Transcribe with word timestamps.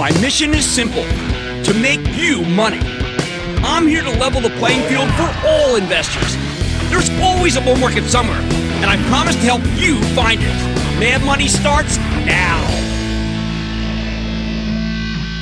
My 0.00 0.10
mission 0.22 0.54
is 0.54 0.64
simple 0.64 1.02
to 1.02 1.74
make 1.78 2.00
you 2.16 2.42
money. 2.46 2.80
I'm 3.62 3.86
here 3.86 4.02
to 4.02 4.08
level 4.08 4.40
the 4.40 4.48
playing 4.56 4.80
field 4.88 5.10
for 5.10 5.30
all 5.46 5.76
investors. 5.76 6.38
There's 6.88 7.10
always 7.20 7.56
a 7.56 7.60
bull 7.60 7.76
market 7.76 8.04
somewhere, 8.04 8.40
and 8.40 8.86
I 8.86 8.96
promise 9.10 9.34
to 9.34 9.42
help 9.42 9.60
you 9.78 10.02
find 10.14 10.40
it. 10.40 10.54
Mad 10.98 11.22
Money 11.22 11.48
starts 11.48 11.98
now. 11.98 12.64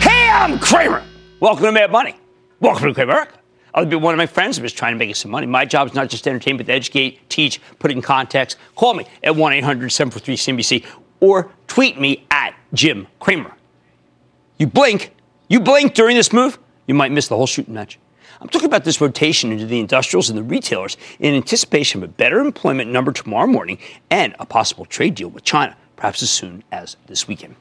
Hey, 0.00 0.28
I'm 0.28 0.58
Cramer. 0.58 1.04
Welcome 1.38 1.66
to 1.66 1.70
Mad 1.70 1.92
Money. 1.92 2.16
Welcome 2.58 2.88
to 2.88 2.94
Kramer. 2.94 3.28
I'll 3.74 3.86
be 3.86 3.94
one 3.94 4.12
of 4.12 4.18
my 4.18 4.26
friends 4.26 4.58
is 4.58 4.72
trying 4.72 4.92
to 4.92 4.98
make 4.98 5.14
some 5.14 5.30
money. 5.30 5.46
My 5.46 5.66
job 5.66 5.86
is 5.86 5.94
not 5.94 6.08
just 6.08 6.24
to 6.24 6.30
entertain, 6.30 6.56
but 6.56 6.66
to 6.66 6.72
educate, 6.72 7.20
teach, 7.28 7.60
put 7.78 7.92
it 7.92 7.96
in 7.96 8.02
context. 8.02 8.56
Call 8.74 8.94
me 8.94 9.06
at 9.22 9.36
1 9.36 9.52
800 9.52 9.90
743 9.90 10.82
CNBC 10.82 10.84
or 11.20 11.52
tweet 11.68 12.00
me 12.00 12.26
at 12.32 12.56
Jim 12.74 13.06
Cramer. 13.20 13.54
You 14.58 14.66
blink, 14.66 15.14
you 15.48 15.60
blink 15.60 15.94
during 15.94 16.16
this 16.16 16.32
move, 16.32 16.58
you 16.88 16.94
might 16.94 17.12
miss 17.12 17.28
the 17.28 17.36
whole 17.36 17.46
shooting 17.46 17.74
match. 17.74 17.96
I'm 18.40 18.48
talking 18.48 18.66
about 18.66 18.84
this 18.84 19.00
rotation 19.00 19.52
into 19.52 19.66
the 19.66 19.78
industrials 19.78 20.30
and 20.30 20.38
the 20.38 20.42
retailers 20.42 20.96
in 21.20 21.34
anticipation 21.34 22.02
of 22.02 22.08
a 22.08 22.12
better 22.12 22.40
employment 22.40 22.90
number 22.90 23.12
tomorrow 23.12 23.46
morning 23.46 23.78
and 24.10 24.34
a 24.40 24.46
possible 24.46 24.84
trade 24.84 25.14
deal 25.14 25.28
with 25.28 25.44
China, 25.44 25.76
perhaps 25.94 26.24
as 26.24 26.30
soon 26.30 26.64
as 26.72 26.96
this 27.06 27.28
weekend. 27.28 27.54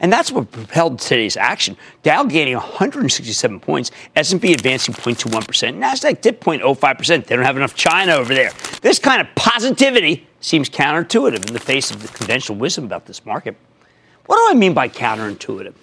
And 0.00 0.10
that's 0.10 0.32
what 0.32 0.50
propelled 0.50 0.98
today's 0.98 1.36
action. 1.36 1.76
Dow 2.02 2.24
gaining 2.24 2.54
167 2.54 3.60
points, 3.60 3.90
S&P 4.16 4.54
advancing 4.54 4.94
0.21%, 4.94 5.78
Nasdaq 5.78 6.22
dipped 6.22 6.42
0.05%. 6.42 7.26
They 7.26 7.36
don't 7.36 7.44
have 7.44 7.58
enough 7.58 7.74
China 7.74 8.12
over 8.12 8.34
there. 8.34 8.50
This 8.80 8.98
kind 8.98 9.20
of 9.20 9.28
positivity 9.34 10.26
seems 10.40 10.70
counterintuitive 10.70 11.46
in 11.46 11.52
the 11.52 11.60
face 11.60 11.90
of 11.90 12.00
the 12.00 12.08
conventional 12.08 12.58
wisdom 12.58 12.84
about 12.84 13.04
this 13.04 13.24
market. 13.26 13.56
What 14.26 14.36
do 14.36 14.56
I 14.56 14.58
mean 14.58 14.72
by 14.72 14.88
counterintuitive? 14.88 15.74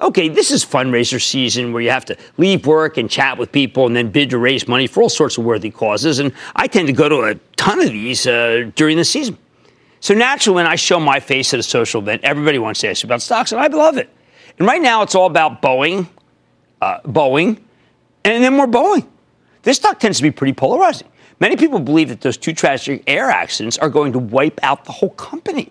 Okay, 0.00 0.28
this 0.28 0.50
is 0.50 0.64
fundraiser 0.64 1.20
season 1.20 1.74
where 1.74 1.82
you 1.82 1.90
have 1.90 2.06
to 2.06 2.16
leave 2.38 2.66
work 2.66 2.96
and 2.96 3.10
chat 3.10 3.36
with 3.36 3.52
people 3.52 3.86
and 3.86 3.94
then 3.94 4.10
bid 4.10 4.30
to 4.30 4.38
raise 4.38 4.66
money 4.66 4.86
for 4.86 5.02
all 5.02 5.10
sorts 5.10 5.36
of 5.36 5.44
worthy 5.44 5.70
causes. 5.70 6.20
And 6.20 6.32
I 6.56 6.68
tend 6.68 6.86
to 6.86 6.94
go 6.94 7.08
to 7.08 7.22
a 7.22 7.34
ton 7.56 7.80
of 7.80 7.88
these 7.88 8.26
uh, 8.26 8.70
during 8.76 8.96
the 8.96 9.04
season. 9.04 9.36
So 10.00 10.14
naturally, 10.14 10.56
when 10.56 10.66
I 10.66 10.76
show 10.76 10.98
my 10.98 11.20
face 11.20 11.52
at 11.52 11.60
a 11.60 11.62
social 11.62 12.00
event, 12.00 12.22
everybody 12.24 12.58
wants 12.58 12.80
to 12.80 12.88
ask 12.88 13.04
about 13.04 13.20
stocks, 13.20 13.52
and 13.52 13.60
I 13.60 13.66
love 13.66 13.98
it. 13.98 14.08
And 14.58 14.66
right 14.66 14.80
now, 14.80 15.02
it's 15.02 15.14
all 15.14 15.26
about 15.26 15.60
Boeing, 15.60 16.08
uh, 16.80 17.00
Boeing, 17.00 17.60
and 18.24 18.42
then 18.42 18.54
more 18.54 18.66
Boeing. 18.66 19.06
This 19.62 19.76
stock 19.76 20.00
tends 20.00 20.16
to 20.16 20.22
be 20.22 20.30
pretty 20.30 20.54
polarizing. 20.54 21.08
Many 21.40 21.56
people 21.56 21.78
believe 21.78 22.08
that 22.08 22.22
those 22.22 22.38
two 22.38 22.54
tragic 22.54 23.02
air 23.06 23.30
accidents 23.30 23.76
are 23.76 23.90
going 23.90 24.12
to 24.12 24.18
wipe 24.18 24.58
out 24.62 24.86
the 24.86 24.92
whole 24.92 25.10
company. 25.10 25.70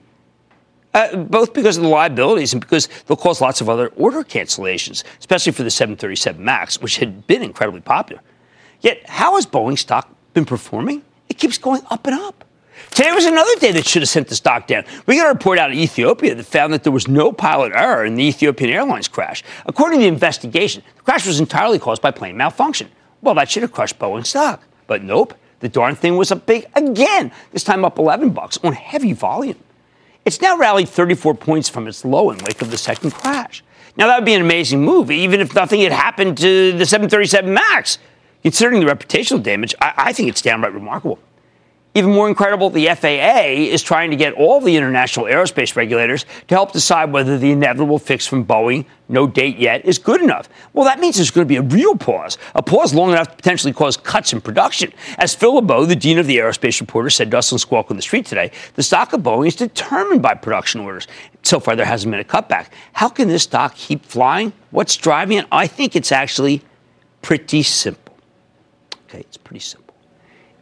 Uh, 0.93 1.15
both 1.17 1.53
because 1.53 1.77
of 1.77 1.83
the 1.83 1.89
liabilities 1.89 2.51
and 2.53 2.61
because 2.61 2.89
they'll 3.05 3.15
cause 3.15 3.41
lots 3.41 3.61
of 3.61 3.69
other 3.69 3.89
order 3.89 4.23
cancellations, 4.23 5.03
especially 5.19 5.51
for 5.51 5.61
the 5.61 5.69
737 5.69 6.43
MAX, 6.43 6.81
which 6.81 6.97
had 6.97 7.27
been 7.27 7.43
incredibly 7.43 7.81
popular. 7.81 8.21
Yet, 8.81 9.07
how 9.07 9.35
has 9.35 9.45
Boeing 9.45 9.77
stock 9.77 10.09
been 10.33 10.45
performing? 10.45 11.03
It 11.27 11.37
keeps 11.37 11.59
going 11.59 11.81
up 11.91 12.07
and 12.07 12.19
up. 12.19 12.43
Today 12.91 13.11
was 13.11 13.25
another 13.25 13.55
day 13.57 13.71
that 13.73 13.85
should 13.85 14.01
have 14.01 14.09
sent 14.09 14.29
the 14.29 14.35
stock 14.35 14.65
down. 14.65 14.83
We 15.05 15.17
got 15.17 15.27
a 15.27 15.33
report 15.33 15.59
out 15.59 15.69
of 15.69 15.77
Ethiopia 15.77 16.33
that 16.33 16.43
found 16.43 16.73
that 16.73 16.83
there 16.83 16.91
was 16.91 17.07
no 17.07 17.31
pilot 17.31 17.71
error 17.75 18.03
in 18.05 18.15
the 18.15 18.23
Ethiopian 18.23 18.71
Airlines 18.71 19.07
crash. 19.07 19.43
According 19.65 19.99
to 19.99 20.03
the 20.03 20.07
investigation, 20.07 20.81
the 20.95 21.03
crash 21.03 21.27
was 21.27 21.39
entirely 21.39 21.77
caused 21.77 22.01
by 22.01 22.11
plane 22.11 22.37
malfunction. 22.37 22.89
Well, 23.21 23.35
that 23.35 23.51
should 23.51 23.63
have 23.63 23.71
crushed 23.71 23.99
Boeing 23.99 24.25
stock. 24.25 24.63
But 24.87 25.03
nope, 25.03 25.33
the 25.59 25.69
darn 25.69 25.95
thing 25.95 26.17
was 26.17 26.31
up 26.31 26.45
big 26.45 26.65
again, 26.73 27.31
this 27.51 27.63
time 27.63 27.85
up 27.85 27.99
11 27.99 28.31
bucks 28.31 28.57
on 28.63 28.73
heavy 28.73 29.13
volume. 29.13 29.57
It's 30.25 30.41
now 30.41 30.57
rallied 30.57 30.89
34 30.89 31.35
points 31.35 31.69
from 31.69 31.87
its 31.87 32.05
low 32.05 32.29
in 32.31 32.37
wake 32.39 32.61
of 32.61 32.71
the 32.71 32.77
second 32.77 33.11
crash. 33.11 33.63
Now, 33.97 34.07
that 34.07 34.19
would 34.19 34.25
be 34.25 34.33
an 34.33 34.41
amazing 34.41 34.83
move, 34.83 35.11
even 35.11 35.39
if 35.39 35.53
nothing 35.55 35.81
had 35.81 35.91
happened 35.91 36.37
to 36.37 36.71
the 36.73 36.85
737 36.85 37.53
MAX. 37.53 37.97
Considering 38.43 38.79
the 38.79 38.85
reputational 38.85 39.43
damage, 39.43 39.75
I, 39.81 39.93
I 39.97 40.13
think 40.13 40.29
it's 40.29 40.41
downright 40.41 40.73
remarkable. 40.73 41.19
Even 41.95 42.11
more 42.11 42.29
incredible, 42.29 42.69
the 42.69 42.85
FAA 42.85 43.49
is 43.49 43.81
trying 43.81 44.11
to 44.11 44.15
get 44.15 44.33
all 44.33 44.61
the 44.61 44.77
international 44.77 45.25
aerospace 45.25 45.75
regulators 45.75 46.23
to 46.47 46.53
help 46.53 46.71
decide 46.71 47.11
whether 47.11 47.35
the 47.39 47.51
inevitable 47.51 47.97
fix 47.97 48.27
from 48.27 48.45
Boeing, 48.45 48.85
no 49.07 49.25
date 49.25 49.57
yet, 49.57 49.83
is 49.85 49.97
good 49.97 50.21
enough. 50.21 50.47
Well, 50.73 50.85
that 50.85 50.99
means 50.99 51.15
there's 51.15 51.31
going 51.31 51.47
to 51.47 51.49
be 51.49 51.55
a 51.55 51.63
real 51.63 51.95
pause, 51.95 52.37
a 52.53 52.61
pause 52.61 52.93
long 52.93 53.09
enough 53.09 53.29
to 53.31 53.35
potentially 53.35 53.73
cause 53.73 53.97
cuts 53.97 54.33
in 54.33 54.39
production. 54.39 54.93
As 55.17 55.33
Phil 55.33 55.55
LeBeau, 55.55 55.85
the 55.85 55.95
dean 55.95 56.19
of 56.19 56.27
the 56.27 56.37
aerospace 56.37 56.79
reporter, 56.79 57.09
said 57.09 57.31
to 57.31 57.39
us 57.39 57.51
on 57.51 57.57
Squawk 57.57 57.89
on 57.89 57.97
the 57.97 58.03
Street 58.03 58.27
today, 58.27 58.51
the 58.75 58.83
stock 58.83 59.11
of 59.13 59.21
Boeing 59.21 59.47
is 59.47 59.55
determined 59.55 60.21
by 60.21 60.35
production 60.35 60.81
orders. 60.81 61.07
So 61.41 61.59
far, 61.59 61.75
there 61.75 61.87
hasn't 61.87 62.11
been 62.11 62.19
a 62.19 62.23
cutback. 62.23 62.67
How 62.93 63.09
can 63.09 63.27
this 63.27 63.43
stock 63.43 63.73
keep 63.73 64.05
flying? 64.05 64.53
What's 64.69 64.95
driving 64.95 65.39
it? 65.39 65.47
I 65.51 65.65
think 65.65 65.95
it's 65.95 66.11
actually 66.11 66.61
pretty 67.23 67.63
simple. 67.63 68.15
Okay, 69.07 69.21
it's 69.21 69.37
pretty 69.37 69.61
simple. 69.61 69.88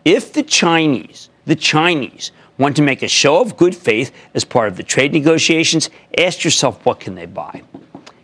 If 0.08 0.32
the 0.32 0.42
Chinese, 0.42 1.30
the 1.44 1.56
Chinese, 1.58 2.32
want 2.58 2.78
to 2.78 2.82
make 2.82 3.04
a 3.04 3.10
show 3.10 3.42
of 3.42 3.58
good 3.58 3.76
faith 3.76 4.14
as 4.34 4.46
part 4.46 4.70
of 4.70 4.78
the 4.78 4.84
trade 4.84 5.12
negotiations, 5.12 5.90
ask 6.18 6.46
yourself 6.46 6.86
what 6.86 7.02
can 7.02 7.16
they 7.16 7.26
buy? 7.26 7.62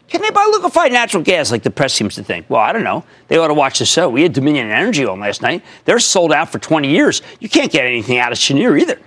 Can 0.07 0.21
they 0.21 0.29
buy 0.29 0.49
liquefied 0.49 0.93
natural 0.93 1.21
gas 1.21 1.51
like 1.51 1.61
the 1.61 1.69
press 1.69 1.93
seems 1.93 2.15
to 2.15 2.23
think? 2.23 2.49
Well, 2.49 2.61
I 2.61 2.71
don't 2.71 2.85
know. 2.85 3.03
They 3.27 3.37
ought 3.37 3.49
to 3.49 3.53
watch 3.53 3.79
the 3.79 3.85
show. 3.85 4.07
We 4.07 4.23
had 4.23 4.31
Dominion 4.31 4.71
Energy 4.71 5.05
on 5.05 5.19
last 5.19 5.41
night. 5.41 5.61
They're 5.83 5.99
sold 5.99 6.31
out 6.31 6.49
for 6.49 6.57
20 6.57 6.89
years. 6.89 7.21
You 7.41 7.49
can't 7.49 7.69
get 7.69 7.83
anything 7.83 8.17
out 8.17 8.31
of 8.31 8.37
Cheniere 8.37 8.79
either. 8.79 9.01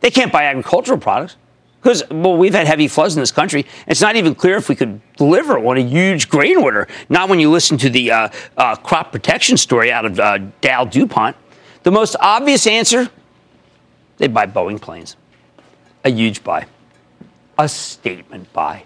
They 0.00 0.10
can't 0.10 0.30
buy 0.30 0.44
agricultural 0.44 0.98
products 0.98 1.36
because 1.80 2.02
well, 2.10 2.36
we've 2.36 2.52
had 2.52 2.66
heavy 2.66 2.88
floods 2.88 3.16
in 3.16 3.22
this 3.22 3.32
country. 3.32 3.64
It's 3.86 4.02
not 4.02 4.16
even 4.16 4.34
clear 4.34 4.56
if 4.56 4.68
we 4.68 4.76
could 4.76 5.00
deliver 5.16 5.56
on 5.56 5.78
a 5.78 5.82
huge 5.82 6.28
grain 6.28 6.58
order. 6.58 6.88
Not 7.08 7.30
when 7.30 7.40
you 7.40 7.50
listen 7.50 7.78
to 7.78 7.88
the 7.88 8.10
uh, 8.10 8.28
uh, 8.58 8.76
crop 8.76 9.12
protection 9.12 9.56
story 9.56 9.90
out 9.90 10.04
of 10.04 10.20
uh, 10.20 10.40
Dow 10.60 10.84
DuPont. 10.84 11.36
The 11.82 11.90
most 11.90 12.16
obvious 12.20 12.66
answer 12.66 13.10
they 14.18 14.28
buy 14.28 14.46
Boeing 14.46 14.80
planes. 14.80 15.16
A 16.04 16.10
huge 16.10 16.44
buy. 16.44 16.66
A 17.58 17.68
statement 17.68 18.52
buy. 18.52 18.84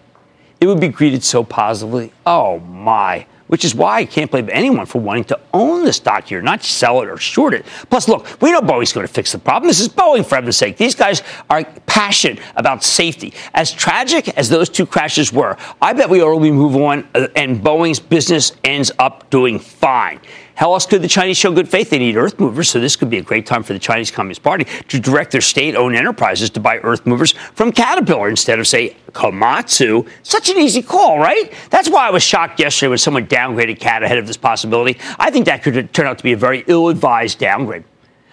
It 0.60 0.66
would 0.66 0.80
be 0.80 0.88
greeted 0.88 1.22
so 1.22 1.44
positively. 1.44 2.12
Oh 2.24 2.60
my. 2.60 3.26
Which 3.48 3.64
is 3.64 3.74
why 3.74 3.98
I 3.98 4.04
can't 4.06 4.30
blame 4.30 4.48
anyone 4.50 4.86
for 4.86 5.00
wanting 5.00 5.24
to 5.24 5.38
own 5.54 5.84
the 5.84 5.92
stock 5.92 6.26
here, 6.26 6.42
not 6.42 6.64
sell 6.64 7.00
it 7.02 7.08
or 7.08 7.16
short 7.16 7.54
it. 7.54 7.64
Plus, 7.90 8.08
look, 8.08 8.40
we 8.42 8.50
know 8.50 8.60
Boeing's 8.60 8.92
going 8.92 9.06
to 9.06 9.12
fix 9.12 9.30
the 9.30 9.38
problem. 9.38 9.68
This 9.68 9.78
is 9.78 9.88
Boeing, 9.88 10.26
for 10.26 10.34
heaven's 10.34 10.56
sake. 10.56 10.76
These 10.76 10.96
guys 10.96 11.22
are 11.48 11.62
passionate 11.84 12.40
about 12.56 12.82
safety. 12.82 13.34
As 13.54 13.70
tragic 13.70 14.28
as 14.36 14.48
those 14.48 14.68
two 14.68 14.86
crashes 14.86 15.32
were, 15.32 15.56
I 15.80 15.92
bet 15.92 16.10
we 16.10 16.22
early 16.22 16.50
move 16.50 16.76
on 16.76 17.06
uh, 17.14 17.28
and 17.36 17.62
Boeing's 17.62 18.00
business 18.00 18.52
ends 18.64 18.90
up 18.98 19.30
doing 19.30 19.60
fine. 19.60 20.20
How 20.56 20.72
else 20.72 20.86
could 20.86 21.02
the 21.02 21.08
Chinese 21.08 21.36
show 21.36 21.52
good 21.52 21.68
faith? 21.68 21.90
They 21.90 21.98
need 21.98 22.16
earth 22.16 22.40
movers, 22.40 22.70
so 22.70 22.80
this 22.80 22.96
could 22.96 23.10
be 23.10 23.18
a 23.18 23.22
great 23.22 23.44
time 23.44 23.62
for 23.62 23.74
the 23.74 23.78
Chinese 23.78 24.10
Communist 24.10 24.42
Party 24.42 24.64
to 24.88 24.98
direct 24.98 25.30
their 25.30 25.42
state 25.42 25.76
owned 25.76 25.94
enterprises 25.94 26.48
to 26.50 26.60
buy 26.60 26.78
earth 26.78 27.04
movers 27.06 27.32
from 27.52 27.72
Caterpillar 27.72 28.30
instead 28.30 28.58
of, 28.58 28.66
say, 28.66 28.96
Komatsu. 29.12 30.08
Such 30.22 30.48
an 30.48 30.56
easy 30.56 30.80
call, 30.80 31.18
right? 31.18 31.52
That's 31.68 31.90
why 31.90 32.08
I 32.08 32.10
was 32.10 32.22
shocked 32.22 32.58
yesterday 32.58 32.88
when 32.88 32.98
someone 32.98 33.26
downgraded 33.26 33.78
CAT 33.80 34.02
ahead 34.02 34.16
of 34.16 34.26
this 34.26 34.38
possibility. 34.38 34.98
I 35.18 35.30
think 35.30 35.44
that 35.44 35.62
could 35.62 35.92
turn 35.92 36.06
out 36.06 36.16
to 36.16 36.24
be 36.24 36.32
a 36.32 36.38
very 36.38 36.64
ill 36.66 36.88
advised 36.88 37.38
downgrade. 37.38 37.84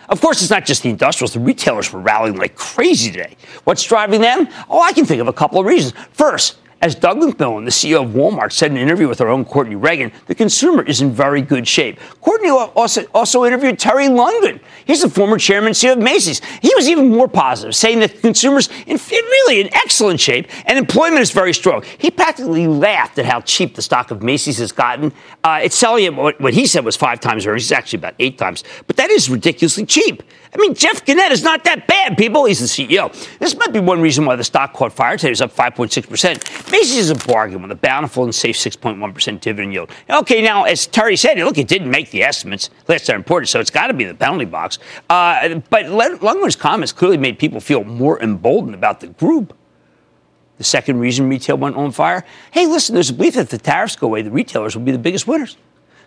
Of 0.08 0.22
course, 0.22 0.42
it's 0.42 0.52
not 0.52 0.66
just 0.66 0.84
the 0.84 0.90
industrials. 0.90 1.34
The 1.34 1.40
retailers 1.42 1.92
were 1.92 2.00
rallying 2.00 2.38
like 2.38 2.56
crazy 2.56 3.12
today. 3.12 3.36
What's 3.66 3.84
driving 3.84 4.22
them? 4.22 4.48
Oh, 4.70 4.82
I 4.82 4.94
can 4.94 5.06
think 5.06 5.20
of 5.20 5.28
a 5.28 5.34
couple 5.34 5.60
of 5.60 5.66
reasons. 5.66 5.94
First, 6.12 6.58
as 6.84 6.96
Doug 6.96 7.20
McMillon, 7.20 7.64
the 7.64 7.72
CEO 7.72 8.04
of 8.04 8.10
Walmart, 8.10 8.52
said 8.52 8.70
in 8.70 8.76
an 8.76 8.84
interview 8.84 9.08
with 9.08 9.22
our 9.22 9.30
own 9.30 9.46
Courtney 9.46 9.76
Reagan, 9.76 10.12
the 10.26 10.36
consumer 10.36 10.84
is 10.84 11.00
in 11.00 11.14
very 11.14 11.42
good 11.42 11.66
shape. 11.66 11.98
Courtney 12.20 12.50
also, 12.50 13.06
also 13.14 13.46
interviewed 13.46 13.80
Terry 13.80 14.08
Lundgren. 14.08 14.60
He's 14.84 15.02
the 15.02 15.10
former 15.10 15.38
chairman 15.38 15.68
and 15.68 15.76
CEO 15.78 15.94
of 15.94 16.00
Macy's. 16.00 16.42
He 16.62 16.76
was 16.76 16.90
even 16.90 17.10
more 17.10 17.30
positive, 17.30 17.74
saying 17.74 18.00
that 18.00 18.20
consumers 18.20 18.68
in 18.86 19.00
really 19.10 19.62
in 19.62 19.74
excellent 19.74 20.20
shape 20.20 20.50
and 20.66 20.78
employment 20.78 21.22
is 21.22 21.32
very 21.32 21.54
strong. 21.54 21.86
He 22.00 22.12
practically 22.12 22.68
laughed 22.68 23.18
at 23.18 23.24
how 23.24 23.40
cheap 23.40 23.76
the 23.76 23.82
stock 23.82 24.12
of 24.12 24.22
Macy's 24.22 24.58
has 24.58 24.74
gotten. 24.74 25.14
Uh, 25.42 25.62
it's 25.64 25.78
selling 25.78 26.06
at 26.06 26.14
what, 26.14 26.42
what 26.42 26.54
he 26.54 26.68
said 26.68 26.84
was 26.84 26.98
five 26.98 27.22
times 27.22 27.48
earnings. 27.48 27.64
It's 27.64 27.72
actually 27.72 28.00
about 28.00 28.16
eight 28.20 28.38
times, 28.38 28.66
but 28.88 28.98
that 28.98 29.10
is 29.10 29.30
ridiculously 29.30 29.86
cheap. 29.86 30.22
I 30.54 30.58
mean, 30.58 30.76
Jeff 30.76 31.04
Gennette 31.04 31.32
is 31.32 31.44
not 31.44 31.64
that 31.64 31.88
bad, 31.88 32.18
people. 32.18 32.46
He's 32.46 32.60
the 32.60 32.66
CEO. 32.66 33.12
This 33.40 33.56
might 33.56 33.74
be 33.74 33.80
one 33.80 34.02
reason 34.02 34.26
why 34.26 34.36
the 34.36 34.44
stock 34.44 34.74
caught 34.74 34.94
fire 34.94 35.18
today. 35.18 35.30
It 35.30 35.32
was 35.32 35.42
up 35.42 35.52
5.6%. 35.52 36.72
Macy's 36.72 36.98
is 36.98 37.10
a 37.10 37.16
bargain 37.28 37.62
with 37.62 37.72
a 37.72 37.76
bountiful 37.76 38.24
and 38.24 38.36
safe 38.36 38.56
6.1% 38.56 39.40
dividend 39.40 39.74
yield. 39.74 39.90
Okay, 40.10 40.42
now, 40.44 40.64
as 40.64 40.86
Terry 40.86 41.18
said, 41.18 41.38
look, 41.40 41.58
it 41.58 41.68
didn't 41.68 41.90
make 41.90 42.12
the 42.12 42.22
estimates 42.22 42.70
last 42.88 43.08
time 43.08 43.18
reported, 43.18 43.48
so 43.48 43.60
it's 43.60 43.72
got 43.72 43.88
to 43.88 43.94
be 43.94 44.06
the 44.06 44.14
penalty 44.14 44.46
box. 44.46 44.78
Uh, 45.10 45.56
but 45.72 45.86
Lundgren's 45.86 46.56
comments 46.56 46.92
clearly 46.92 47.18
made 47.18 47.40
people 47.40 47.60
feel 47.60 47.84
more 47.84 48.22
emboldened 48.22 48.76
about 48.76 49.00
the 49.00 49.08
group. 49.08 49.58
The 50.60 50.64
second 50.64 51.00
reason 51.00 51.30
retail 51.30 51.58
went 51.58 51.76
on 51.76 51.92
fire 51.92 52.24
hey, 52.52 52.68
listen, 52.68 52.94
there's 52.94 53.10
a 53.10 53.14
belief 53.14 53.34
that 53.34 53.42
if 53.42 53.50
the 53.50 53.58
tariffs 53.58 53.96
go 53.96 54.08
away, 54.08 54.22
the 54.22 54.32
retailers 54.32 54.76
will 54.76 54.84
be 54.84 54.92
the 54.92 55.00
biggest 55.00 55.28
winners. 55.28 55.58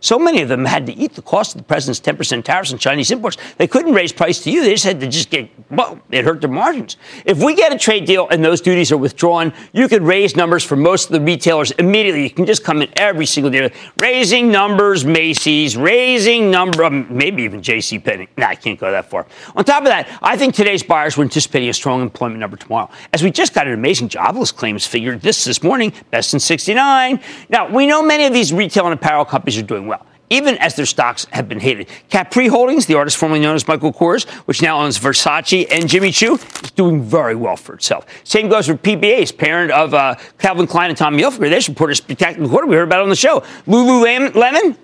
So 0.06 0.20
many 0.20 0.41
of 0.41 0.49
them 0.49 0.64
had 0.64 0.87
to 0.87 0.93
eat 0.93 1.14
the 1.14 1.23
cost 1.23 1.56
of 1.56 1.62
the 1.62 1.64
president's 1.64 1.99
10% 1.99 2.44
tariffs 2.44 2.73
on 2.73 2.79
Chinese 2.79 3.11
imports. 3.11 3.38
They 3.58 3.67
couldn't 3.67 3.93
raise 3.93 4.12
price 4.12 4.38
to 4.44 4.53
you. 4.53 4.62
They 4.62 4.70
just 4.70 4.85
had 4.85 5.00
to 5.00 5.08
just 5.08 5.31
get, 5.31 5.50
well, 5.69 6.00
it 6.12 6.25
hurt 6.25 6.41
their 6.41 6.49
margins. 6.49 6.97
If 7.25 7.43
we 7.43 7.56
get 7.56 7.73
a 7.73 7.76
trade 7.76 8.05
deal 8.05 8.29
and 8.29 8.44
those 8.44 8.61
duties 8.61 8.93
are 8.93 8.97
withdrawn, 8.97 9.53
you 9.73 9.88
could 9.88 10.03
raise 10.03 10.37
numbers 10.37 10.62
for 10.62 10.76
most 10.76 11.06
of 11.06 11.12
the 11.14 11.20
retailers 11.20 11.73
immediately. 11.73 12.23
You 12.23 12.31
can 12.31 12.47
just 12.47 12.62
come 12.62 12.82
in 12.82 12.88
every 12.94 13.26
single 13.26 13.50
day, 13.50 13.73
raising 13.99 14.49
numbers, 14.49 15.05
Macy's, 15.05 15.76
raising 15.76 16.52
number, 16.52 16.85
um, 16.85 17.09
maybe 17.11 17.43
even 17.43 17.61
J.C. 17.61 17.99
Penney. 17.99 18.29
Nah, 18.37 18.47
I 18.47 18.55
can't 18.55 18.79
go 18.79 18.93
that 18.93 19.11
far. 19.11 19.26
On 19.56 19.64
top 19.64 19.82
of 19.82 19.88
that, 19.88 20.06
I 20.23 20.37
think 20.37 20.55
today's 20.55 20.85
buyers 20.85 21.17
were 21.17 21.25
anticipating 21.25 21.69
a 21.69 21.75
strong 21.75 22.00
employment 22.00 22.38
number 22.38 22.56
tomorrow. 22.56 22.88
As 23.12 23.25
we 23.25 23.32
just 23.32 23.55
got 23.55 23.67
an 23.67 23.73
amazing 23.73 24.09
jobless 24.09 24.52
claims 24.52 24.87
figure 24.87 25.19
this 25.19 25.43
this 25.43 25.64
morning, 25.64 25.93
best 26.12 26.32
in 26.32 26.38
69. 26.38 27.19
Now, 27.49 27.69
we 27.69 27.88
know 27.88 28.05
many 28.05 28.25
of 28.25 28.32
these 28.32 28.52
retail 28.52 28.85
and 28.85 28.94
apparel 28.94 29.25
companies 29.25 29.59
are 29.59 29.62
doing 29.62 29.88
well 29.88 29.95
even 30.31 30.56
as 30.58 30.75
their 30.75 30.87
stocks 30.87 31.26
have 31.32 31.49
been 31.49 31.61
hated. 31.61 31.88
Capri 32.11 32.49
Holdings, 32.49 32.87
the 32.87 32.94
artist 32.94 33.17
formerly 33.17 33.40
known 33.40 33.55
as 33.55 33.67
Michael 33.67 33.93
Kors, 33.93 34.28
which 34.46 34.62
now 34.62 34.81
owns 34.81 34.99
Versace 34.99 35.67
and 35.70 35.88
Jimmy 35.88 36.11
Choo, 36.11 36.34
is 36.34 36.70
doing 36.73 37.02
very 37.02 37.34
well 37.34 37.56
for 37.56 37.75
itself. 37.75 38.06
Same 38.25 38.49
goes 38.49 38.67
for 38.67 38.75
PVH's 38.75 39.32
parent 39.32 39.70
of 39.70 39.94
uh, 39.94 40.17
Calvin 40.38 40.67
Klein 40.67 40.90
and 40.90 40.99
Tommy 40.99 41.23
Hilfiger. 41.23 41.40
They 41.40 41.50
just 41.50 41.69
reported 41.69 41.93
a 41.93 41.96
spectacular 41.96 42.49
quarter. 42.49 42.67
We 42.67 42.76
heard 42.76 42.84
about 42.84 43.00
it 43.00 43.05
on 43.05 43.08
the 43.08 43.17
show. 43.17 43.40
Lululemon, 43.67 44.34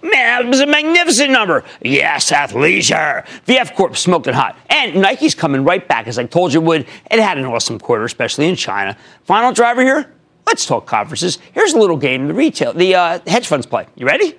man, 0.02 0.46
it 0.46 0.48
was 0.48 0.60
a 0.60 0.66
magnificent 0.66 1.30
number. 1.30 1.64
Yes, 1.82 2.30
athleisure. 2.30 3.26
VF 3.46 3.74
Corp 3.74 3.96
smoking 3.96 4.34
hot. 4.34 4.56
And 4.70 5.00
Nike's 5.00 5.34
coming 5.34 5.64
right 5.64 5.86
back, 5.86 6.06
as 6.06 6.18
I 6.18 6.26
told 6.26 6.52
you 6.52 6.60
it 6.60 6.64
would. 6.64 6.86
It 7.10 7.20
had 7.20 7.38
an 7.38 7.44
awesome 7.44 7.78
quarter, 7.78 8.04
especially 8.04 8.48
in 8.48 8.56
China. 8.56 8.96
Final 9.24 9.52
driver 9.52 9.82
here. 9.82 10.12
Let's 10.46 10.66
talk 10.66 10.86
conferences. 10.86 11.38
Here's 11.52 11.72
a 11.72 11.78
little 11.78 11.96
game 11.96 12.26
the 12.26 12.34
retail, 12.34 12.72
the 12.72 12.94
uh, 12.94 13.18
hedge 13.26 13.46
funds 13.46 13.66
play. 13.66 13.86
You 13.94 14.06
ready? 14.06 14.36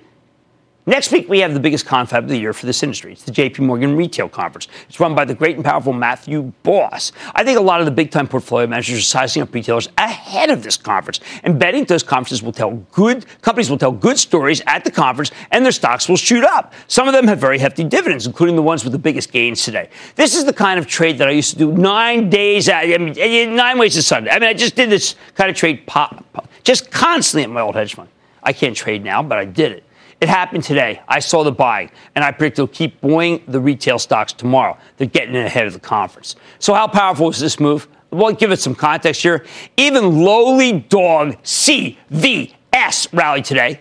Next 0.86 1.12
week, 1.12 1.30
we 1.30 1.38
have 1.38 1.54
the 1.54 1.60
biggest 1.60 1.86
confab 1.86 2.24
of 2.24 2.28
the 2.28 2.36
year 2.36 2.52
for 2.52 2.66
this 2.66 2.82
industry. 2.82 3.12
It's 3.12 3.22
the 3.22 3.32
JP 3.32 3.60
Morgan 3.60 3.96
Retail 3.96 4.28
Conference. 4.28 4.68
It's 4.86 5.00
run 5.00 5.14
by 5.14 5.24
the 5.24 5.34
great 5.34 5.56
and 5.56 5.64
powerful 5.64 5.94
Matthew 5.94 6.52
Boss. 6.62 7.10
I 7.34 7.42
think 7.42 7.58
a 7.58 7.62
lot 7.62 7.80
of 7.80 7.86
the 7.86 7.90
big 7.90 8.10
time 8.10 8.28
portfolio 8.28 8.66
managers 8.66 8.98
are 8.98 9.00
sizing 9.00 9.40
up 9.42 9.54
retailers 9.54 9.88
ahead 9.96 10.50
of 10.50 10.62
this 10.62 10.76
conference 10.76 11.20
and 11.42 11.58
betting 11.58 11.86
those 11.86 12.02
conferences 12.02 12.42
will 12.42 12.52
tell 12.52 12.72
good, 12.92 13.24
companies 13.40 13.70
will 13.70 13.78
tell 13.78 13.92
good 13.92 14.18
stories 14.18 14.60
at 14.66 14.84
the 14.84 14.90
conference 14.90 15.30
and 15.52 15.64
their 15.64 15.72
stocks 15.72 16.06
will 16.06 16.18
shoot 16.18 16.44
up. 16.44 16.74
Some 16.86 17.08
of 17.08 17.14
them 17.14 17.28
have 17.28 17.38
very 17.38 17.58
hefty 17.58 17.84
dividends, 17.84 18.26
including 18.26 18.54
the 18.54 18.60
ones 18.60 18.84
with 18.84 18.92
the 18.92 18.98
biggest 18.98 19.32
gains 19.32 19.64
today. 19.64 19.88
This 20.16 20.36
is 20.36 20.44
the 20.44 20.52
kind 20.52 20.78
of 20.78 20.86
trade 20.86 21.16
that 21.16 21.28
I 21.28 21.30
used 21.30 21.52
to 21.52 21.56
do 21.56 21.72
nine 21.72 22.28
days, 22.28 22.68
at, 22.68 22.84
I 22.84 22.98
mean, 22.98 23.14
eh, 23.18 23.46
nine 23.46 23.78
ways 23.78 23.94
to 23.94 24.02
Sunday. 24.02 24.30
I 24.30 24.38
mean, 24.38 24.50
I 24.50 24.52
just 24.52 24.76
did 24.76 24.90
this 24.90 25.14
kind 25.34 25.48
of 25.48 25.56
trade 25.56 25.86
pop, 25.86 26.30
pop, 26.34 26.46
just 26.62 26.90
constantly 26.90 27.44
at 27.44 27.48
my 27.48 27.62
old 27.62 27.74
hedge 27.74 27.94
fund. 27.94 28.10
I 28.42 28.52
can't 28.52 28.76
trade 28.76 29.02
now, 29.02 29.22
but 29.22 29.38
I 29.38 29.46
did 29.46 29.72
it. 29.72 29.83
It 30.24 30.30
happened 30.30 30.64
today. 30.64 31.02
I 31.06 31.18
saw 31.18 31.44
the 31.44 31.52
buying, 31.52 31.90
and 32.14 32.24
I 32.24 32.30
predict 32.30 32.58
it'll 32.58 32.68
keep 32.68 32.98
buying 33.02 33.42
the 33.46 33.60
retail 33.60 33.98
stocks 33.98 34.32
tomorrow. 34.32 34.78
They're 34.96 35.06
getting 35.06 35.36
ahead 35.36 35.66
of 35.66 35.74
the 35.74 35.80
conference. 35.80 36.36
So, 36.58 36.72
how 36.72 36.88
powerful 36.88 37.28
is 37.28 37.38
this 37.38 37.60
move? 37.60 37.86
Well, 38.10 38.32
give 38.32 38.50
it 38.50 38.58
some 38.58 38.74
context 38.74 39.20
here. 39.20 39.44
Even 39.76 40.22
lowly 40.24 40.80
dog 40.80 41.36
CVS 41.42 43.12
rallied 43.12 43.44
today. 43.44 43.80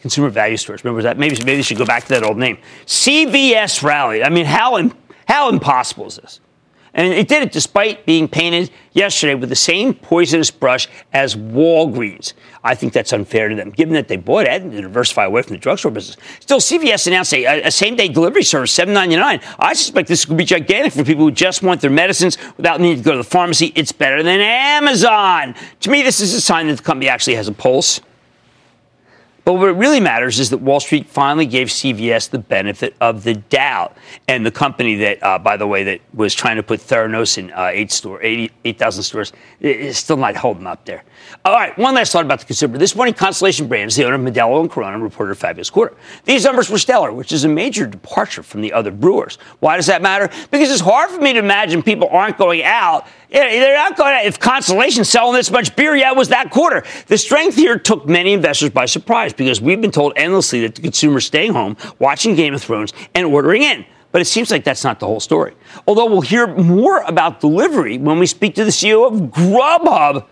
Consumer 0.00 0.28
Value 0.28 0.56
Stores. 0.56 0.84
Remember 0.84 1.02
that? 1.02 1.18
Maybe 1.18 1.36
maybe 1.44 1.62
should 1.62 1.78
go 1.78 1.84
back 1.84 2.04
to 2.04 2.10
that 2.10 2.22
old 2.22 2.38
name. 2.38 2.58
CVS 2.86 3.82
rallied. 3.82 4.22
I 4.22 4.28
mean, 4.28 4.44
how 4.44 4.88
how 5.26 5.48
impossible 5.48 6.06
is 6.06 6.14
this? 6.14 6.38
And 6.94 7.12
it 7.12 7.26
did 7.26 7.42
it 7.42 7.52
despite 7.52 8.04
being 8.04 8.28
painted 8.28 8.70
yesterday 8.92 9.34
with 9.34 9.48
the 9.48 9.56
same 9.56 9.94
poisonous 9.94 10.50
brush 10.50 10.88
as 11.12 11.34
Walgreens. 11.34 12.34
I 12.62 12.74
think 12.74 12.92
that's 12.92 13.12
unfair 13.12 13.48
to 13.48 13.54
them, 13.54 13.70
given 13.70 13.94
that 13.94 14.08
they 14.08 14.16
bought 14.16 14.46
it 14.46 14.60
to 14.60 14.82
diversify 14.82 15.24
away 15.24 15.42
from 15.42 15.54
the 15.54 15.58
drugstore 15.58 15.90
business. 15.90 16.16
Still, 16.40 16.58
CVS 16.58 17.06
announced 17.06 17.32
a, 17.32 17.62
a 17.62 17.70
same 17.70 17.96
day 17.96 18.08
delivery 18.08 18.42
service, 18.42 18.76
$7.99. 18.76 19.42
I 19.58 19.72
suspect 19.72 20.08
this 20.08 20.24
could 20.24 20.36
be 20.36 20.44
gigantic 20.44 20.92
for 20.92 21.02
people 21.02 21.24
who 21.24 21.32
just 21.32 21.62
want 21.62 21.80
their 21.80 21.90
medicines 21.90 22.36
without 22.56 22.80
needing 22.80 22.98
to 22.98 23.02
go 23.02 23.12
to 23.12 23.18
the 23.18 23.24
pharmacy. 23.24 23.72
It's 23.74 23.92
better 23.92 24.22
than 24.22 24.40
Amazon. 24.40 25.54
To 25.80 25.90
me, 25.90 26.02
this 26.02 26.20
is 26.20 26.34
a 26.34 26.40
sign 26.40 26.66
that 26.66 26.76
the 26.76 26.82
company 26.82 27.08
actually 27.08 27.36
has 27.36 27.48
a 27.48 27.52
pulse. 27.52 28.00
But 29.44 29.54
what 29.54 29.76
really 29.76 29.98
matters 29.98 30.38
is 30.38 30.50
that 30.50 30.58
Wall 30.58 30.78
Street 30.78 31.06
finally 31.06 31.46
gave 31.46 31.68
CVS 31.68 32.30
the 32.30 32.38
benefit 32.38 32.94
of 33.00 33.24
the 33.24 33.34
doubt. 33.34 33.96
And 34.28 34.46
the 34.46 34.50
company 34.50 34.94
that, 34.96 35.22
uh, 35.22 35.38
by 35.38 35.56
the 35.56 35.66
way, 35.66 35.82
that 35.84 36.00
was 36.14 36.34
trying 36.34 36.56
to 36.56 36.62
put 36.62 36.80
Theranos 36.80 37.38
in 37.38 37.50
uh, 37.52 37.70
eight 37.72 37.90
store, 37.90 38.20
8,000 38.22 39.02
stores 39.02 39.32
is 39.60 39.98
still 39.98 40.16
not 40.16 40.36
holding 40.36 40.66
up 40.66 40.84
there. 40.84 41.02
All 41.44 41.54
right, 41.54 41.76
one 41.76 41.94
last 41.94 42.12
thought 42.12 42.24
about 42.24 42.40
the 42.40 42.46
consumer. 42.46 42.78
This 42.78 42.94
morning, 42.94 43.14
Constellation 43.14 43.66
Brands, 43.66 43.96
the 43.96 44.04
owner 44.04 44.14
of 44.14 44.20
Modelo 44.20 44.60
and 44.60 44.70
Corona, 44.70 44.98
reported 44.98 45.32
a 45.32 45.34
fabulous 45.34 45.70
quarter. 45.70 45.96
These 46.24 46.44
numbers 46.44 46.70
were 46.70 46.78
stellar, 46.78 47.12
which 47.12 47.32
is 47.32 47.44
a 47.44 47.48
major 47.48 47.86
departure 47.86 48.42
from 48.42 48.60
the 48.60 48.72
other 48.72 48.90
brewers. 48.90 49.38
Why 49.60 49.76
does 49.76 49.86
that 49.86 50.02
matter? 50.02 50.28
Because 50.50 50.70
it's 50.70 50.80
hard 50.80 51.10
for 51.10 51.20
me 51.20 51.32
to 51.32 51.38
imagine 51.38 51.82
people 51.82 52.08
aren't 52.08 52.38
going 52.38 52.62
out. 52.62 53.06
They're 53.32 53.74
not 53.74 53.96
going 53.96 54.14
out. 54.14 54.24
If 54.26 54.38
Constellation's 54.38 55.08
selling 55.08 55.34
this 55.34 55.50
much 55.50 55.74
beer, 55.74 55.96
yeah, 55.96 56.10
it 56.10 56.16
was 56.16 56.28
that 56.28 56.50
quarter. 56.50 56.84
The 57.06 57.16
strength 57.16 57.56
here 57.56 57.78
took 57.78 58.06
many 58.06 58.32
investors 58.32 58.70
by 58.70 58.84
surprise 58.86 59.32
because 59.32 59.60
we've 59.60 59.80
been 59.80 59.90
told 59.90 60.12
endlessly 60.16 60.60
that 60.62 60.74
the 60.74 60.82
consumer's 60.82 61.26
staying 61.26 61.52
home, 61.52 61.76
watching 61.98 62.34
Game 62.34 62.54
of 62.54 62.62
Thrones, 62.62 62.92
and 63.14 63.26
ordering 63.26 63.62
in. 63.62 63.86
But 64.12 64.20
it 64.20 64.26
seems 64.26 64.50
like 64.50 64.64
that's 64.64 64.84
not 64.84 65.00
the 65.00 65.06
whole 65.06 65.20
story. 65.20 65.54
Although 65.86 66.06
we'll 66.06 66.20
hear 66.20 66.46
more 66.46 67.00
about 67.02 67.40
delivery 67.40 67.96
when 67.96 68.18
we 68.18 68.26
speak 68.26 68.54
to 68.56 68.64
the 68.64 68.70
CEO 68.70 69.06
of 69.10 69.30
Grubhub 69.30 70.26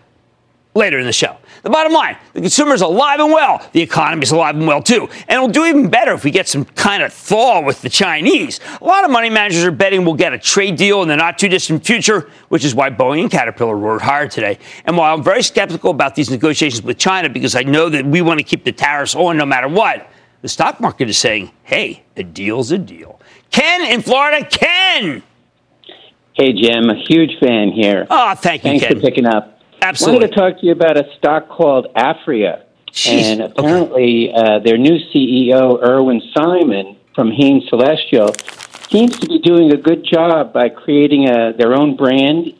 later 0.75 0.99
in 0.99 1.05
the 1.05 1.11
show. 1.11 1.37
The 1.63 1.69
bottom 1.69 1.93
line 1.93 2.17
the 2.33 2.41
consumer 2.41 2.73
is 2.73 2.81
alive 2.81 3.19
and 3.19 3.31
well. 3.31 3.67
The 3.71 3.81
economy 3.81 4.23
is 4.23 4.31
alive 4.31 4.55
and 4.55 4.65
well, 4.65 4.81
too. 4.81 5.07
And 5.27 5.37
it'll 5.37 5.47
do 5.47 5.65
even 5.65 5.89
better 5.89 6.13
if 6.13 6.23
we 6.23 6.31
get 6.31 6.47
some 6.47 6.65
kind 6.65 7.03
of 7.03 7.13
thaw 7.13 7.61
with 7.61 7.81
the 7.81 7.89
Chinese. 7.89 8.59
A 8.81 8.85
lot 8.85 9.03
of 9.03 9.11
money 9.11 9.29
managers 9.29 9.63
are 9.63 9.71
betting 9.71 10.03
we'll 10.03 10.15
get 10.15 10.33
a 10.33 10.39
trade 10.39 10.75
deal 10.75 11.01
in 11.03 11.07
the 11.07 11.15
not 11.15 11.37
too 11.37 11.49
distant 11.49 11.85
future, 11.85 12.29
which 12.49 12.65
is 12.65 12.73
why 12.73 12.89
Boeing 12.89 13.21
and 13.21 13.31
Caterpillar 13.31 13.75
roared 13.75 14.01
higher 14.01 14.27
today. 14.27 14.57
And 14.85 14.97
while 14.97 15.13
I'm 15.13 15.23
very 15.23 15.43
skeptical 15.43 15.91
about 15.91 16.15
these 16.15 16.31
negotiations 16.31 16.83
with 16.83 16.97
China 16.97 17.29
because 17.29 17.55
I 17.55 17.63
know 17.63 17.89
that 17.89 18.05
we 18.05 18.21
want 18.21 18.39
to 18.39 18.43
keep 18.43 18.63
the 18.63 18.71
tariffs 18.71 19.13
on 19.15 19.37
no 19.37 19.45
matter 19.45 19.67
what, 19.67 20.09
the 20.41 20.49
stock 20.49 20.79
market 20.79 21.09
is 21.09 21.17
saying, 21.17 21.51
hey, 21.63 22.03
a 22.17 22.23
deal's 22.23 22.71
a 22.71 22.77
deal. 22.79 23.19
Ken 23.51 23.81
in 23.85 24.01
Florida, 24.01 24.45
Ken! 24.45 25.21
Hey, 26.33 26.53
Jim, 26.53 26.89
a 26.89 26.95
huge 26.95 27.39
fan 27.39 27.71
here. 27.71 28.07
Oh, 28.09 28.33
thank 28.35 28.63
you, 28.63 28.71
Thanks 28.71 28.85
Ken. 28.85 28.95
for 28.95 29.01
picking 29.01 29.25
up. 29.27 29.60
Absolutely. 29.81 30.15
I 30.15 30.19
wanted 30.19 30.27
to 30.27 30.39
talk 30.39 30.59
to 30.59 30.65
you 30.65 30.71
about 30.71 30.97
a 30.97 31.13
stock 31.17 31.49
called 31.49 31.87
Aphria. 31.95 32.63
Jeez. 32.91 33.07
And 33.07 33.41
apparently, 33.41 34.31
uh, 34.33 34.59
their 34.59 34.77
new 34.77 34.97
CEO, 35.13 35.81
Irwin 35.81 36.21
Simon 36.35 36.97
from 37.15 37.31
Hain 37.31 37.63
Celestial, 37.69 38.33
seems 38.89 39.17
to 39.19 39.27
be 39.27 39.39
doing 39.39 39.71
a 39.71 39.77
good 39.77 40.05
job 40.05 40.53
by 40.53 40.69
creating 40.69 41.29
a, 41.29 41.53
their 41.57 41.73
own 41.73 41.95
brand 41.95 42.53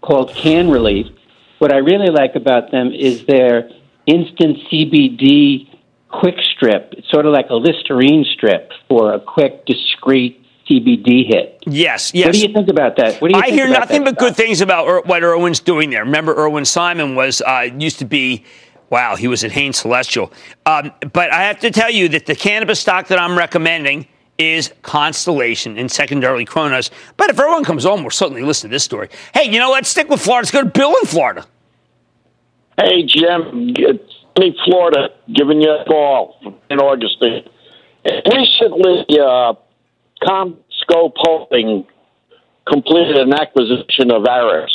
called 0.00 0.34
Can 0.34 0.70
Relief. 0.70 1.06
What 1.58 1.72
I 1.72 1.78
really 1.78 2.10
like 2.10 2.36
about 2.36 2.70
them 2.70 2.92
is 2.92 3.26
their 3.26 3.70
instant 4.06 4.58
CBD 4.70 5.68
quick 6.08 6.36
strip. 6.54 6.94
It's 6.96 7.10
sort 7.10 7.26
of 7.26 7.32
like 7.32 7.50
a 7.50 7.54
Listerine 7.54 8.24
strip 8.32 8.70
for 8.88 9.14
a 9.14 9.20
quick, 9.20 9.66
discreet 9.66 10.41
CBD 10.68 11.26
hit. 11.26 11.62
Yes, 11.66 12.12
yes. 12.14 12.26
What 12.26 12.32
do 12.34 12.38
you 12.40 12.52
think 12.52 12.68
about 12.68 12.96
that? 12.96 13.20
What 13.20 13.28
do 13.28 13.36
you 13.36 13.40
I 13.40 13.46
think 13.46 13.54
hear 13.54 13.66
about 13.66 13.80
nothing 13.80 14.04
that 14.04 14.14
but 14.16 14.18
good 14.18 14.36
things 14.36 14.60
about 14.60 14.88
er- 14.88 15.02
what 15.04 15.22
Irwin's 15.22 15.60
doing 15.60 15.90
there. 15.90 16.04
Remember, 16.04 16.34
Irwin 16.34 16.64
Simon 16.64 17.14
was 17.14 17.40
uh, 17.42 17.68
used 17.76 17.98
to 17.98 18.04
be. 18.04 18.44
Wow, 18.90 19.16
he 19.16 19.26
was 19.26 19.42
at 19.42 19.52
Hain 19.52 19.72
Celestial. 19.72 20.30
Um, 20.66 20.92
but 21.12 21.32
I 21.32 21.44
have 21.44 21.60
to 21.60 21.70
tell 21.70 21.90
you 21.90 22.10
that 22.10 22.26
the 22.26 22.34
cannabis 22.34 22.78
stock 22.78 23.08
that 23.08 23.18
I'm 23.18 23.38
recommending 23.38 24.06
is 24.36 24.72
Constellation 24.82 25.78
and 25.78 25.90
secondarily 25.90 26.44
Cronos. 26.44 26.90
But 27.16 27.30
if 27.30 27.38
everyone 27.38 27.64
comes 27.64 27.86
on, 27.86 28.02
we'll 28.02 28.10
certainly 28.10 28.42
listen 28.42 28.68
to 28.68 28.74
this 28.74 28.84
story. 28.84 29.08
Hey, 29.32 29.50
you 29.50 29.58
know, 29.58 29.70
let's 29.70 29.88
stick 29.88 30.08
with 30.08 30.20
Florida. 30.20 30.42
Let's 30.42 30.50
go 30.50 30.62
to 30.62 30.68
Bill 30.68 30.94
in 31.00 31.06
Florida. 31.06 31.46
Hey, 32.78 33.04
Jim. 33.04 33.72
It's 33.76 34.14
me, 34.38 34.56
Florida, 34.64 35.10
giving 35.32 35.60
you 35.60 35.70
a 35.70 35.84
call 35.84 36.36
in 36.70 36.78
Augustine. 36.78 37.48
Recently, 38.04 39.06
uh, 39.18 39.54
CommScope 40.22 41.12
Holding 41.16 41.86
completed 42.66 43.16
an 43.16 43.32
acquisition 43.32 44.10
of 44.10 44.24
Arris. 44.24 44.70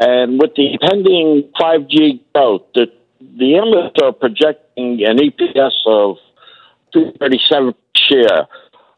And 0.00 0.38
with 0.40 0.54
the 0.54 0.78
pending 0.80 1.50
5G 1.60 2.20
growth, 2.32 2.62
the, 2.74 2.86
the 3.20 3.56
analysts 3.56 4.00
are 4.02 4.12
projecting 4.12 5.00
an 5.04 5.18
EPS 5.18 5.72
of 5.86 6.16
237 6.92 7.74
share. 7.96 8.46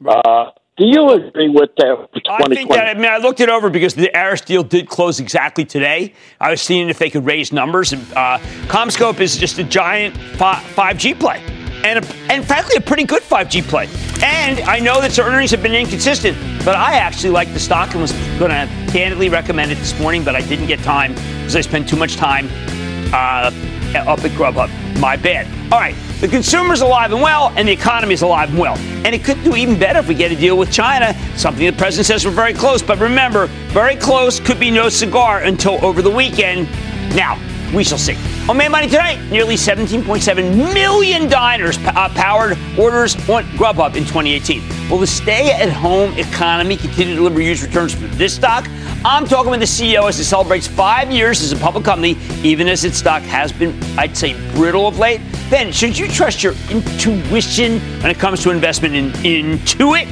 Uh, 0.06 0.50
do 0.76 0.86
you 0.86 1.10
agree 1.10 1.48
with 1.48 1.70
that? 1.76 2.08
I 2.28 2.54
think 2.54 2.70
that, 2.70 2.96
I 2.96 2.98
mean, 2.98 3.10
I 3.10 3.18
looked 3.18 3.40
it 3.40 3.50
over 3.50 3.68
because 3.68 3.94
the 3.94 4.10
Arris 4.14 4.40
deal 4.40 4.62
did 4.62 4.88
close 4.88 5.20
exactly 5.20 5.64
today. 5.64 6.14
I 6.40 6.50
was 6.50 6.62
seeing 6.62 6.88
if 6.88 6.98
they 6.98 7.10
could 7.10 7.26
raise 7.26 7.52
numbers. 7.52 7.92
And 7.92 8.02
uh, 8.14 8.38
CommScope 8.66 9.20
is 9.20 9.36
just 9.36 9.58
a 9.58 9.64
giant 9.64 10.14
5G 10.14 11.20
play. 11.20 11.42
And, 11.84 12.04
a, 12.04 12.14
and 12.30 12.46
frankly, 12.46 12.76
a 12.76 12.80
pretty 12.80 13.04
good 13.04 13.22
5G 13.22 13.62
play. 13.62 13.88
And 14.22 14.60
I 14.60 14.78
know 14.80 15.00
that 15.00 15.10
its 15.10 15.18
earnings 15.18 15.50
have 15.50 15.62
been 15.62 15.74
inconsistent, 15.74 16.36
but 16.64 16.76
I 16.76 16.94
actually 16.94 17.30
like 17.30 17.52
the 17.52 17.60
stock 17.60 17.92
and 17.92 18.02
was 18.02 18.12
going 18.38 18.50
to 18.50 18.68
candidly 18.92 19.28
recommend 19.28 19.72
it 19.72 19.76
this 19.76 19.98
morning, 19.98 20.22
but 20.24 20.36
I 20.36 20.42
didn't 20.42 20.66
get 20.66 20.80
time 20.80 21.14
because 21.14 21.56
I 21.56 21.62
spent 21.62 21.88
too 21.88 21.96
much 21.96 22.16
time 22.16 22.48
uh, 23.12 23.50
up 23.96 24.24
at 24.24 24.30
Grubhub. 24.32 24.70
My 25.00 25.16
bad. 25.16 25.46
All 25.72 25.80
right, 25.80 25.94
the 26.20 26.28
consumer's 26.28 26.82
alive 26.82 27.12
and 27.12 27.22
well, 27.22 27.52
and 27.56 27.66
the 27.66 27.72
economy's 27.72 28.22
alive 28.22 28.50
and 28.50 28.58
well. 28.58 28.76
And 29.06 29.14
it 29.14 29.24
could 29.24 29.42
do 29.42 29.56
even 29.56 29.78
better 29.78 30.00
if 30.00 30.08
we 30.08 30.14
get 30.14 30.30
a 30.30 30.36
deal 30.36 30.58
with 30.58 30.70
China, 30.70 31.14
something 31.36 31.64
the 31.64 31.72
president 31.72 32.06
says 32.06 32.26
we're 32.26 32.32
very 32.32 32.52
close. 32.52 32.82
But 32.82 32.98
remember, 32.98 33.46
very 33.68 33.96
close 33.96 34.38
could 34.38 34.60
be 34.60 34.70
no 34.70 34.88
cigar 34.90 35.40
until 35.40 35.82
over 35.84 36.02
the 36.02 36.10
weekend. 36.10 36.68
Now, 37.14 37.40
we 37.74 37.84
shall 37.84 37.98
see. 37.98 38.16
On 38.48 38.56
Mad 38.56 38.72
Money 38.72 38.88
tonight, 38.88 39.20
nearly 39.30 39.54
17.7 39.54 40.74
million 40.74 41.28
diners 41.28 41.78
uh, 41.78 42.08
powered 42.08 42.58
orders 42.76 43.14
on 43.28 43.44
Grubhub 43.56 43.94
in 43.94 44.02
2018. 44.04 44.90
Will 44.90 44.98
the 44.98 45.06
stay-at-home 45.06 46.18
economy 46.18 46.76
continue 46.76 47.14
to 47.14 47.16
deliver 47.16 47.40
huge 47.40 47.62
returns 47.62 47.94
for 47.94 48.06
this 48.08 48.34
stock? 48.34 48.66
I'm 49.04 49.24
talking 49.24 49.50
with 49.52 49.60
the 49.60 49.66
CEO 49.66 50.08
as 50.08 50.18
it 50.18 50.24
celebrates 50.24 50.66
five 50.66 51.12
years 51.12 51.42
as 51.42 51.52
a 51.52 51.56
public 51.56 51.84
company, 51.84 52.16
even 52.42 52.66
as 52.66 52.84
its 52.84 52.98
stock 52.98 53.22
has 53.22 53.52
been, 53.52 53.78
I'd 53.96 54.16
say, 54.16 54.34
brittle 54.54 54.88
of 54.88 54.98
late. 54.98 55.20
Ben, 55.48 55.70
should 55.70 55.96
you 55.96 56.08
trust 56.08 56.42
your 56.42 56.54
intuition 56.70 57.78
when 58.00 58.10
it 58.10 58.18
comes 58.18 58.42
to 58.42 58.50
investment 58.50 58.96
in 58.96 59.12
Intuit? 59.12 60.08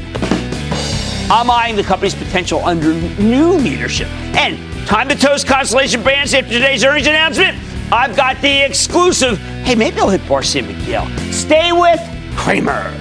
I'm 1.31 1.51
eyeing 1.51 1.77
the 1.77 1.83
company's 1.83 2.15
potential 2.15 2.65
under 2.65 2.95
new 3.21 3.53
leadership. 3.53 4.09
And 4.37 4.59
time 4.87 5.09
to 5.09 5.17
toast 5.17 5.47
Constellation 5.47 6.03
Brands 6.03 6.33
after 6.35 6.51
today's 6.51 6.85
earnings 6.85 7.07
announcement. 7.07 7.68
I've 7.91 8.15
got 8.17 8.41
the 8.43 8.65
exclusive. 8.65 9.39
Hey, 9.39 9.75
maybe 9.75 9.99
I'll 9.99 10.11
hit 10.11 10.21
Barcy 10.23 10.63
McGill. 10.63 11.09
Stay 11.33 11.73
with 11.73 12.01
Cramer. 12.37 12.93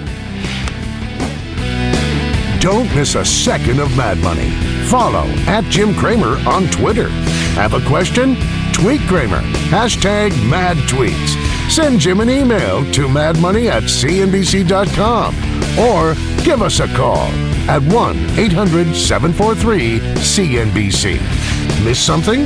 Don't 2.60 2.94
miss 2.96 3.16
a 3.16 3.24
second 3.24 3.80
of 3.80 3.96
Mad 3.96 4.18
Money. 4.20 4.50
Follow 4.88 5.26
at 5.48 5.64
Jim 5.66 5.94
Cramer 5.94 6.38
on 6.48 6.68
Twitter. 6.68 7.10
Have 7.56 7.74
a 7.74 7.86
question? 7.86 8.36
Tweet 8.74 9.02
Cramer. 9.02 9.42
Hashtag 9.70 10.32
mad 10.50 10.78
tweets. 10.90 11.36
Send 11.70 12.00
Jim 12.00 12.22
an 12.22 12.30
email 12.30 12.90
to 12.94 13.08
madmoney 13.08 13.70
at 13.70 13.84
cnbc.com 13.84 15.36
or 15.78 16.16
give 16.44 16.62
us 16.62 16.80
a 16.80 16.88
call 16.96 17.28
at 17.70 17.82
1 17.84 18.18
800 18.40 18.96
743 18.96 20.00
CNBC. 20.00 21.84
Miss 21.84 22.00
something? 22.00 22.46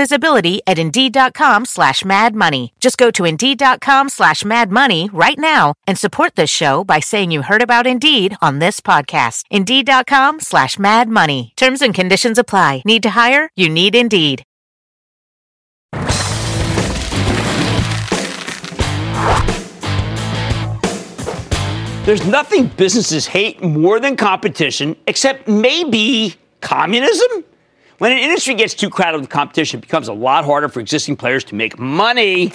visibility 0.01 0.61
at 0.65 0.79
Indeed.com 0.79 1.65
slash 1.65 2.03
Mad 2.03 2.33
Money. 2.33 2.73
Just 2.79 2.97
go 2.97 3.11
to 3.11 3.23
Indeed.com 3.23 4.09
slash 4.09 4.43
Mad 4.43 4.71
Money 4.71 5.11
right 5.13 5.37
now 5.37 5.75
and 5.85 5.95
support 5.95 6.35
this 6.35 6.49
show 6.49 6.83
by 6.83 6.99
saying 6.99 7.29
you 7.29 7.43
heard 7.43 7.61
about 7.61 7.85
Indeed 7.85 8.35
on 8.41 8.57
this 8.57 8.79
podcast. 8.81 9.43
Indeed.com 9.51 10.39
slash 10.39 10.79
Mad 10.79 11.07
Money. 11.07 11.53
Terms 11.55 11.83
and 11.83 11.93
conditions 11.93 12.39
apply. 12.39 12.81
Need 12.83 13.03
to 13.03 13.11
hire? 13.11 13.51
You 13.55 13.69
need 13.69 13.93
Indeed. 13.93 14.43
There's 22.03 22.25
nothing 22.25 22.65
businesses 22.75 23.27
hate 23.27 23.61
more 23.61 23.99
than 23.99 24.17
competition, 24.17 24.95
except 25.05 25.47
maybe 25.47 26.35
communism. 26.59 27.43
When 28.01 28.11
an 28.11 28.17
industry 28.17 28.55
gets 28.55 28.73
too 28.73 28.89
crowded 28.89 29.21
with 29.21 29.29
competition, 29.29 29.77
it 29.77 29.81
becomes 29.81 30.07
a 30.07 30.13
lot 30.13 30.43
harder 30.43 30.67
for 30.69 30.79
existing 30.79 31.17
players 31.17 31.43
to 31.43 31.53
make 31.53 31.77
money. 31.77 32.51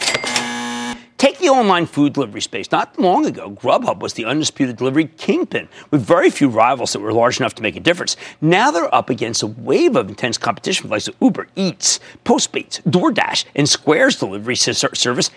Take 1.19 1.38
the 1.38 1.50
online 1.50 1.87
food 1.87 2.15
delivery 2.15 2.41
space. 2.41 2.73
Not 2.73 2.99
long 2.99 3.25
ago, 3.26 3.53
Grubhub 3.53 4.00
was 4.00 4.15
the 4.15 4.25
undisputed 4.25 4.76
delivery 4.76 5.07
kingpin, 5.17 5.69
with 5.93 6.03
very 6.03 6.31
few 6.31 6.49
rivals 6.49 6.93
that 6.95 6.99
were 6.99 7.12
large 7.12 7.38
enough 7.38 7.55
to 7.55 7.62
make 7.62 7.76
a 7.76 7.81
difference. 7.81 8.17
Now 8.41 8.73
they're 8.73 8.93
up 8.93 9.09
against 9.09 9.45
a 9.45 9.47
wave 9.47 9.95
of 9.95 10.09
intense 10.09 10.37
competition 10.37 10.91
with 10.91 11.07
like 11.07 11.17
Uber 11.23 11.47
Eats, 11.55 12.00
Postmates, 12.25 12.83
DoorDash, 12.83 13.45
and 13.55 13.69
Square's 13.69 14.17
delivery 14.17 14.57
service, 14.57 15.31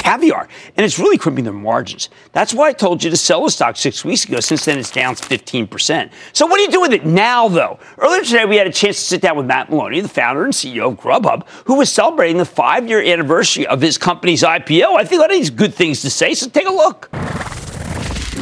caviar, 0.00 0.48
and 0.76 0.84
it's 0.84 0.98
really 0.98 1.18
crimping 1.18 1.44
their 1.44 1.52
margins. 1.52 2.08
That's 2.32 2.54
why 2.54 2.68
I 2.68 2.72
told 2.72 3.04
you 3.04 3.10
to 3.10 3.16
sell 3.16 3.44
the 3.44 3.50
stock 3.50 3.76
six 3.76 4.04
weeks 4.04 4.24
ago. 4.24 4.40
Since 4.40 4.64
then, 4.64 4.78
it's 4.78 4.90
down 4.90 5.14
15%. 5.14 6.10
So, 6.32 6.46
what 6.46 6.56
do 6.56 6.62
you 6.62 6.70
do 6.70 6.80
with 6.80 6.92
it 6.92 7.04
now, 7.04 7.48
though? 7.48 7.78
Earlier 7.98 8.24
today, 8.24 8.44
we 8.46 8.56
had 8.56 8.66
a 8.66 8.72
chance 8.72 8.96
to 8.96 9.04
sit 9.04 9.20
down 9.20 9.36
with 9.36 9.46
Matt 9.46 9.70
Maloney, 9.70 10.00
the 10.00 10.08
founder 10.08 10.44
and 10.44 10.52
CEO 10.52 10.92
of 10.92 10.98
Grubhub, 10.98 11.46
who 11.66 11.74
was 11.74 11.92
celebrating 11.92 12.38
the 12.38 12.44
five 12.44 12.88
year 12.88 13.02
anniversary 13.02 13.66
of 13.66 13.80
his 13.80 13.98
company's 13.98 14.42
IPO. 14.42 14.96
I 14.96 15.04
think 15.04 15.22
of 15.22 15.30
these 15.30 15.50
good 15.50 15.74
things 15.74 16.00
to 16.02 16.10
say, 16.10 16.34
so 16.34 16.48
take 16.48 16.66
a 16.66 16.72
look. 16.72 17.10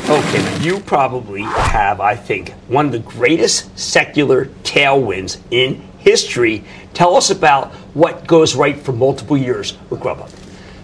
Okay, 0.09 0.63
you 0.63 0.81
probably 0.81 1.43
have, 1.43 2.01
I 2.01 2.15
think, 2.15 2.53
one 2.69 2.87
of 2.87 2.93
the 2.93 2.99
greatest 3.01 3.79
secular 3.79 4.47
tailwinds 4.63 5.39
in 5.51 5.83
history. 5.99 6.65
Tell 6.95 7.15
us 7.15 7.31
about 7.31 7.73
what 7.93 8.27
goes 8.27 8.57
right 8.57 8.79
for 8.79 8.93
multiple 8.93 9.37
years 9.37 9.77
with 9.91 10.01
Grubhub. 10.01 10.38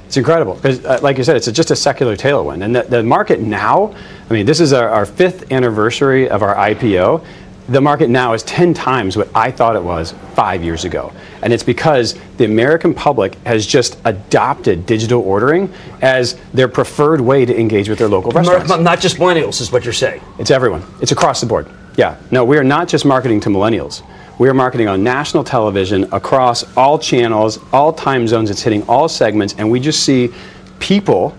It's 0.06 0.16
incredible 0.16 0.54
because, 0.54 0.84
uh, 0.84 1.00
like 1.02 1.18
you 1.18 1.24
said, 1.24 1.36
it's 1.36 1.50
just 1.50 1.70
a 1.70 1.76
secular 1.76 2.16
tailwind. 2.16 2.64
And 2.64 2.76
the, 2.76 2.82
the 2.82 3.02
market 3.02 3.40
now, 3.40 3.94
I 4.28 4.32
mean, 4.32 4.46
this 4.46 4.60
is 4.60 4.72
our, 4.72 4.88
our, 4.88 5.06
fifth 5.06 5.50
anniversary 5.50 6.28
of 6.28 6.42
our 6.42 6.54
IPO. 6.54 7.24
The 7.68 7.80
market 7.80 8.10
now 8.10 8.34
is 8.34 8.42
10 8.42 8.74
times 8.74 9.16
what 9.16 9.28
I 9.34 9.50
thought 9.50 9.74
it 9.74 9.82
was 9.82 10.12
five 10.34 10.62
years 10.62 10.84
ago. 10.84 11.12
And 11.42 11.52
it's 11.52 11.62
because 11.62 12.18
the 12.36 12.44
American 12.44 12.92
public 12.92 13.36
has 13.44 13.66
just 13.66 13.98
adopted 14.04 14.84
digital 14.84 15.22
ordering 15.22 15.72
as 16.02 16.38
their 16.52 16.68
preferred 16.68 17.22
way 17.22 17.46
to 17.46 17.58
engage 17.58 17.88
with 17.88 17.98
their 17.98 18.08
local 18.08 18.32
restaurants. 18.32 18.68
Not 18.68 19.00
just 19.00 19.16
millennials, 19.16 19.62
is 19.62 19.72
what 19.72 19.84
you're 19.84 19.94
saying. 19.94 20.20
It's 20.38 20.50
everyone, 20.50 20.82
it's 21.00 21.12
across 21.12 21.40
the 21.40 21.46
board. 21.46 21.66
Yeah. 21.96 22.16
No, 22.30 22.44
we 22.44 22.58
are 22.58 22.64
not 22.64 22.88
just 22.88 23.04
marketing 23.04 23.40
to 23.40 23.48
millennials. 23.48 24.02
We 24.38 24.48
are 24.48 24.54
marketing 24.54 24.88
on 24.88 25.04
national 25.04 25.44
television 25.44 26.12
across 26.12 26.76
all 26.76 26.98
channels, 26.98 27.60
all 27.72 27.92
time 27.92 28.26
zones. 28.26 28.50
It's 28.50 28.62
hitting 28.62 28.82
all 28.88 29.08
segments, 29.08 29.54
and 29.58 29.70
we 29.70 29.78
just 29.78 30.02
see 30.02 30.32
people 30.80 31.36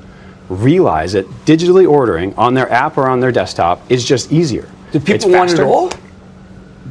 realize 0.47 1.13
that 1.13 1.27
digitally 1.45 1.89
ordering 1.89 2.33
on 2.35 2.53
their 2.53 2.71
app 2.71 2.97
or 2.97 3.09
on 3.09 3.19
their 3.19 3.31
desktop 3.31 3.91
is 3.91 4.05
just 4.05 4.31
easier. 4.31 4.69
Do 4.91 4.99
people 4.99 5.29
want 5.31 5.51
it 5.51 5.59
all? 5.59 5.91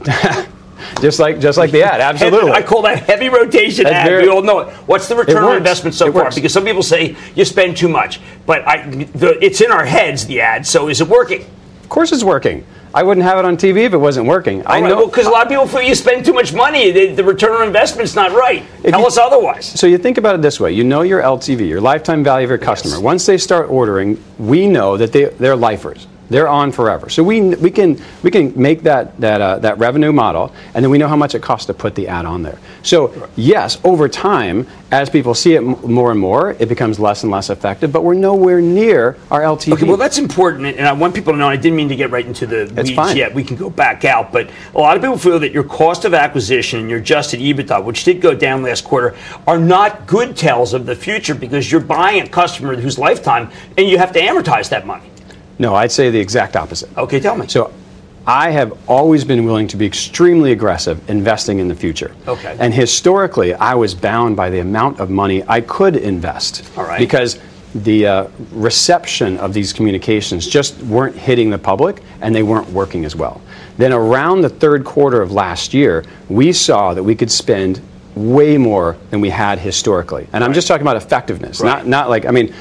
just 1.00 1.18
like 1.18 1.40
just 1.40 1.56
like 1.56 1.70
the 1.70 1.82
ad, 1.82 2.00
absolutely. 2.02 2.50
I 2.50 2.62
call 2.62 2.82
that 2.82 3.04
heavy 3.04 3.30
rotation 3.30 3.84
That's 3.84 3.94
ad. 3.94 4.06
Very, 4.06 4.24
we 4.24 4.28
all 4.28 4.42
know 4.42 4.60
it. 4.60 4.74
What's 4.86 5.08
the 5.08 5.16
return 5.16 5.42
on 5.42 5.56
investment 5.56 5.94
so 5.94 6.08
it 6.08 6.12
far? 6.12 6.24
Works. 6.24 6.34
Because 6.34 6.52
some 6.52 6.64
people 6.64 6.82
say 6.82 7.16
you 7.34 7.46
spend 7.46 7.78
too 7.78 7.88
much, 7.88 8.20
but 8.44 8.66
I, 8.68 8.86
the, 8.86 9.42
it's 9.42 9.62
in 9.62 9.72
our 9.72 9.86
heads 9.86 10.26
the 10.26 10.42
ad. 10.42 10.66
So 10.66 10.88
is 10.88 11.00
it 11.00 11.08
working? 11.08 11.46
Of 11.82 11.88
course, 11.88 12.12
it's 12.12 12.24
working. 12.24 12.66
I 12.94 13.02
wouldn't 13.02 13.26
have 13.26 13.38
it 13.38 13.44
on 13.44 13.56
TV 13.56 13.78
if 13.78 13.92
it 13.92 13.98
wasn't 13.98 14.28
working. 14.28 14.62
I 14.66 14.78
know 14.78 15.06
because 15.06 15.24
well, 15.24 15.32
a 15.32 15.38
lot 15.38 15.42
of 15.46 15.48
people 15.48 15.66
feel 15.66 15.82
you 15.82 15.96
spend 15.96 16.24
too 16.24 16.32
much 16.32 16.54
money. 16.54 16.92
The, 16.92 17.12
the 17.12 17.24
return 17.24 17.50
on 17.50 17.66
investment's 17.66 18.14
not 18.14 18.30
right. 18.30 18.62
Tell 18.84 19.00
you, 19.00 19.06
us 19.06 19.18
otherwise. 19.18 19.66
So 19.66 19.88
you 19.88 19.98
think 19.98 20.16
about 20.16 20.36
it 20.36 20.42
this 20.42 20.60
way: 20.60 20.70
you 20.72 20.84
know 20.84 21.02
your 21.02 21.20
LTV, 21.20 21.68
your 21.68 21.80
lifetime 21.80 22.22
value 22.22 22.44
of 22.44 22.50
your 22.50 22.58
customer. 22.58 22.94
Yes. 22.94 23.02
Once 23.02 23.26
they 23.26 23.36
start 23.36 23.68
ordering, 23.68 24.22
we 24.38 24.68
know 24.68 24.96
that 24.96 25.10
they 25.10 25.24
they're 25.24 25.56
lifers. 25.56 26.06
They're 26.30 26.48
on 26.48 26.72
forever. 26.72 27.08
So 27.10 27.22
we, 27.22 27.54
we, 27.56 27.70
can, 27.70 28.00
we 28.22 28.30
can 28.30 28.60
make 28.60 28.82
that, 28.82 29.20
that, 29.20 29.40
uh, 29.40 29.58
that 29.58 29.78
revenue 29.78 30.12
model, 30.12 30.54
and 30.74 30.82
then 30.82 30.90
we 30.90 30.98
know 30.98 31.08
how 31.08 31.16
much 31.16 31.34
it 31.34 31.42
costs 31.42 31.66
to 31.66 31.74
put 31.74 31.94
the 31.94 32.08
ad 32.08 32.24
on 32.24 32.42
there. 32.42 32.58
So, 32.82 33.28
yes, 33.36 33.78
over 33.84 34.08
time, 34.08 34.66
as 34.90 35.10
people 35.10 35.34
see 35.34 35.54
it 35.54 35.58
m- 35.58 35.76
more 35.82 36.10
and 36.10 36.20
more, 36.20 36.52
it 36.52 36.68
becomes 36.68 36.98
less 36.98 37.22
and 37.24 37.32
less 37.32 37.50
effective, 37.50 37.92
but 37.92 38.04
we're 38.04 38.14
nowhere 38.14 38.60
near 38.60 39.16
our 39.30 39.42
LTV. 39.42 39.74
Okay, 39.74 39.86
well, 39.86 39.96
that's 39.96 40.18
important, 40.18 40.66
and 40.66 40.86
I 40.86 40.92
want 40.92 41.14
people 41.14 41.32
to 41.32 41.38
know, 41.38 41.48
I 41.48 41.56
didn't 41.56 41.76
mean 41.76 41.88
to 41.88 41.96
get 41.96 42.10
right 42.10 42.24
into 42.24 42.46
the 42.46 42.62
it's 42.78 42.90
weeds 42.90 43.14
yet. 43.14 43.34
We 43.34 43.44
can 43.44 43.56
go 43.56 43.68
back 43.68 44.04
out, 44.04 44.32
but 44.32 44.48
a 44.74 44.78
lot 44.78 44.96
of 44.96 45.02
people 45.02 45.18
feel 45.18 45.38
that 45.40 45.52
your 45.52 45.64
cost 45.64 46.04
of 46.04 46.14
acquisition 46.14 46.80
and 46.80 46.88
your 46.88 47.00
adjusted 47.00 47.40
EBITDA, 47.40 47.84
which 47.84 48.04
did 48.04 48.20
go 48.20 48.34
down 48.34 48.62
last 48.62 48.84
quarter, 48.84 49.16
are 49.46 49.58
not 49.58 50.06
good 50.06 50.36
tells 50.36 50.72
of 50.74 50.86
the 50.86 50.96
future 50.96 51.34
because 51.34 51.70
you're 51.70 51.80
buying 51.80 52.22
a 52.22 52.28
customer 52.28 52.76
whose 52.76 52.98
lifetime, 52.98 53.50
and 53.76 53.88
you 53.88 53.98
have 53.98 54.12
to 54.12 54.20
amortize 54.20 54.68
that 54.70 54.86
money. 54.86 55.10
No, 55.58 55.74
I'd 55.74 55.92
say 55.92 56.10
the 56.10 56.18
exact 56.18 56.56
opposite. 56.56 56.96
Okay, 56.96 57.20
tell 57.20 57.36
me. 57.36 57.46
So 57.48 57.72
I 58.26 58.50
have 58.50 58.76
always 58.88 59.24
been 59.24 59.44
willing 59.44 59.68
to 59.68 59.76
be 59.76 59.86
extremely 59.86 60.52
aggressive 60.52 61.08
investing 61.10 61.58
in 61.58 61.68
the 61.68 61.74
future. 61.74 62.14
Okay. 62.26 62.56
And 62.58 62.72
historically, 62.72 63.54
I 63.54 63.74
was 63.74 63.94
bound 63.94 64.36
by 64.36 64.50
the 64.50 64.60
amount 64.60 65.00
of 65.00 65.10
money 65.10 65.42
I 65.46 65.60
could 65.60 65.96
invest. 65.96 66.70
All 66.76 66.84
right. 66.84 66.98
Because 66.98 67.38
the 67.74 68.06
uh, 68.06 68.28
reception 68.52 69.36
of 69.38 69.52
these 69.52 69.72
communications 69.72 70.46
just 70.46 70.80
weren't 70.84 71.16
hitting 71.16 71.50
the 71.50 71.58
public 71.58 72.02
and 72.20 72.34
they 72.34 72.42
weren't 72.42 72.68
working 72.70 73.04
as 73.04 73.14
well. 73.14 73.42
Then 73.76 73.92
around 73.92 74.42
the 74.42 74.48
third 74.48 74.84
quarter 74.84 75.20
of 75.20 75.32
last 75.32 75.74
year, 75.74 76.04
we 76.28 76.52
saw 76.52 76.94
that 76.94 77.02
we 77.02 77.14
could 77.14 77.30
spend 77.30 77.80
way 78.14 78.56
more 78.56 78.96
than 79.10 79.20
we 79.20 79.28
had 79.28 79.58
historically. 79.58 80.22
And 80.32 80.34
right. 80.34 80.42
I'm 80.44 80.54
just 80.54 80.68
talking 80.68 80.82
about 80.82 80.96
effectiveness, 80.96 81.60
right. 81.60 81.78
not 81.78 81.86
not 81.86 82.08
like 82.08 82.26
I 82.26 82.30
mean 82.30 82.54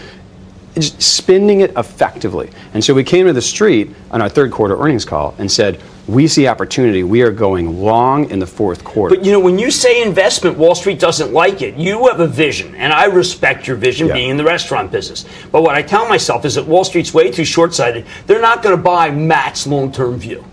spending 0.82 1.62
it 1.62 1.72
effectively. 1.78 2.50
And 2.74 2.84
so 2.84 2.94
we 2.94 3.04
came 3.04 3.28
to 3.28 3.34
the 3.34 3.42
street 3.42 3.92
on 4.12 4.22
our 4.22 4.30
third 4.30 4.52
quarter 4.52 4.80
earnings 4.80 5.06
call 5.06 5.36
and 5.38 5.52
said, 5.52 5.82
we 6.08 6.28
see 6.28 6.48
opportunity. 6.48 7.04
We 7.04 7.22
are 7.22 7.32
going 7.32 7.82
long 7.82 8.30
in 8.30 8.40
the 8.40 8.48
fourth 8.48 8.84
quarter. 8.84 9.16
But 9.16 9.26
you 9.26 9.32
know, 9.32 9.40
when 9.40 9.58
you 9.58 9.72
say 9.72 10.02
investment, 10.02 10.58
Wall 10.58 10.76
Street 10.76 11.00
doesn't 11.00 11.32
like 11.32 11.62
it. 11.62 11.76
You 11.76 12.08
have 12.08 12.20
a 12.20 12.28
vision, 12.28 12.76
and 12.76 12.92
I 12.92 13.06
respect 13.06 13.68
your 13.68 13.78
vision 13.78 14.08
yeah. 14.08 14.14
being 14.14 14.30
in 14.32 14.38
the 14.38 14.44
restaurant 14.44 14.92
business. 14.92 15.26
But 15.52 15.62
what 15.62 15.76
I 15.76 15.82
tell 15.82 16.08
myself 16.08 16.44
is 16.44 16.56
that 16.56 16.68
Wall 16.68 16.84
Street's 16.84 17.14
way 17.14 17.32
too 17.32 17.46
short 17.46 17.74
sighted. 17.74 18.06
They're 18.28 18.42
not 18.42 18.62
going 18.62 18.76
to 18.76 18.82
buy 18.82 19.12
Matt's 19.12 19.66
long 19.66 19.92
term 19.94 20.18
view. 20.18 20.44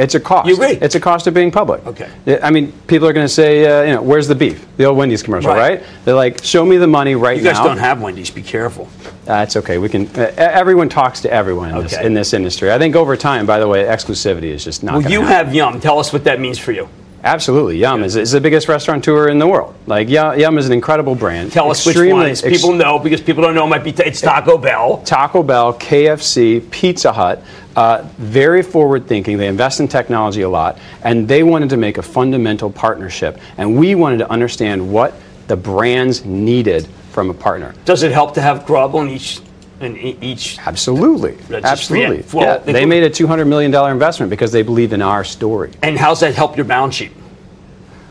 It's 0.00 0.14
a 0.14 0.20
cost. 0.20 0.48
You 0.48 0.54
agree? 0.54 0.78
It's 0.80 0.94
a 0.94 1.00
cost 1.00 1.26
of 1.26 1.34
being 1.34 1.50
public. 1.50 1.86
Okay. 1.86 2.10
I 2.42 2.50
mean, 2.50 2.72
people 2.86 3.06
are 3.06 3.12
going 3.12 3.26
to 3.26 3.32
say, 3.32 3.66
uh, 3.66 3.82
you 3.82 3.92
know, 3.92 4.02
where's 4.02 4.26
the 4.26 4.34
beef? 4.34 4.66
The 4.78 4.84
old 4.84 4.96
Wendy's 4.96 5.22
commercial, 5.22 5.50
right? 5.50 5.80
right? 5.80 5.88
They're 6.04 6.14
like, 6.14 6.42
show 6.42 6.64
me 6.64 6.78
the 6.78 6.86
money 6.86 7.14
right 7.14 7.36
now. 7.36 7.42
You 7.42 7.44
guys 7.44 7.58
now. 7.58 7.64
don't 7.64 7.78
have 7.78 8.00
Wendy's. 8.00 8.30
Be 8.30 8.42
careful. 8.42 8.88
That's 9.26 9.56
okay. 9.56 9.76
We 9.76 9.90
can. 9.90 10.06
Uh, 10.08 10.32
everyone 10.38 10.88
talks 10.88 11.20
to 11.20 11.32
everyone 11.32 11.68
in, 11.70 11.74
okay. 11.76 11.82
this, 11.88 11.98
in, 11.98 12.14
this, 12.14 12.32
industry. 12.32 12.72
I 12.72 12.78
think 12.78 12.96
over 12.96 13.14
time, 13.14 13.44
by 13.44 13.58
the 13.58 13.68
way, 13.68 13.84
exclusivity 13.84 14.44
is 14.44 14.64
just 14.64 14.82
not. 14.82 15.02
Well, 15.02 15.12
you 15.12 15.20
happen. 15.20 15.46
have 15.46 15.54
Yum. 15.54 15.80
Tell 15.80 15.98
us 15.98 16.12
what 16.12 16.24
that 16.24 16.40
means 16.40 16.58
for 16.58 16.72
you. 16.72 16.88
Absolutely, 17.22 17.76
Yum 17.76 18.02
is, 18.02 18.16
is 18.16 18.30
the 18.30 18.40
biggest 18.40 18.66
restaurateur 18.66 19.28
in 19.28 19.38
the 19.38 19.46
world. 19.46 19.74
Like 19.86 20.08
Yum 20.08 20.56
is 20.56 20.66
an 20.66 20.72
incredible 20.72 21.14
brand. 21.14 21.52
Tell 21.52 21.70
us 21.70 21.84
which 21.84 21.96
ones. 21.96 22.42
Ex- 22.42 22.56
people 22.56 22.74
know 22.74 22.98
because 22.98 23.20
people 23.20 23.42
don't 23.42 23.54
know. 23.54 23.66
It 23.66 23.68
might 23.68 23.84
be 23.84 23.92
t- 23.92 24.04
it's 24.04 24.22
Taco 24.22 24.56
Bell, 24.56 25.02
Taco 25.02 25.42
Bell, 25.42 25.74
KFC, 25.74 26.70
Pizza 26.70 27.12
Hut. 27.12 27.42
Uh, 27.76 28.06
very 28.18 28.62
forward 28.62 29.06
thinking. 29.06 29.38
They 29.38 29.46
invest 29.46 29.80
in 29.80 29.88
technology 29.88 30.42
a 30.42 30.48
lot, 30.48 30.78
and 31.02 31.28
they 31.28 31.42
wanted 31.42 31.70
to 31.70 31.76
make 31.76 31.98
a 31.98 32.02
fundamental 32.02 32.70
partnership. 32.70 33.40
And 33.56 33.78
we 33.78 33.94
wanted 33.94 34.18
to 34.18 34.30
understand 34.30 34.92
what 34.92 35.14
the 35.46 35.56
brands 35.56 36.24
needed 36.24 36.86
from 37.10 37.30
a 37.30 37.34
partner. 37.34 37.74
Does 37.84 38.02
it 38.02 38.12
help 38.12 38.34
to 38.34 38.42
have 38.42 38.66
Grub 38.66 38.94
on 38.94 39.08
each? 39.08 39.40
In 39.80 39.96
each 39.96 40.58
absolutely 40.66 41.38
absolutely 41.50 42.22
well, 42.34 42.44
yeah, 42.44 42.58
they, 42.58 42.72
they 42.74 42.84
made 42.84 43.02
a 43.02 43.08
$200 43.08 43.48
million 43.48 43.74
investment 43.90 44.28
because 44.28 44.52
they 44.52 44.60
believe 44.60 44.92
in 44.92 45.00
our 45.00 45.24
story 45.24 45.72
and 45.82 45.96
how's 45.96 46.20
that 46.20 46.34
help 46.34 46.54
your 46.54 46.66
balance 46.66 46.96
sheet 46.96 47.12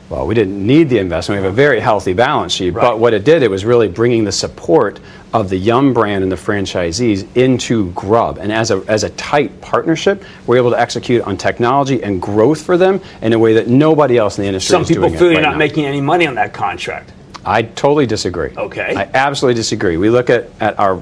well, 0.10 0.26
we 0.26 0.34
didn't 0.34 0.66
need 0.66 0.90
the 0.90 0.98
investment. 0.98 1.40
We 1.40 1.46
have 1.46 1.54
a 1.54 1.56
very 1.56 1.80
healthy 1.80 2.14
balance 2.14 2.52
sheet. 2.52 2.72
Right. 2.72 2.82
But 2.82 3.00
what 3.00 3.14
it 3.14 3.24
did, 3.24 3.44
it 3.44 3.52
was 3.52 3.64
really 3.64 3.88
bringing 3.88 4.24
the 4.24 4.32
support 4.32 5.00
of 5.34 5.50
the 5.50 5.58
Yum 5.58 5.94
brand 5.94 6.24
and 6.24 6.32
the 6.32 6.36
franchisees 6.36 7.28
into 7.36 7.92
Grub. 7.92 8.40
And 8.40 8.52
as 8.52 8.72
a, 8.72 8.84
as 8.88 9.04
a 9.04 9.12
tight 9.12 9.62
partnership, 9.62 10.24
we're 10.48 10.58
able 10.58 10.72
to 10.72 10.80
execute 10.80 11.22
on 11.24 11.38
technology 11.38 12.02
and 12.02 12.20
growth 12.20 12.64
for 12.64 12.76
them 12.76 13.00
in 13.22 13.34
a 13.34 13.40
way 13.40 13.54
that 13.54 13.68
nobody 13.68 14.18
else 14.18 14.40
in 14.40 14.44
the 14.44 14.48
industry 14.48 14.74
Some 14.74 14.82
is 14.82 14.88
doing 14.88 15.02
Some 15.02 15.12
people 15.12 15.20
feel 15.20 15.32
you're 15.32 15.42
not 15.42 15.52
now. 15.52 15.58
making 15.58 15.86
any 15.86 16.02
money 16.02 16.26
on 16.26 16.34
that 16.36 16.54
contract. 16.54 17.14
I 17.46 17.62
totally 17.62 18.08
disagree. 18.08 18.52
Okay. 18.58 18.96
I 18.96 19.10
absolutely 19.14 19.56
disagree. 19.56 19.98
We 19.98 20.10
look 20.10 20.32
at, 20.32 20.50
at 20.60 20.80
our, 20.80 21.02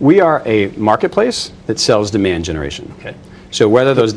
we 0.00 0.20
are 0.20 0.42
a 0.44 0.68
marketplace 0.72 1.52
that 1.66 1.78
sells 1.78 2.10
demand 2.10 2.44
generation. 2.44 2.92
Okay. 2.98 3.14
So 3.52 3.68
whether 3.68 3.94
those 3.94 4.14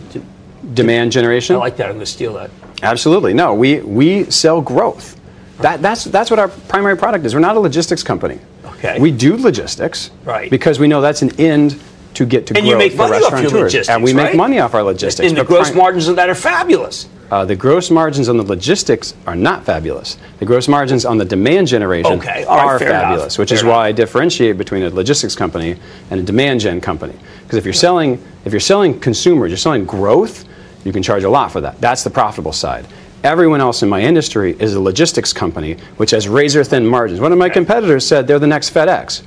demand 0.74 1.12
generation. 1.12 1.56
I 1.56 1.60
like 1.60 1.78
that. 1.78 1.86
I'm 1.86 1.94
going 1.94 2.00
to 2.02 2.06
steal 2.06 2.34
that. 2.34 2.52
Absolutely. 2.82 3.34
No, 3.34 3.54
we, 3.54 3.82
we 3.82 4.30
sell 4.32 4.62
growth. 4.62 5.20
That, 5.60 5.82
that's, 5.82 6.06
that's 6.06 6.30
what 6.32 6.40
our 6.40 6.48
primary 6.48 6.96
product 6.96 7.26
is. 7.26 7.34
We're 7.34 7.42
not 7.42 7.58
a 7.58 7.60
logistics 7.60 8.04
company. 8.04 8.40
Okay. 8.64 9.00
We 9.00 9.12
do 9.12 9.36
logistics. 9.36 10.12
Right. 10.24 10.50
Because 10.50 10.80
we 10.80 10.88
know 10.88 11.02
that's 11.02 11.22
an 11.22 11.38
end 11.40 11.80
to 12.14 12.26
get 12.26 12.48
to 12.48 12.56
and 12.56 12.64
growth 12.66 12.72
you 12.72 12.78
make 12.78 12.96
money 12.96 13.18
off 13.18 13.42
your 13.42 13.52
logistics, 13.52 13.90
And 13.90 14.04
we 14.04 14.14
right? 14.14 14.28
make 14.28 14.36
money 14.36 14.60
off 14.60 14.74
our 14.74 14.84
logistics. 14.84 15.28
And 15.28 15.38
the 15.38 15.44
gross 15.44 15.70
prim- 15.70 15.80
margins 15.80 16.08
of 16.08 16.16
that 16.16 16.30
are 16.30 16.36
fabulous. 16.36 17.08
Uh, 17.30 17.46
the 17.46 17.56
gross 17.56 17.92
margins 17.92 18.28
on 18.28 18.38
the 18.38 18.44
logistics 18.44 19.14
are 19.28 19.36
not 19.36 19.64
fabulous. 19.64 20.18
The 20.40 20.46
gross 20.46 20.68
margins 20.68 21.06
on 21.06 21.20
the 21.20 21.26
demand 21.26 21.68
generation 21.68 22.14
okay. 22.14 22.44
are 22.46 22.80
fabulous, 22.80 23.36
enough. 23.36 23.40
which 23.40 23.50
fair 23.50 23.56
is 23.58 23.62
enough. 23.62 23.76
why 23.76 23.88
I 23.88 23.92
differentiate 23.92 24.58
between 24.58 24.82
a 24.82 24.90
logistics 24.90 25.36
company 25.36 25.76
and 26.10 26.20
a 26.20 26.24
demand 26.24 26.62
gen 26.62 26.82
company. 26.82 27.16
Because 27.44 27.58
if 27.58 27.66
you're 27.66 27.74
selling, 27.74 28.24
if 28.46 28.54
you're 28.54 28.60
selling 28.60 29.00
consumers, 29.00 29.52
you're 29.52 29.58
selling 29.58 29.86
growth, 29.86 30.46
you 30.84 30.92
can 30.94 31.04
charge 31.04 31.24
a 31.24 31.30
lot 31.30 31.52
for 31.52 31.62
that. 31.62 31.80
That's 31.82 32.04
the 32.04 32.10
profitable 32.10 32.54
side. 32.54 32.86
Everyone 33.24 33.60
else 33.60 33.84
in 33.84 33.90
my 33.90 34.02
industry 34.02 34.56
is 34.60 34.74
a 34.76 34.80
logistics 34.80 35.34
company 35.34 35.74
which 35.98 36.12
has 36.12 36.28
razor 36.30 36.64
thin 36.64 36.86
margins. 36.88 37.20
One 37.20 37.32
of 37.34 37.38
my 37.38 37.50
competitors 37.50 38.06
said 38.08 38.28
they're 38.28 38.40
the 38.40 38.48
next 38.48 38.74
FedEx. 38.74 39.24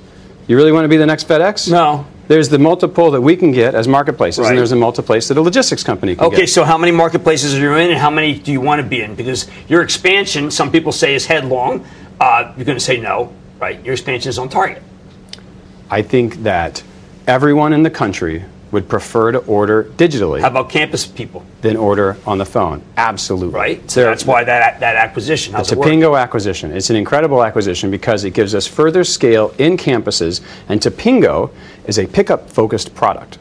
You 0.48 0.56
really 0.56 0.72
want 0.72 0.84
to 0.84 0.88
be 0.88 0.96
the 0.96 1.06
next 1.06 1.28
FedEx? 1.28 1.70
No. 1.70 2.06
There's 2.28 2.48
the 2.48 2.58
multiple 2.58 3.10
that 3.10 3.20
we 3.20 3.36
can 3.36 3.52
get 3.52 3.74
as 3.74 3.86
marketplaces, 3.86 4.40
Right. 4.40 4.50
and 4.50 4.58
there's 4.58 4.72
a 4.72 4.76
multiplace 4.76 5.28
that 5.28 5.36
a 5.36 5.42
logistics 5.42 5.84
company 5.84 6.14
can 6.14 6.24
get. 6.24 6.32
Okay, 6.32 6.42
get. 6.42 6.48
so 6.48 6.64
how 6.64 6.78
many 6.78 6.90
marketplaces 6.92 7.54
are 7.54 7.60
you 7.60 7.74
in, 7.74 7.90
and 7.90 7.98
how 7.98 8.10
many 8.10 8.38
do 8.38 8.50
you 8.52 8.60
want 8.60 8.80
to 8.80 8.86
be 8.86 9.02
in? 9.02 9.14
Because 9.14 9.46
your 9.68 9.82
expansion, 9.82 10.50
some 10.50 10.70
people 10.72 10.92
say, 10.92 11.14
is 11.14 11.26
headlong. 11.26 11.84
Uh, 12.18 12.52
you're 12.56 12.64
going 12.64 12.78
to 12.78 12.84
say 12.84 12.98
no, 12.98 13.32
right? 13.60 13.84
Your 13.84 13.92
expansion 13.92 14.30
is 14.30 14.38
on 14.38 14.48
target. 14.48 14.82
I 15.90 16.00
think 16.02 16.42
that 16.44 16.82
everyone 17.26 17.72
in 17.72 17.82
the 17.82 17.90
country 17.90 18.44
would 18.72 18.88
prefer 18.88 19.30
to 19.32 19.38
order 19.40 19.84
digitally. 19.84 20.40
How 20.40 20.48
about 20.48 20.70
campus 20.70 21.06
people? 21.06 21.44
Than 21.60 21.76
order 21.76 22.16
on 22.26 22.38
the 22.38 22.46
phone. 22.46 22.82
Absolutely. 22.96 23.54
Right. 23.54 23.90
So 23.90 24.02
that's 24.02 24.24
why 24.24 24.42
that 24.44 24.80
that 24.80 24.96
acquisition. 24.96 25.52
How's 25.52 25.68
the 25.68 25.76
Tapingo 25.76 26.20
acquisition. 26.20 26.72
It's 26.72 26.90
an 26.90 26.96
incredible 26.96 27.44
acquisition 27.44 27.90
because 27.90 28.24
it 28.24 28.30
gives 28.30 28.54
us 28.54 28.66
further 28.66 29.04
scale 29.04 29.54
in 29.58 29.76
campuses, 29.76 30.40
and 30.68 30.80
Tapingo 30.80 31.50
is 31.86 31.98
a 31.98 32.06
pickup 32.06 32.50
focused 32.50 32.94
product. 32.94 33.38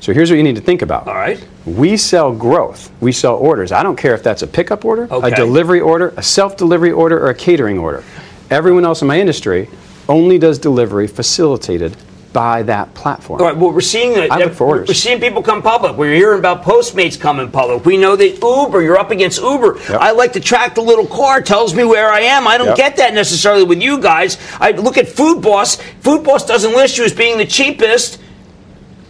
So 0.00 0.12
here's 0.12 0.30
what 0.30 0.36
you 0.36 0.42
need 0.42 0.56
to 0.56 0.60
think 0.60 0.82
about. 0.82 1.08
All 1.08 1.14
right. 1.14 1.42
We 1.64 1.96
sell 1.96 2.30
growth. 2.30 2.92
We 3.00 3.10
sell 3.10 3.36
orders. 3.36 3.72
I 3.72 3.82
don't 3.82 3.96
care 3.96 4.14
if 4.14 4.22
that's 4.22 4.42
a 4.42 4.46
pickup 4.46 4.84
order, 4.84 5.08
Okay. 5.10 5.32
a 5.32 5.34
delivery 5.34 5.80
order, 5.80 6.12
a 6.18 6.22
self 6.22 6.58
delivery 6.58 6.92
order, 6.92 7.18
or 7.18 7.30
a 7.30 7.34
catering 7.34 7.78
order. 7.78 8.04
Everyone 8.50 8.84
else 8.84 9.00
in 9.00 9.08
my 9.08 9.18
industry 9.18 9.70
only 10.06 10.38
does 10.38 10.58
delivery 10.58 11.06
facilitated 11.06 11.96
by 12.34 12.62
that 12.64 12.92
platform. 12.92 13.40
All 13.40 13.46
right. 13.46 13.56
Well, 13.56 13.70
we're 13.72 13.80
seeing 13.80 14.12
that. 14.14 14.30
I 14.30 14.38
look 14.40 14.52
for 14.52 14.66
orders. 14.66 14.88
We're 14.88 14.94
seeing 14.94 15.20
people 15.20 15.42
come 15.42 15.62
public. 15.62 15.96
We're 15.96 16.14
hearing 16.14 16.38
about 16.40 16.62
Postmates 16.64 17.18
coming 17.18 17.50
public. 17.50 17.86
We 17.86 17.96
know 17.96 18.16
that 18.16 18.42
Uber. 18.42 18.82
You're 18.82 18.98
up 18.98 19.10
against 19.10 19.40
Uber. 19.40 19.78
Yep. 19.78 19.90
I 20.00 20.10
like 20.10 20.34
to 20.34 20.40
track 20.40 20.74
the 20.74 20.82
little 20.82 21.06
car. 21.06 21.40
Tells 21.40 21.72
me 21.74 21.84
where 21.84 22.10
I 22.10 22.20
am. 22.20 22.46
I 22.46 22.58
don't 22.58 22.66
Yep. 22.66 22.76
get 22.76 22.96
that 22.98 23.14
necessarily 23.14 23.64
with 23.64 23.80
you 23.80 23.98
guys. 23.98 24.36
I 24.60 24.72
look 24.72 24.98
at 24.98 25.08
Food 25.08 25.40
Boss. 25.40 25.76
Food 26.00 26.24
Boss 26.24 26.44
doesn't 26.44 26.72
list 26.74 26.98
you 26.98 27.04
as 27.04 27.14
being 27.14 27.38
the 27.38 27.46
cheapest. 27.46 28.18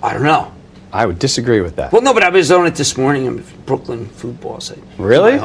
I 0.03 0.13
don't 0.13 0.23
know. 0.23 0.53
I 0.93 1.07
would 1.07 1.19
disagree 1.19 1.61
with 1.61 1.75
that. 1.77 1.91
Well, 1.91 2.03
no, 2.03 2.15
but 2.15 2.23
I 2.23 2.29
was 2.29 2.53
on 2.53 2.67
it 2.69 2.77
this 2.77 2.97
morning. 2.97 3.27
I'm 3.27 3.45
Brooklyn 3.67 4.07
Food 4.07 4.41
Boss. 4.41 4.71
I- 4.71 4.77
Really? 5.03 5.39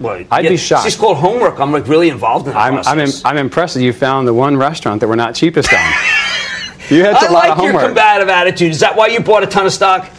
Well, 0.00 0.24
I'd 0.30 0.44
yeah, 0.44 0.50
be 0.50 0.56
shocked. 0.56 0.86
It's 0.86 0.96
called 0.96 1.18
homework. 1.18 1.60
I'm 1.60 1.70
like 1.70 1.86
really 1.86 2.08
involved 2.08 2.46
in 2.46 2.54
that 2.54 2.58
I'm, 2.58 2.78
I'm. 2.86 3.08
I'm 3.26 3.36
impressed 3.36 3.74
that 3.74 3.82
you 3.82 3.92
found 3.92 4.26
the 4.26 4.32
one 4.32 4.56
restaurant 4.56 5.00
that 5.00 5.08
we're 5.08 5.16
not 5.16 5.34
cheapest 5.34 5.70
on. 5.74 5.80
you 6.90 7.04
had 7.04 7.14
I 7.14 7.26
a 7.26 7.32
lot 7.32 7.48
like 7.48 7.58
of 7.58 7.64
your 7.64 7.80
combative 7.80 8.28
attitude. 8.28 8.70
Is 8.70 8.80
that 8.80 8.96
why 8.96 9.08
you 9.08 9.20
bought 9.20 9.42
a 9.42 9.46
ton 9.46 9.66
of 9.66 9.72
stock? 9.72 10.10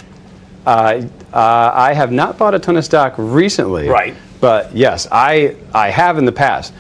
Uh, 0.66 1.02
uh, 1.34 1.72
I 1.74 1.94
have 1.94 2.12
not 2.12 2.38
bought 2.38 2.54
a 2.54 2.60
ton 2.60 2.78
of 2.78 2.86
stock 2.86 3.14
recently. 3.18 3.88
Right. 3.88 4.16
But 4.40 4.76
yes, 4.76 5.08
I, 5.12 5.56
I 5.74 5.90
have 5.90 6.18
in 6.18 6.26
the 6.26 6.32
past. 6.32 6.74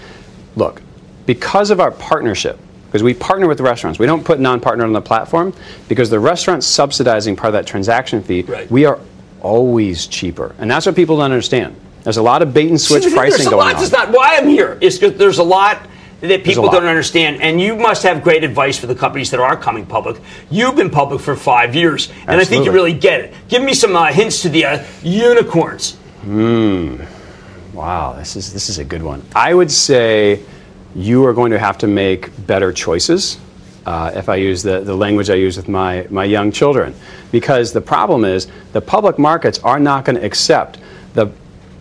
Look, 0.55 0.81
because 1.25 1.69
of 1.71 1.79
our 1.79 1.91
partnership, 1.91 2.59
because 2.85 3.03
we 3.03 3.13
partner 3.13 3.47
with 3.47 3.57
the 3.57 3.63
restaurants, 3.63 3.99
we 3.99 4.05
don't 4.05 4.23
put 4.23 4.39
non-partner 4.39 4.83
on 4.83 4.93
the 4.93 5.01
platform 5.01 5.53
because 5.87 6.09
the 6.09 6.19
restaurant's 6.19 6.65
subsidizing 6.65 7.35
part 7.35 7.47
of 7.47 7.53
that 7.53 7.67
transaction 7.67 8.23
fee. 8.23 8.43
Right. 8.43 8.69
We 8.71 8.85
are 8.85 8.99
always 9.41 10.07
cheaper, 10.07 10.55
and 10.57 10.69
that's 10.69 10.85
what 10.85 10.95
people 10.95 11.17
don't 11.17 11.25
understand. 11.31 11.75
There's 12.03 12.17
a 12.17 12.23
lot 12.23 12.41
of 12.41 12.53
bait 12.53 12.69
and 12.69 12.79
switch 12.79 13.03
See, 13.03 13.13
pricing 13.13 13.37
there's 13.37 13.47
a 13.47 13.49
going 13.49 13.65
lot. 13.65 13.75
on. 13.75 13.81
That's 13.81 13.91
not 13.91 14.11
why 14.11 14.37
I'm 14.37 14.47
here. 14.47 14.77
It's 14.79 14.97
because 14.97 15.17
there's 15.17 15.39
a 15.39 15.43
lot 15.43 15.85
that 16.21 16.43
people 16.43 16.69
don't 16.69 16.85
understand, 16.85 17.41
and 17.41 17.61
you 17.61 17.75
must 17.75 18.03
have 18.03 18.23
great 18.23 18.43
advice 18.43 18.77
for 18.77 18.87
the 18.87 18.95
companies 18.95 19.29
that 19.31 19.39
are 19.39 19.55
coming 19.55 19.85
public. 19.85 20.19
You've 20.49 20.75
been 20.75 20.89
public 20.89 21.21
for 21.21 21.35
five 21.35 21.75
years, 21.75 22.11
and 22.27 22.41
I 22.41 22.43
think 22.43 22.65
you 22.65 22.71
really 22.71 22.93
get 22.93 23.21
it. 23.21 23.33
Give 23.49 23.61
me 23.61 23.73
some 23.73 23.95
uh, 23.95 24.07
hints 24.07 24.41
to 24.41 24.49
the 24.49 24.65
uh, 24.65 24.83
unicorns. 25.03 25.95
Hmm. 26.21 27.03
Wow, 27.73 28.13
this 28.13 28.35
is 28.35 28.51
this 28.51 28.69
is 28.69 28.79
a 28.79 28.83
good 28.83 29.03
one. 29.03 29.21
I 29.35 29.53
would 29.53 29.71
say 29.71 30.41
you 30.95 31.23
are 31.25 31.33
going 31.33 31.51
to 31.51 31.59
have 31.59 31.77
to 31.79 31.87
make 31.87 32.31
better 32.47 32.73
choices. 32.73 33.37
Uh, 33.85 34.11
if 34.15 34.27
I 34.27 34.35
use 34.35 34.63
the, 34.63 34.81
the 34.81 34.95
language 34.95 35.29
I 35.29 35.35
use 35.35 35.55
with 35.55 35.69
my, 35.69 36.05
my 36.09 36.25
young 36.25 36.51
children, 36.51 36.93
because 37.31 37.71
the 37.71 37.79
problem 37.79 38.25
is 38.25 38.47
the 38.73 38.81
public 38.81 39.17
markets 39.17 39.59
are 39.59 39.79
not 39.79 40.03
going 40.03 40.17
to 40.17 40.25
accept 40.25 40.79
the 41.13 41.31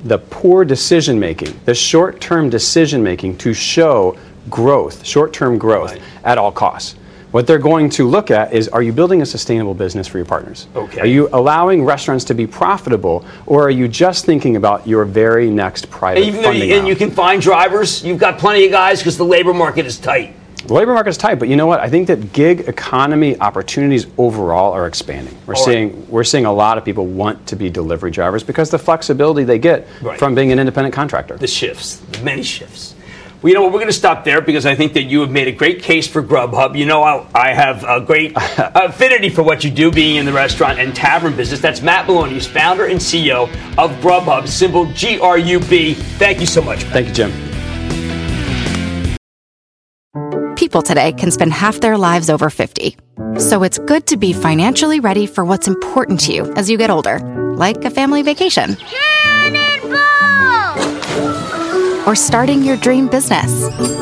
the 0.04 0.18
poor 0.18 0.64
decision 0.64 1.18
making, 1.18 1.58
the 1.64 1.74
short 1.74 2.20
term 2.20 2.50
decision 2.50 3.02
making 3.02 3.36
to 3.38 3.52
show 3.52 4.16
growth, 4.50 5.04
short 5.06 5.32
term 5.32 5.58
growth 5.58 5.98
at 6.24 6.38
all 6.38 6.52
costs. 6.52 6.96
What 7.32 7.46
they're 7.46 7.58
going 7.58 7.90
to 7.90 8.08
look 8.08 8.30
at 8.30 8.54
is 8.54 8.68
are 8.68 8.82
you 8.82 8.92
building 8.92 9.20
a 9.20 9.26
sustainable 9.26 9.74
business 9.74 10.06
for 10.06 10.16
your 10.16 10.24
partners? 10.24 10.68
Okay. 10.74 11.00
Are 11.00 11.06
you 11.06 11.28
allowing 11.32 11.84
restaurants 11.84 12.24
to 12.26 12.34
be 12.34 12.46
profitable, 12.46 13.26
or 13.46 13.64
are 13.66 13.70
you 13.70 13.88
just 13.88 14.24
thinking 14.24 14.56
about 14.56 14.86
your 14.86 15.04
very 15.04 15.50
next 15.50 15.90
private 15.90 16.22
And, 16.24 16.36
funding 16.36 16.68
you, 16.70 16.76
and 16.78 16.88
you 16.88 16.96
can 16.96 17.10
find 17.10 17.42
drivers, 17.42 18.02
you've 18.04 18.18
got 18.20 18.38
plenty 18.38 18.64
of 18.64 18.70
guys 18.70 19.00
because 19.00 19.18
the 19.18 19.24
labor 19.24 19.52
market 19.52 19.86
is 19.86 19.98
tight. 19.98 20.34
The 20.66 20.74
labor 20.74 20.94
market 20.94 21.10
is 21.10 21.16
tight, 21.16 21.36
but 21.36 21.48
you 21.48 21.54
know 21.54 21.66
what? 21.66 21.78
I 21.78 21.88
think 21.88 22.08
that 22.08 22.32
gig 22.32 22.60
economy 22.68 23.38
opportunities 23.38 24.06
overall 24.18 24.72
are 24.72 24.88
expanding. 24.88 25.36
We're 25.46 25.54
All 25.54 25.60
right. 25.60 25.72
seeing 25.72 26.08
we're 26.10 26.24
seeing 26.24 26.44
a 26.44 26.52
lot 26.52 26.76
of 26.76 26.84
people 26.84 27.06
want 27.06 27.46
to 27.48 27.56
be 27.56 27.70
delivery 27.70 28.10
drivers 28.10 28.42
because 28.42 28.70
the 28.70 28.78
flexibility 28.78 29.44
they 29.44 29.60
get 29.60 29.86
Right. 30.02 30.18
from 30.18 30.34
being 30.34 30.50
an 30.50 30.58
independent 30.58 30.92
contractor. 30.92 31.36
The 31.36 31.46
shifts, 31.46 31.96
the 31.98 32.20
many 32.24 32.42
shifts. 32.42 32.95
Well, 33.42 33.50
you 33.50 33.54
know 33.54 33.62
what? 33.62 33.72
We're 33.72 33.80
going 33.80 33.88
to 33.88 33.92
stop 33.92 34.24
there 34.24 34.40
because 34.40 34.64
I 34.64 34.74
think 34.74 34.94
that 34.94 35.02
you 35.04 35.20
have 35.20 35.30
made 35.30 35.46
a 35.46 35.52
great 35.52 35.82
case 35.82 36.08
for 36.08 36.22
Grubhub. 36.22 36.76
You 36.76 36.86
know, 36.86 37.02
I, 37.02 37.26
I 37.34 37.52
have 37.52 37.84
a 37.84 38.00
great 38.00 38.32
affinity 38.36 39.28
for 39.28 39.42
what 39.42 39.62
you 39.62 39.70
do, 39.70 39.90
being 39.90 40.16
in 40.16 40.24
the 40.24 40.32
restaurant 40.32 40.78
and 40.78 40.94
tavern 40.94 41.36
business. 41.36 41.60
That's 41.60 41.82
Matt 41.82 42.06
Maloney, 42.06 42.32
who's 42.32 42.46
founder 42.46 42.86
and 42.86 42.98
CEO 42.98 43.44
of 43.76 43.90
Grubhub, 44.00 44.48
symbol 44.48 44.86
G 44.92 45.20
R 45.20 45.36
U 45.36 45.60
B. 45.60 45.94
Thank 45.94 46.40
you 46.40 46.46
so 46.46 46.62
much. 46.62 46.84
Matt. 46.84 46.92
Thank 46.92 47.08
you, 47.08 47.14
Jim. 47.14 47.32
People 50.56 50.82
today 50.82 51.12
can 51.12 51.30
spend 51.30 51.52
half 51.52 51.80
their 51.80 51.98
lives 51.98 52.30
over 52.30 52.48
50. 52.50 52.96
So 53.38 53.62
it's 53.62 53.78
good 53.78 54.06
to 54.08 54.16
be 54.16 54.32
financially 54.32 55.00
ready 55.00 55.26
for 55.26 55.44
what's 55.44 55.68
important 55.68 56.20
to 56.20 56.32
you 56.32 56.52
as 56.54 56.70
you 56.70 56.78
get 56.78 56.90
older, 56.90 57.18
like 57.56 57.84
a 57.84 57.90
family 57.90 58.22
vacation. 58.22 58.76
Or 62.06 62.14
starting 62.14 62.62
your 62.62 62.76
dream 62.76 63.08
business. 63.08 63.50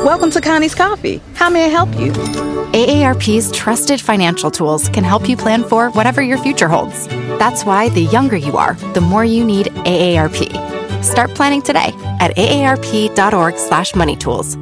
Welcome 0.03 0.29
to 0.31 0.41
Connie's 0.41 0.75
Coffee. 0.75 1.21
How 1.33 1.49
may 1.49 1.65
I 1.65 1.69
help 1.69 1.89
you? 1.99 2.11
AARP's 2.11 3.51
trusted 3.51 3.99
financial 3.99 4.51
tools 4.51 4.89
can 4.89 5.03
help 5.03 5.27
you 5.27 5.35
plan 5.35 5.63
for 5.63 5.89
whatever 5.91 6.21
your 6.21 6.37
future 6.37 6.67
holds. 6.67 7.07
That's 7.39 7.65
why 7.65 7.89
the 7.89 8.03
younger 8.03 8.37
you 8.37 8.57
are, 8.57 8.75
the 8.93 9.01
more 9.01 9.25
you 9.25 9.43
need 9.43 9.67
AARP. 9.85 11.03
Start 11.03 11.31
planning 11.31 11.63
today 11.63 11.91
at 12.19 12.35
aarp.org/moneytools. 12.35 14.61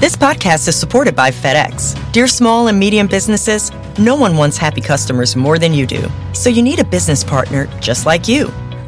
This 0.00 0.16
podcast 0.16 0.66
is 0.66 0.74
supported 0.74 1.14
by 1.14 1.30
FedEx. 1.30 1.94
Dear 2.12 2.26
small 2.26 2.66
and 2.66 2.76
medium 2.76 3.06
businesses, 3.06 3.70
no 3.98 4.16
one 4.16 4.36
wants 4.36 4.56
happy 4.56 4.80
customers 4.80 5.36
more 5.36 5.60
than 5.60 5.72
you 5.72 5.86
do. 5.86 6.10
So 6.32 6.50
you 6.50 6.60
need 6.60 6.80
a 6.80 6.84
business 6.84 7.22
partner 7.22 7.68
just 7.80 8.04
like 8.04 8.26
you. 8.26 8.50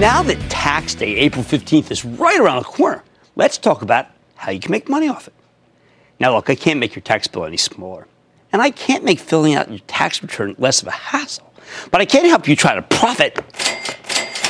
Now 0.00 0.22
that 0.22 0.38
tax 0.48 0.94
day, 0.94 1.14
April 1.16 1.44
15th, 1.44 1.90
is 1.90 2.06
right 2.06 2.40
around 2.40 2.56
the 2.56 2.64
corner, 2.64 3.04
let's 3.36 3.58
talk 3.58 3.82
about 3.82 4.06
how 4.34 4.50
you 4.50 4.58
can 4.58 4.72
make 4.72 4.88
money 4.88 5.08
off 5.08 5.28
it. 5.28 5.34
Now, 6.18 6.34
look, 6.34 6.48
I 6.48 6.54
can't 6.54 6.80
make 6.80 6.94
your 6.94 7.02
tax 7.02 7.28
bill 7.28 7.44
any 7.44 7.58
smaller, 7.58 8.06
and 8.50 8.62
I 8.62 8.70
can't 8.70 9.04
make 9.04 9.18
filling 9.18 9.56
out 9.56 9.68
your 9.68 9.80
tax 9.80 10.22
return 10.22 10.54
less 10.56 10.80
of 10.80 10.88
a 10.88 10.92
hassle, 10.92 11.52
but 11.90 12.00
I 12.00 12.06
can 12.06 12.24
help 12.24 12.48
you 12.48 12.56
try 12.56 12.74
to 12.74 12.80
profit 12.80 13.38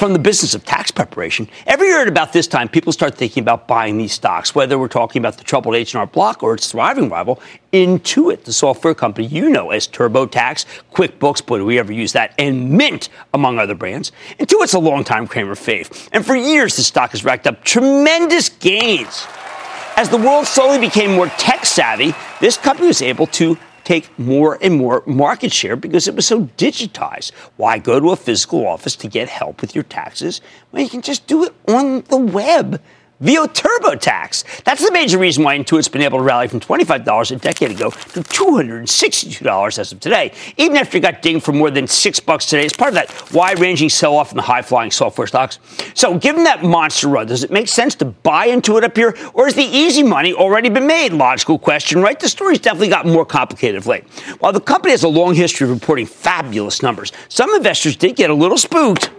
from 0.01 0.15
the 0.15 0.19
business 0.19 0.55
of 0.55 0.65
tax 0.65 0.91
preparation. 0.91 1.47
Every 1.67 1.89
year 1.89 2.01
at 2.01 2.09
about 2.09 2.33
this 2.33 2.47
time, 2.47 2.71
people 2.71 2.91
start 2.91 3.17
thinking 3.17 3.43
about 3.43 3.69
buying 3.69 3.99
these 3.99 4.15
stocks, 4.15 4.55
whether 4.55 4.79
we're 4.79 4.89
talking 4.89 5.21
about 5.21 5.37
the 5.37 5.45
troubled 5.45 5.75
H&R 5.75 6.07
Block 6.07 6.43
or 6.43 6.55
its 6.55 6.73
thriving 6.73 7.11
rival, 7.11 7.39
Intuit, 7.75 8.45
the 8.45 8.53
software 8.55 8.95
company 8.95 9.27
you 9.27 9.51
know 9.51 9.69
as 9.69 9.87
TurboTax, 9.87 10.65
QuickBooks, 10.95 11.45
boy, 11.45 11.59
do 11.59 11.67
we 11.67 11.79
ever 11.79 11.93
use 11.93 12.15
that, 12.15 12.33
and 12.39 12.71
Mint, 12.71 13.11
among 13.35 13.59
other 13.59 13.75
brands. 13.75 14.11
Intuit's 14.39 14.73
a 14.73 14.79
longtime 14.79 15.27
Cramer 15.27 15.55
fave, 15.55 16.09
and 16.13 16.25
for 16.25 16.35
years 16.35 16.77
the 16.77 16.83
stock 16.83 17.11
has 17.11 17.23
racked 17.23 17.47
up 17.47 17.63
tremendous 17.63 18.49
gains. 18.49 19.27
As 19.97 20.09
the 20.09 20.17
world 20.17 20.47
slowly 20.47 20.79
became 20.79 21.13
more 21.13 21.29
tech 21.29 21.67
savvy, 21.67 22.15
this 22.41 22.57
company 22.57 22.89
was 22.89 23.03
able 23.03 23.27
to 23.27 23.59
take 23.91 24.17
more 24.21 24.57
and 24.63 24.77
more 24.77 25.03
market 25.05 25.53
share 25.53 25.75
because 25.75 26.07
it 26.07 26.15
was 26.15 26.25
so 26.25 26.43
digitized. 26.57 27.33
Why 27.57 27.79
go 27.79 27.99
to 27.99 28.11
a 28.11 28.17
physical 28.17 28.65
office 28.65 28.95
to 28.95 29.09
get 29.09 29.29
help 29.29 29.61
with 29.61 29.75
your 29.75 29.83
taxes 29.83 30.41
when 30.71 30.85
you 30.85 30.89
can 30.89 31.03
just 31.03 31.27
do 31.27 31.43
it 31.43 31.53
on 31.67 32.03
the 32.03 32.17
web 32.17 32.81
via 33.21 33.47
TurboTax. 33.47 34.65
That's 34.65 34.85
the 34.85 34.91
major 34.93 35.19
reason 35.19 35.45
why 35.45 35.59
Intuit's 35.59 35.89
been 35.89 36.03
able 36.03 36.19
to 36.19 36.25
rally 36.25 36.49
from 36.49 36.61
$25 36.61 37.31
a 37.31 37.37
decade 37.37 37.71
ago 37.71 37.91
to 37.91 38.21
$262 38.21 39.79
as 39.79 39.93
of 39.93 40.01
today, 40.01 40.33
even 40.57 40.77
after 40.77 40.97
it 40.97 41.01
got 41.01 41.23
dinged 41.23 41.45
for 41.45 41.53
more 41.53 41.71
than 41.71 41.87
six 41.87 42.19
bucks 42.19 42.47
today. 42.47 42.65
It's 42.65 42.77
part 42.77 42.89
of 42.89 42.95
that 42.95 43.33
wide-ranging 43.33 43.91
sell-off 43.91 44.33
in 44.33 44.37
the 44.37 44.43
high-flying 44.43 44.91
software 44.91 45.27
stocks. 45.27 45.59
So, 45.95 46.19
given 46.19 46.45
that 46.45 46.65
monster 46.65 47.09
run, 47.09 47.27
does 47.27 47.45
it 47.45 47.51
make 47.51 47.69
sense 47.69 47.95
to 47.97 48.07
buy 48.07 48.49
Intuit 48.49 48.83
up 48.83 48.97
here, 48.97 49.15
or 49.35 49.45
has 49.45 49.55
the 49.55 49.63
easy 49.63 50.03
money 50.03 50.33
already 50.33 50.71
been 50.71 50.87
made? 50.87 51.13
Logical 51.13 51.59
question, 51.59 52.01
right? 52.01 52.19
The 52.19 52.29
story's 52.29 52.59
definitely 52.59 52.89
gotten 52.89 53.13
more 53.13 53.27
complicated 53.27 53.77
of 53.77 53.87
late. 53.87 54.05
While 54.41 54.53
the 54.53 54.61
company 54.61 54.93
has 54.93 55.03
a 55.03 55.09
long 55.09 55.35
history 55.35 55.67
of 55.67 55.71
reporting 55.71 56.07
fabulous 56.07 56.83
numbers, 56.83 57.13
some 57.29 57.55
investors 57.55 57.97
did 57.97 58.17
get 58.17 58.31
a 58.31 58.35
little 58.35 58.59
spooked 58.59 59.11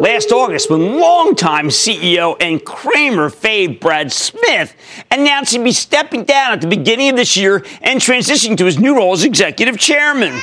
last 0.00 0.32
August 0.32 0.70
when 0.70 0.98
longtime 0.98 1.68
CEO 1.68 2.36
and 2.40 2.64
Cramer 2.64 3.30
fave 3.30 3.80
Brad 3.80 4.12
Smith 4.12 4.74
announced 5.10 5.52
he'd 5.52 5.64
be 5.64 5.72
stepping 5.72 6.24
down 6.24 6.52
at 6.52 6.60
the 6.60 6.66
beginning 6.66 7.10
of 7.10 7.16
this 7.16 7.36
year 7.36 7.64
and 7.80 8.00
transitioning 8.00 8.56
to 8.58 8.64
his 8.64 8.78
new 8.78 8.96
role 8.96 9.12
as 9.12 9.24
executive 9.24 9.78
chairman. 9.78 10.38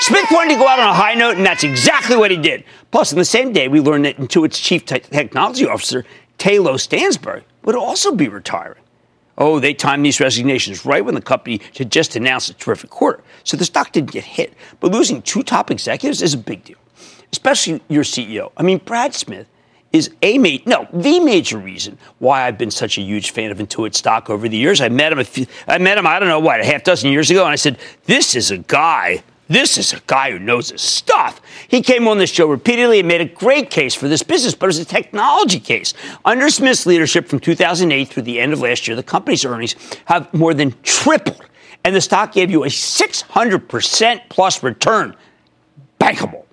Smith 0.00 0.26
wanted 0.30 0.54
to 0.54 0.58
go 0.58 0.66
out 0.66 0.78
on 0.78 0.88
a 0.88 0.94
high 0.94 1.14
note, 1.14 1.36
and 1.36 1.44
that's 1.44 1.62
exactly 1.62 2.16
what 2.16 2.30
he 2.30 2.36
did. 2.36 2.64
Plus, 2.90 3.12
on 3.12 3.18
the 3.18 3.24
same 3.24 3.52
day, 3.52 3.68
we 3.68 3.80
learned 3.80 4.06
that 4.06 4.16
Intuit's 4.16 4.58
chief 4.58 4.86
te- 4.86 5.00
technology 5.00 5.66
officer, 5.66 6.06
Tayloe 6.38 6.80
Stansbury, 6.80 7.44
would 7.64 7.76
also 7.76 8.14
be 8.14 8.26
retiring. 8.26 8.82
Oh, 9.36 9.60
they 9.60 9.74
timed 9.74 10.04
these 10.04 10.18
resignations 10.18 10.86
right 10.86 11.04
when 11.04 11.14
the 11.14 11.20
company 11.20 11.60
had 11.76 11.92
just 11.92 12.16
announced 12.16 12.48
a 12.48 12.54
terrific 12.54 12.90
quarter. 12.90 13.22
So 13.44 13.56
the 13.56 13.64
stock 13.64 13.92
didn't 13.92 14.10
get 14.10 14.24
hit. 14.24 14.54
But 14.80 14.90
losing 14.90 15.22
two 15.22 15.42
top 15.42 15.70
executives 15.70 16.22
is 16.22 16.34
a 16.34 16.38
big 16.38 16.64
deal 16.64 16.78
especially 17.32 17.80
your 17.88 18.04
CEO. 18.04 18.52
I 18.56 18.62
mean, 18.62 18.78
Brad 18.78 19.14
Smith 19.14 19.46
is 19.92 20.10
a 20.22 20.38
mate, 20.38 20.66
no, 20.66 20.86
the 20.92 21.18
major 21.20 21.58
reason 21.58 21.98
why 22.18 22.46
I've 22.46 22.56
been 22.56 22.70
such 22.70 22.96
a 22.96 23.00
huge 23.00 23.32
fan 23.32 23.50
of 23.50 23.58
Intuit 23.58 23.94
stock 23.94 24.30
over 24.30 24.48
the 24.48 24.56
years. 24.56 24.80
I 24.80 24.88
met 24.88 25.12
him, 25.12 25.22
few, 25.24 25.46
I 25.66 25.78
met 25.78 25.98
him, 25.98 26.06
I 26.06 26.18
don't 26.18 26.28
know 26.28 26.38
what, 26.38 26.60
a 26.60 26.64
half 26.64 26.84
dozen 26.84 27.10
years 27.10 27.30
ago, 27.30 27.42
and 27.42 27.52
I 27.52 27.56
said, 27.56 27.78
this 28.04 28.36
is 28.36 28.50
a 28.50 28.58
guy. 28.58 29.22
This 29.48 29.78
is 29.78 29.92
a 29.92 30.00
guy 30.06 30.30
who 30.30 30.38
knows 30.38 30.70
his 30.70 30.80
stuff. 30.80 31.40
He 31.66 31.82
came 31.82 32.06
on 32.06 32.18
this 32.18 32.30
show 32.30 32.46
repeatedly 32.46 33.00
and 33.00 33.08
made 33.08 33.20
a 33.20 33.24
great 33.24 33.68
case 33.68 33.96
for 33.96 34.06
this 34.06 34.22
business, 34.22 34.54
but 34.54 34.68
it's 34.68 34.78
a 34.78 34.84
technology 34.84 35.58
case. 35.58 35.92
Under 36.24 36.48
Smith's 36.50 36.86
leadership 36.86 37.26
from 37.26 37.40
2008 37.40 38.08
through 38.08 38.22
the 38.22 38.38
end 38.38 38.52
of 38.52 38.60
last 38.60 38.86
year, 38.86 38.94
the 38.94 39.02
company's 39.02 39.44
earnings 39.44 39.74
have 40.04 40.32
more 40.32 40.54
than 40.54 40.72
tripled, 40.84 41.44
and 41.82 41.96
the 41.96 42.00
stock 42.00 42.30
gave 42.32 42.48
you 42.48 42.62
a 42.62 42.68
600% 42.68 44.20
plus 44.28 44.62
return. 44.62 45.16
Bankable. 45.98 46.44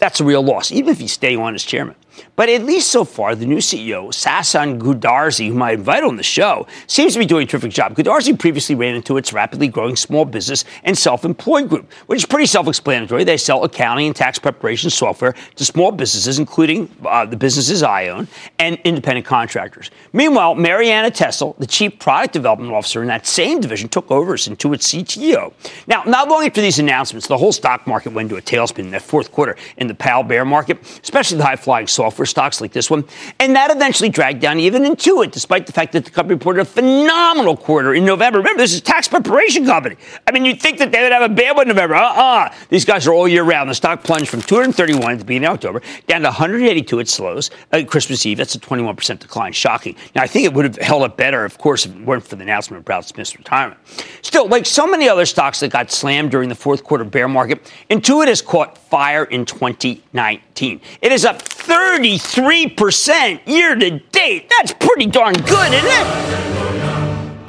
That's 0.00 0.18
a 0.18 0.24
real 0.24 0.42
loss, 0.42 0.72
even 0.72 0.90
if 0.90 0.98
he's 0.98 1.12
staying 1.12 1.38
on 1.38 1.54
as 1.54 1.62
chairman. 1.62 1.94
But 2.40 2.48
at 2.48 2.64
least 2.64 2.90
so 2.90 3.04
far, 3.04 3.34
the 3.34 3.44
new 3.44 3.58
CEO, 3.58 4.08
Sasan 4.08 4.78
Goodarzi, 4.78 5.48
whom 5.48 5.60
I 5.60 5.72
invited 5.72 6.06
on 6.06 6.16
the 6.16 6.22
show, 6.22 6.66
seems 6.86 7.12
to 7.12 7.18
be 7.18 7.26
doing 7.26 7.44
a 7.44 7.46
terrific 7.46 7.70
job. 7.70 7.94
Goodarzi 7.94 8.38
previously 8.38 8.74
ran 8.74 8.98
Intuit's 8.98 9.34
rapidly 9.34 9.68
growing 9.68 9.94
small 9.94 10.24
business 10.24 10.64
and 10.84 10.96
self-employed 10.96 11.68
group, 11.68 11.92
which 12.06 12.16
is 12.16 12.24
pretty 12.24 12.46
self-explanatory. 12.46 13.24
They 13.24 13.36
sell 13.36 13.62
accounting 13.64 14.06
and 14.06 14.16
tax 14.16 14.38
preparation 14.38 14.88
software 14.88 15.34
to 15.56 15.64
small 15.66 15.92
businesses, 15.92 16.38
including 16.38 16.88
uh, 17.04 17.26
the 17.26 17.36
businesses 17.36 17.82
I 17.82 18.08
own, 18.08 18.26
and 18.58 18.78
independent 18.84 19.26
contractors. 19.26 19.90
Meanwhile, 20.14 20.54
Marianna 20.54 21.10
Tessel, 21.10 21.56
the 21.58 21.66
chief 21.66 21.98
product 21.98 22.32
development 22.32 22.72
officer 22.72 23.02
in 23.02 23.08
that 23.08 23.26
same 23.26 23.60
division, 23.60 23.90
took 23.90 24.10
over 24.10 24.32
as 24.32 24.48
Intuit's 24.48 24.90
CTO. 24.90 25.52
Now, 25.86 26.04
not 26.04 26.30
long 26.30 26.46
after 26.46 26.62
these 26.62 26.78
announcements, 26.78 27.26
the 27.26 27.36
whole 27.36 27.52
stock 27.52 27.86
market 27.86 28.14
went 28.14 28.32
into 28.32 28.38
a 28.38 28.42
tailspin 28.42 28.78
in 28.78 28.90
that 28.92 29.02
fourth 29.02 29.30
quarter 29.30 29.56
in 29.76 29.88
the 29.88 29.94
Powell 29.94 30.22
bear 30.22 30.46
market, 30.46 30.78
especially 31.02 31.36
the 31.36 31.44
high-flying 31.44 31.86
software 31.86 32.29
stocks 32.30 32.60
like 32.60 32.72
this 32.72 32.90
one. 32.90 33.04
And 33.38 33.54
that 33.56 33.70
eventually 33.70 34.08
dragged 34.08 34.40
down 34.40 34.58
even 34.60 34.84
Intuit, 34.84 35.32
despite 35.32 35.66
the 35.66 35.72
fact 35.72 35.92
that 35.92 36.04
the 36.04 36.10
company 36.10 36.34
reported 36.34 36.60
a 36.60 36.64
phenomenal 36.64 37.56
quarter 37.56 37.94
in 37.94 38.04
November. 38.04 38.38
Remember, 38.38 38.62
this 38.62 38.72
is 38.72 38.78
a 38.78 38.82
tax 38.82 39.08
preparation 39.08 39.66
company. 39.66 39.96
I 40.26 40.32
mean, 40.32 40.44
you'd 40.44 40.60
think 40.60 40.78
that 40.78 40.92
they 40.92 41.02
would 41.02 41.12
have 41.12 41.22
a 41.22 41.28
bad 41.28 41.56
one 41.56 41.68
in 41.68 41.68
November. 41.68 41.96
Uh-uh. 41.96 42.54
These 42.68 42.84
guys 42.84 43.06
are 43.06 43.12
all 43.12 43.28
year 43.28 43.42
round. 43.42 43.68
The 43.68 43.74
stock 43.74 44.02
plunged 44.02 44.30
from 44.30 44.42
231 44.42 45.12
at 45.12 45.18
the 45.18 45.24
beginning 45.24 45.48
of 45.48 45.54
October 45.54 45.82
down 46.06 46.22
to 46.22 46.28
182 46.28 47.00
at 47.00 47.08
Slows 47.08 47.50
uh, 47.72 47.82
Christmas 47.86 48.24
Eve. 48.24 48.38
That's 48.38 48.54
a 48.54 48.60
21% 48.60 49.18
decline. 49.18 49.52
Shocking. 49.52 49.96
Now, 50.14 50.22
I 50.22 50.26
think 50.26 50.46
it 50.46 50.54
would 50.54 50.64
have 50.64 50.76
held 50.76 51.02
up 51.02 51.16
better, 51.16 51.44
of 51.44 51.58
course, 51.58 51.86
if 51.86 51.94
it 51.94 52.04
weren't 52.04 52.26
for 52.26 52.36
the 52.36 52.42
announcement 52.42 52.78
of 52.78 52.84
Brad 52.84 53.04
Smith's 53.04 53.36
retirement. 53.36 53.80
Still, 54.22 54.48
like 54.48 54.66
so 54.66 54.86
many 54.86 55.08
other 55.08 55.26
stocks 55.26 55.60
that 55.60 55.70
got 55.70 55.90
slammed 55.90 56.30
during 56.30 56.48
the 56.48 56.54
fourth 56.54 56.84
quarter 56.84 57.04
bear 57.04 57.28
market, 57.28 57.72
Intuit 57.90 58.28
has 58.28 58.42
caught 58.42 58.79
fire 58.90 59.24
in 59.24 59.46
2019. 59.46 60.80
It 61.00 61.12
is 61.12 61.24
up 61.24 61.42
33% 61.42 63.46
year 63.46 63.74
to 63.76 63.98
date. 63.98 64.50
That's 64.58 64.74
pretty 64.74 65.06
darn 65.06 65.32
good, 65.34 65.72
isn't 65.72 65.88
it? 65.88 66.50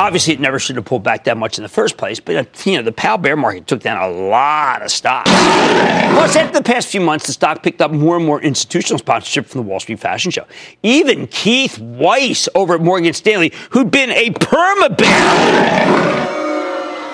Obviously, 0.01 0.33
it 0.33 0.39
never 0.39 0.57
should 0.57 0.77
have 0.77 0.85
pulled 0.85 1.03
back 1.03 1.25
that 1.25 1.37
much 1.37 1.59
in 1.59 1.63
the 1.63 1.69
first 1.69 1.95
place, 1.95 2.19
but 2.19 2.35
uh, 2.35 2.43
you 2.65 2.75
know 2.75 2.81
the 2.81 2.91
Powell 2.91 3.19
bear 3.19 3.35
market 3.35 3.67
took 3.67 3.81
down 3.81 4.01
a 4.01 4.07
lot 4.07 4.81
of 4.81 4.89
stocks. 4.89 5.29
Plus, 5.29 6.35
after 6.35 6.57
the 6.57 6.63
past 6.63 6.87
few 6.87 7.01
months, 7.01 7.27
the 7.27 7.33
stock 7.33 7.61
picked 7.61 7.81
up 7.81 7.91
more 7.91 8.15
and 8.15 8.25
more 8.25 8.41
institutional 8.41 8.97
sponsorship 8.97 9.45
from 9.45 9.61
the 9.61 9.67
Wall 9.67 9.79
Street 9.79 9.99
Fashion 9.99 10.31
Show. 10.31 10.47
Even 10.81 11.27
Keith 11.27 11.77
Weiss 11.77 12.49
over 12.55 12.73
at 12.73 12.81
Morgan 12.81 13.13
Stanley, 13.13 13.53
who'd 13.71 13.91
been 13.91 14.09
a 14.09 14.31
perma 14.31 14.97
bear 14.97 16.40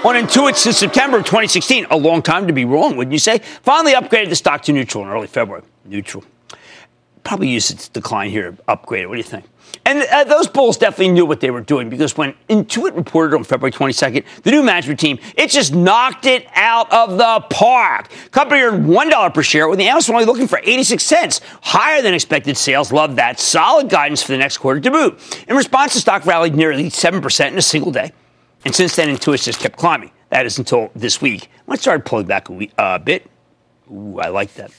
on 0.06 0.16
Intuit 0.16 0.56
since 0.56 0.78
September 0.78 1.18
of 1.18 1.26
2016. 1.26 1.88
A 1.90 1.98
long 1.98 2.22
time 2.22 2.48
to 2.48 2.54
be 2.54 2.66
wrong, 2.66 2.96
wouldn't 2.96 3.14
you 3.14 3.20
say? 3.20 3.40
Finally 3.64 3.94
upgraded 3.94 4.30
the 4.30 4.36
stock 4.36 4.62
to 4.64 4.74
neutral 4.74 5.04
in 5.04 5.10
early 5.10 5.28
February. 5.28 5.64
Neutral. 5.86 6.24
Probably 7.24 7.50
use 7.50 7.72
its 7.72 7.90
decline 7.90 8.30
here, 8.30 8.56
upgrade. 8.68 9.08
What 9.08 9.16
do 9.16 9.18
you 9.18 9.24
think? 9.24 9.46
And 9.86 10.04
uh, 10.04 10.24
those 10.24 10.48
bulls 10.48 10.78
definitely 10.78 11.10
knew 11.10 11.26
what 11.26 11.42
they 11.42 11.52
were 11.52 11.62
doing 11.62 11.90
because 11.90 12.16
when 12.16 12.36
Intuit 12.48 12.96
reported 12.96 13.36
on 13.36 13.44
February 13.44 13.72
22nd, 13.72 14.24
the 14.44 14.52
new 14.52 14.64
management 14.64 15.00
team, 15.00 15.20
it 15.36 15.50
just 15.50 15.74
knocked 15.74 16.26
it 16.26 16.48
out 16.54 16.92
of 16.94 17.18
the 17.18 17.46
park. 17.50 18.10
Company 18.32 18.62
earned 18.62 18.86
$1 18.86 19.34
per 19.34 19.44
share 19.44 19.68
when 19.68 19.78
the 19.78 19.88
analysts 19.88 20.10
were 20.10 20.16
only 20.16 20.26
looking 20.26 20.48
for 20.48 20.60
86 20.64 21.04
cents. 21.04 21.42
Higher 21.62 22.02
than 22.02 22.14
expected 22.14 22.56
sales. 22.56 22.94
Love 22.94 23.18
that. 23.18 23.40
Solid 23.40 23.90
guidance 23.90 24.22
for 24.22 24.32
the 24.32 24.38
next 24.38 24.60
quarter 24.60 24.80
to 24.80 24.92
boot. 24.92 25.44
In 25.48 25.56
response, 25.56 25.96
the 25.96 26.00
stock 26.00 26.26
rallied 26.26 26.56
nearly 26.56 26.86
7% 26.86 27.48
in 27.48 27.58
a 27.58 27.62
single 27.62 27.92
day. 27.92 28.12
And 28.66 28.76
since 28.76 28.96
then, 28.96 29.10
Intuit 29.10 29.44
just 29.44 29.60
kept 29.60 29.78
climbing. 29.78 30.12
That 30.30 30.46
is 30.46 30.58
until 30.58 30.92
this 30.96 31.22
week 31.22 31.50
when 31.66 31.78
it 31.78 31.82
started 31.82 32.06
pulling 32.06 32.28
back 32.28 32.50
a 32.50 32.68
uh, 32.78 32.98
bit. 33.00 33.30
Ooh, 33.92 34.20
I 34.20 34.28
like 34.28 34.54
that. 34.56 34.72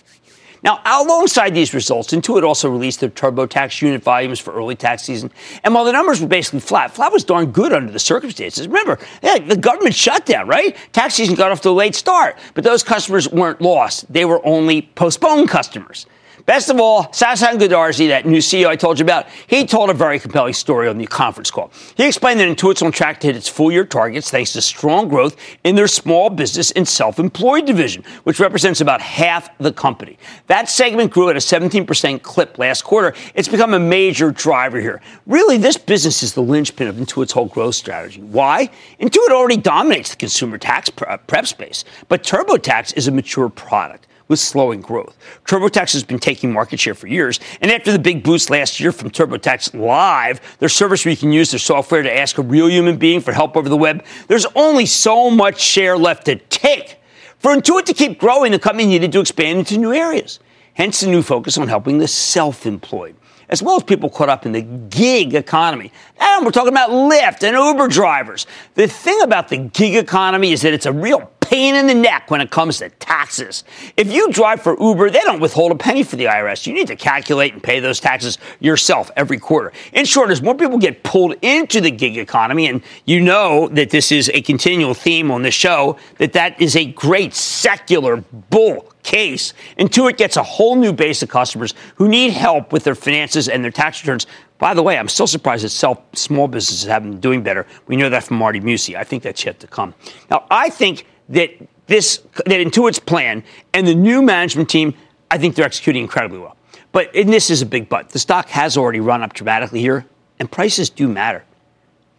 Now, 0.62 0.80
alongside 0.84 1.54
these 1.54 1.72
results, 1.72 2.12
Intuit 2.12 2.42
also 2.42 2.68
released 2.68 3.00
their 3.00 3.10
TurboTax 3.10 3.80
unit 3.80 4.02
volumes 4.02 4.40
for 4.40 4.52
early 4.52 4.74
tax 4.74 5.04
season. 5.04 5.30
And 5.62 5.72
while 5.72 5.84
the 5.84 5.92
numbers 5.92 6.20
were 6.20 6.26
basically 6.26 6.60
flat, 6.60 6.90
flat 6.90 7.12
was 7.12 7.22
darn 7.22 7.52
good 7.52 7.72
under 7.72 7.92
the 7.92 7.98
circumstances. 8.00 8.66
Remember, 8.66 8.98
yeah, 9.22 9.38
the 9.38 9.56
government 9.56 9.94
shutdown, 9.94 10.48
right? 10.48 10.76
Tax 10.92 11.14
season 11.14 11.36
got 11.36 11.52
off 11.52 11.60
to 11.60 11.68
a 11.68 11.70
late 11.70 11.94
start, 11.94 12.36
but 12.54 12.64
those 12.64 12.82
customers 12.82 13.30
weren't 13.30 13.60
lost. 13.60 14.12
They 14.12 14.24
were 14.24 14.44
only 14.44 14.82
postponed 14.82 15.48
customers. 15.48 16.06
Best 16.46 16.70
of 16.70 16.80
all, 16.80 17.04
Sasan 17.06 17.58
Goodarzi, 17.58 18.08
that 18.08 18.26
new 18.26 18.38
CEO 18.38 18.66
I 18.66 18.76
told 18.76 18.98
you 18.98 19.04
about, 19.04 19.26
he 19.46 19.66
told 19.66 19.90
a 19.90 19.94
very 19.94 20.18
compelling 20.18 20.52
story 20.54 20.88
on 20.88 20.98
the 20.98 21.06
conference 21.06 21.50
call. 21.50 21.70
He 21.96 22.06
explained 22.06 22.40
that 22.40 22.48
Intuit's 22.48 22.82
on 22.82 22.92
track 22.92 23.20
to 23.20 23.26
hit 23.26 23.36
its 23.36 23.48
full 23.48 23.70
year 23.70 23.84
targets 23.84 24.30
thanks 24.30 24.52
to 24.54 24.62
strong 24.62 25.08
growth 25.08 25.36
in 25.64 25.76
their 25.76 25.86
small 25.86 26.30
business 26.30 26.70
and 26.72 26.86
self 26.86 27.18
employed 27.18 27.66
division, 27.66 28.02
which 28.24 28.40
represents 28.40 28.80
about 28.80 29.00
half 29.00 29.56
the 29.58 29.72
company. 29.72 30.18
That 30.46 30.68
segment 30.68 31.12
grew 31.12 31.30
at 31.30 31.36
a 31.36 31.40
17% 31.40 32.22
clip 32.22 32.58
last 32.58 32.82
quarter. 32.82 33.14
It's 33.34 33.48
become 33.48 33.74
a 33.74 33.80
major 33.80 34.30
driver 34.30 34.80
here. 34.80 35.00
Really, 35.26 35.58
this 35.58 35.76
business 35.76 36.22
is 36.22 36.34
the 36.34 36.42
linchpin 36.42 36.88
of 36.88 36.96
Intuit's 36.96 37.32
whole 37.32 37.46
growth 37.46 37.74
strategy. 37.74 38.22
Why? 38.22 38.70
Intuit 39.00 39.30
already 39.30 39.56
dominates 39.56 40.10
the 40.10 40.16
consumer 40.16 40.58
tax 40.58 40.90
prep 40.90 41.46
space, 41.46 41.84
but 42.08 42.22
TurboTax 42.22 42.96
is 42.96 43.08
a 43.08 43.12
mature 43.12 43.48
product 43.48 44.07
with 44.28 44.38
slowing 44.38 44.80
growth. 44.80 45.16
TurboTax 45.46 45.92
has 45.94 46.04
been 46.04 46.18
taking 46.18 46.52
market 46.52 46.78
share 46.78 46.94
for 46.94 47.06
years, 47.06 47.40
and 47.60 47.70
after 47.70 47.90
the 47.90 47.98
big 47.98 48.22
boost 48.22 48.50
last 48.50 48.78
year 48.78 48.92
from 48.92 49.10
TurboTax 49.10 49.78
Live, 49.78 50.40
their 50.58 50.68
service 50.68 51.04
where 51.04 51.10
you 51.10 51.16
can 51.16 51.32
use 51.32 51.50
their 51.50 51.58
software 51.58 52.02
to 52.02 52.16
ask 52.16 52.38
a 52.38 52.42
real 52.42 52.68
human 52.68 52.96
being 52.96 53.20
for 53.20 53.32
help 53.32 53.56
over 53.56 53.68
the 53.68 53.76
web, 53.76 54.04
there's 54.28 54.46
only 54.54 54.86
so 54.86 55.30
much 55.30 55.60
share 55.60 55.96
left 55.98 56.26
to 56.26 56.36
take. 56.36 56.98
For 57.38 57.54
Intuit 57.54 57.84
to 57.84 57.94
keep 57.94 58.18
growing, 58.18 58.52
the 58.52 58.58
company 58.58 58.86
needed 58.86 59.12
to 59.12 59.20
expand 59.20 59.58
into 59.60 59.78
new 59.78 59.92
areas. 59.92 60.40
Hence 60.74 61.00
the 61.00 61.08
new 61.08 61.22
focus 61.22 61.58
on 61.58 61.68
helping 61.68 61.98
the 61.98 62.08
self-employed 62.08 63.16
as 63.48 63.62
well 63.62 63.76
as 63.76 63.82
people 63.82 64.10
caught 64.10 64.28
up 64.28 64.46
in 64.46 64.52
the 64.52 64.60
gig 64.60 65.34
economy. 65.34 65.92
And 66.18 66.44
we're 66.44 66.52
talking 66.52 66.72
about 66.72 66.90
Lyft 66.90 67.42
and 67.42 67.56
Uber 67.56 67.88
drivers. 67.88 68.46
The 68.74 68.86
thing 68.86 69.20
about 69.22 69.48
the 69.48 69.56
gig 69.56 69.96
economy 69.96 70.52
is 70.52 70.62
that 70.62 70.74
it's 70.74 70.86
a 70.86 70.92
real 70.92 71.30
pain 71.48 71.74
in 71.74 71.86
the 71.86 71.94
neck 71.94 72.30
when 72.30 72.42
it 72.42 72.50
comes 72.50 72.78
to 72.78 72.90
taxes. 72.90 73.64
If 73.96 74.12
you 74.12 74.30
drive 74.30 74.60
for 74.60 74.76
Uber, 74.78 75.10
they 75.10 75.20
don't 75.20 75.40
withhold 75.40 75.72
a 75.72 75.74
penny 75.74 76.02
for 76.02 76.16
the 76.16 76.26
IRS. 76.26 76.66
You 76.66 76.74
need 76.74 76.88
to 76.88 76.96
calculate 76.96 77.54
and 77.54 77.62
pay 77.62 77.80
those 77.80 78.00
taxes 78.00 78.36
yourself 78.60 79.10
every 79.16 79.38
quarter. 79.38 79.72
In 79.94 80.04
short, 80.04 80.30
as 80.30 80.42
more 80.42 80.54
people 80.54 80.76
get 80.76 81.02
pulled 81.02 81.36
into 81.40 81.80
the 81.80 81.90
gig 81.90 82.18
economy, 82.18 82.68
and 82.68 82.82
you 83.06 83.20
know 83.20 83.68
that 83.68 83.88
this 83.88 84.12
is 84.12 84.28
a 84.34 84.42
continual 84.42 84.92
theme 84.92 85.30
on 85.30 85.42
the 85.42 85.50
show, 85.50 85.96
that 86.18 86.34
that 86.34 86.60
is 86.60 86.76
a 86.76 86.84
great 86.84 87.34
secular 87.34 88.18
bull 88.50 88.92
case. 89.02 89.54
Intuit 89.78 90.18
gets 90.18 90.36
a 90.36 90.42
whole 90.42 90.76
new 90.76 90.92
base 90.92 91.22
of 91.22 91.30
customers 91.30 91.72
who 91.94 92.08
need 92.08 92.32
help 92.32 92.72
with 92.74 92.84
their 92.84 92.94
finances 92.94 93.48
and 93.48 93.64
their 93.64 93.70
tax 93.70 94.02
returns. 94.02 94.26
By 94.58 94.74
the 94.74 94.82
way, 94.82 94.98
I'm 94.98 95.08
still 95.08 95.26
surprised 95.26 95.64
that 95.64 95.70
self, 95.70 95.98
small 96.14 96.46
businesses 96.46 96.86
haven't 96.86 97.12
been 97.12 97.20
doing 97.20 97.42
better. 97.42 97.66
We 97.86 97.96
know 97.96 98.10
that 98.10 98.24
from 98.24 98.36
Marty 98.36 98.60
Mucci. 98.60 98.96
I 98.96 99.04
think 99.04 99.22
that's 99.22 99.42
yet 99.46 99.60
to 99.60 99.66
come. 99.66 99.94
Now, 100.30 100.46
I 100.50 100.68
think 100.68 101.06
that 101.28 101.50
this 101.86 102.18
that 102.46 102.60
Intuit's 102.60 102.98
plan 102.98 103.42
and 103.72 103.86
the 103.86 103.94
new 103.94 104.22
management 104.22 104.68
team, 104.68 104.94
I 105.30 105.38
think 105.38 105.54
they're 105.54 105.64
executing 105.64 106.02
incredibly 106.02 106.38
well. 106.38 106.56
But 106.92 107.14
and 107.14 107.32
this 107.32 107.50
is 107.50 107.62
a 107.62 107.66
big 107.66 107.88
but. 107.88 108.10
The 108.10 108.18
stock 108.18 108.48
has 108.48 108.76
already 108.76 109.00
run 109.00 109.22
up 109.22 109.32
dramatically 109.32 109.80
here, 109.80 110.06
and 110.38 110.50
prices 110.50 110.90
do 110.90 111.08
matter. 111.08 111.44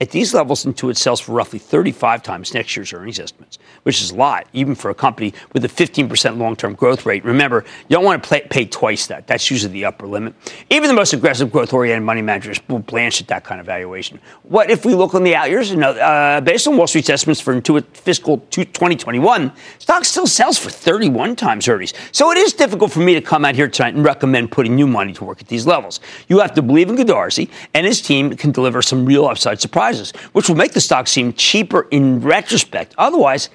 At 0.01 0.11
these 0.11 0.33
levels, 0.33 0.63
Intuit 0.63 0.95
sells 0.95 1.19
for 1.19 1.33
roughly 1.33 1.59
35 1.59 2.23
times 2.23 2.53
next 2.53 2.73
year's 2.77 2.93
earnings 2.93 3.19
estimates, 3.19 3.59
which 3.83 4.01
is 4.01 4.11
a 4.11 4.15
lot, 4.15 4.47
even 4.53 4.73
for 4.73 4.89
a 4.89 4.95
company 4.95 5.33
with 5.51 5.65
a 5.65 5.67
15% 5.67 6.37
long 6.37 6.55
term 6.55 6.73
growth 6.73 7.05
rate. 7.05 7.25
Remember, 7.25 7.65
you 7.89 7.97
don't 7.97 8.05
want 8.05 8.23
to 8.23 8.29
pay, 8.29 8.47
pay, 8.47 8.65
twice 8.65 9.07
that. 9.07 9.27
That's 9.27 9.51
usually 9.51 9.73
the 9.73 9.83
upper 9.83 10.07
limit. 10.07 10.35
Even 10.69 10.87
the 10.87 10.93
most 10.93 11.11
aggressive 11.11 11.51
growth 11.51 11.73
oriented 11.73 12.05
money 12.05 12.21
managers 12.21 12.61
will 12.69 12.79
blanch 12.79 13.19
at 13.19 13.27
that 13.27 13.43
kind 13.43 13.59
of 13.59 13.65
valuation. 13.65 14.21
What 14.43 14.71
if 14.71 14.85
we 14.85 14.95
look 14.95 15.15
on 15.15 15.23
the 15.23 15.35
out 15.35 15.49
years? 15.49 15.73
Uh, 15.73 16.39
based 16.45 16.65
on 16.65 16.77
Wall 16.77 16.87
Street's 16.87 17.09
estimates 17.09 17.41
for 17.41 17.53
Intuit 17.53 17.85
fiscal 17.91 18.37
2021, 18.51 19.51
stock 19.79 20.05
still 20.05 20.27
sells 20.27 20.57
for 20.57 20.69
31 20.69 21.35
times 21.35 21.67
earnings. 21.67 21.93
So 22.13 22.31
it 22.31 22.37
is 22.37 22.53
difficult 22.53 22.93
for 22.93 23.01
me 23.01 23.15
to 23.15 23.21
come 23.21 23.43
out 23.43 23.55
here 23.55 23.67
tonight 23.67 23.95
and 23.95 24.05
recommend 24.05 24.49
putting 24.53 24.77
new 24.77 24.87
money 24.87 25.11
to 25.11 25.25
work 25.25 25.41
at 25.41 25.49
these 25.49 25.67
levels. 25.67 25.99
You 26.29 26.39
have 26.39 26.53
to 26.53 26.61
believe 26.61 26.89
in 26.89 26.95
Goodarzi, 26.95 27.49
and 27.73 27.85
his 27.85 28.01
team 28.01 28.37
can 28.37 28.51
deliver 28.53 28.81
some 28.81 29.05
real 29.05 29.25
upside 29.25 29.59
surprises 29.59 29.88
which 30.33 30.49
will 30.49 30.55
make 30.55 30.73
the 30.73 30.81
stock 30.81 31.07
seem 31.07 31.33
cheaper 31.33 31.87
in 31.91 32.21
retrospect. 32.21 32.95
Otherwise, 32.97 33.49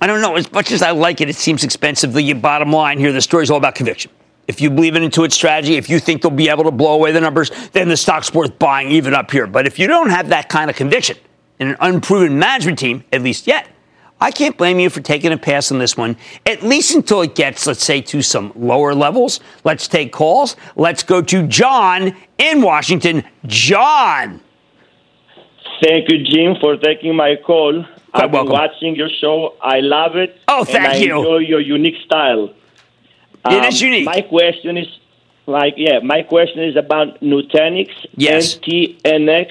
I 0.00 0.06
don't 0.06 0.20
know. 0.20 0.36
As 0.36 0.50
much 0.52 0.72
as 0.72 0.82
I 0.82 0.90
like 0.90 1.20
it, 1.20 1.28
it 1.28 1.36
seems 1.36 1.64
expensive. 1.64 2.12
The 2.12 2.32
bottom 2.32 2.72
line 2.72 2.98
here, 2.98 3.12
the 3.12 3.20
story 3.20 3.44
is 3.44 3.50
all 3.50 3.58
about 3.58 3.74
conviction. 3.74 4.10
If 4.48 4.60
you 4.60 4.70
believe 4.70 4.96
in 4.96 5.02
Intuit's 5.02 5.34
strategy, 5.34 5.76
if 5.76 5.88
you 5.88 6.00
think 6.00 6.22
they'll 6.22 6.30
be 6.30 6.48
able 6.48 6.64
to 6.64 6.72
blow 6.72 6.94
away 6.94 7.12
the 7.12 7.20
numbers, 7.20 7.50
then 7.70 7.88
the 7.88 7.96
stock's 7.96 8.34
worth 8.34 8.58
buying 8.58 8.90
even 8.90 9.14
up 9.14 9.30
here. 9.30 9.46
But 9.46 9.66
if 9.66 9.78
you 9.78 9.86
don't 9.86 10.10
have 10.10 10.28
that 10.30 10.48
kind 10.48 10.68
of 10.68 10.76
conviction 10.76 11.16
in 11.60 11.68
an 11.68 11.76
unproven 11.78 12.38
management 12.38 12.78
team, 12.80 13.04
at 13.12 13.22
least 13.22 13.46
yet, 13.46 13.68
I 14.20 14.30
can't 14.30 14.56
blame 14.56 14.78
you 14.78 14.90
for 14.90 15.00
taking 15.00 15.32
a 15.32 15.36
pass 15.36 15.72
on 15.72 15.78
this 15.78 15.96
one, 15.96 16.16
at 16.46 16.62
least 16.62 16.94
until 16.94 17.22
it 17.22 17.34
gets, 17.34 17.66
let's 17.66 17.84
say, 17.84 18.00
to 18.02 18.22
some 18.22 18.52
lower 18.54 18.94
levels. 18.94 19.40
Let's 19.64 19.88
take 19.88 20.12
calls. 20.12 20.54
Let's 20.76 21.02
go 21.02 21.22
to 21.22 21.46
John 21.46 22.16
in 22.38 22.62
Washington. 22.62 23.24
John. 23.46 24.40
Thank 25.82 26.12
you, 26.12 26.22
Jim, 26.22 26.54
for 26.60 26.76
taking 26.76 27.16
my 27.16 27.34
call. 27.44 27.84
I've 28.14 28.30
been 28.30 28.46
welcome. 28.46 28.52
watching 28.52 28.94
your 28.94 29.08
show. 29.20 29.56
I 29.60 29.80
love 29.80 30.14
it. 30.14 30.38
Oh, 30.46 30.64
thank 30.64 31.02
you. 31.02 31.18
enjoy 31.18 31.38
your 31.38 31.60
unique 31.60 31.96
style. 32.04 32.54
Um, 33.44 33.54
it 33.54 33.64
is 33.64 33.80
unique. 33.80 34.04
My 34.04 34.20
question 34.20 34.76
is, 34.76 34.86
like, 35.46 35.74
yeah, 35.76 35.98
my 35.98 36.22
question 36.22 36.62
is 36.62 36.76
about 36.76 37.20
Nutanix, 37.20 37.88
yes. 38.16 38.58
NTNX. 38.58 39.48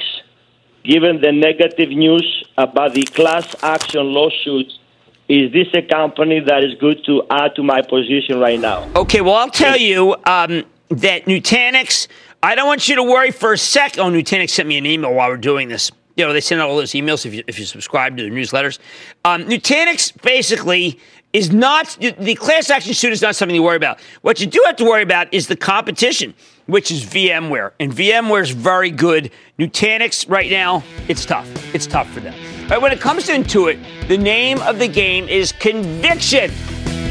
Given 0.85 1.21
the 1.21 1.33
negative 1.33 1.89
news 1.89 2.43
about 2.57 2.93
the 2.93 3.03
class 3.03 3.53
action 3.61 4.13
lawsuits, 4.13 4.79
is 5.27 5.51
this 5.51 5.67
a 5.73 5.81
company 5.81 6.39
that 6.39 6.63
is 6.63 6.75
good 6.79 7.03
to 7.05 7.23
add 7.29 7.55
to 7.55 7.63
my 7.63 7.81
position 7.81 8.39
right 8.39 8.59
now? 8.59 8.89
Okay, 8.95 9.19
well, 9.19 9.35
I'll 9.35 9.49
tell 9.49 9.77
you 9.77 10.15
um, 10.25 10.63
that 10.89 11.25
Nutanix. 11.25 12.07
I 12.41 12.55
don't 12.55 12.67
want 12.67 12.87
you 12.87 12.95
to 12.95 13.03
worry 13.03 13.31
for 13.31 13.53
a 13.53 13.57
sec. 13.57 13.97
Oh, 13.97 14.09
Nutanix 14.09 14.51
sent 14.51 14.67
me 14.67 14.77
an 14.77 14.85
email 14.85 15.13
while 15.13 15.29
we're 15.29 15.37
doing 15.37 15.67
this 15.67 15.91
you 16.21 16.27
know, 16.27 16.33
they 16.33 16.41
send 16.41 16.61
out 16.61 16.69
all 16.69 16.77
those 16.77 16.91
emails 16.91 17.25
if 17.25 17.33
you, 17.33 17.43
if 17.47 17.57
you 17.57 17.65
subscribe 17.65 18.15
to 18.15 18.21
their 18.21 18.31
newsletters. 18.31 18.77
Um, 19.25 19.45
Nutanix 19.45 20.13
basically 20.21 20.99
is 21.33 21.51
not, 21.51 21.97
the 21.99 22.35
class 22.35 22.69
action 22.69 22.93
suit 22.93 23.11
is 23.11 23.23
not 23.23 23.35
something 23.35 23.55
to 23.55 23.63
worry 23.63 23.75
about. 23.75 23.99
What 24.21 24.39
you 24.39 24.45
do 24.45 24.61
have 24.67 24.75
to 24.75 24.85
worry 24.85 25.01
about 25.01 25.33
is 25.33 25.47
the 25.47 25.55
competition, 25.55 26.35
which 26.67 26.91
is 26.91 27.03
VMware. 27.03 27.71
And 27.79 27.91
VMware 27.91 28.43
is 28.43 28.51
very 28.51 28.91
good. 28.91 29.31
Nutanix 29.57 30.29
right 30.29 30.51
now, 30.51 30.83
it's 31.07 31.25
tough. 31.25 31.47
It's 31.73 31.87
tough 31.87 32.09
for 32.11 32.19
them. 32.19 32.35
Right, 32.69 32.79
when 32.79 32.91
it 32.91 33.01
comes 33.01 33.25
to 33.25 33.31
Intuit, 33.31 34.07
the 34.07 34.17
name 34.17 34.61
of 34.61 34.77
the 34.77 34.87
game 34.87 35.27
is 35.27 35.51
conviction. 35.53 36.51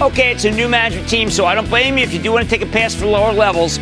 Okay, 0.01 0.31
it's 0.31 0.45
a 0.45 0.53
new 0.53 0.69
management 0.69 1.09
team, 1.09 1.31
so 1.31 1.47
I 1.47 1.57
don't 1.57 1.69
blame 1.69 1.99
you 1.99 2.05
if 2.05 2.15
you 2.15 2.23
do 2.23 2.31
want 2.31 2.49
to 2.49 2.51
take 2.51 2.67
a 2.67 2.71
pass 2.71 2.95
for 2.95 3.07
lower 3.07 3.33
levels. 3.33 3.81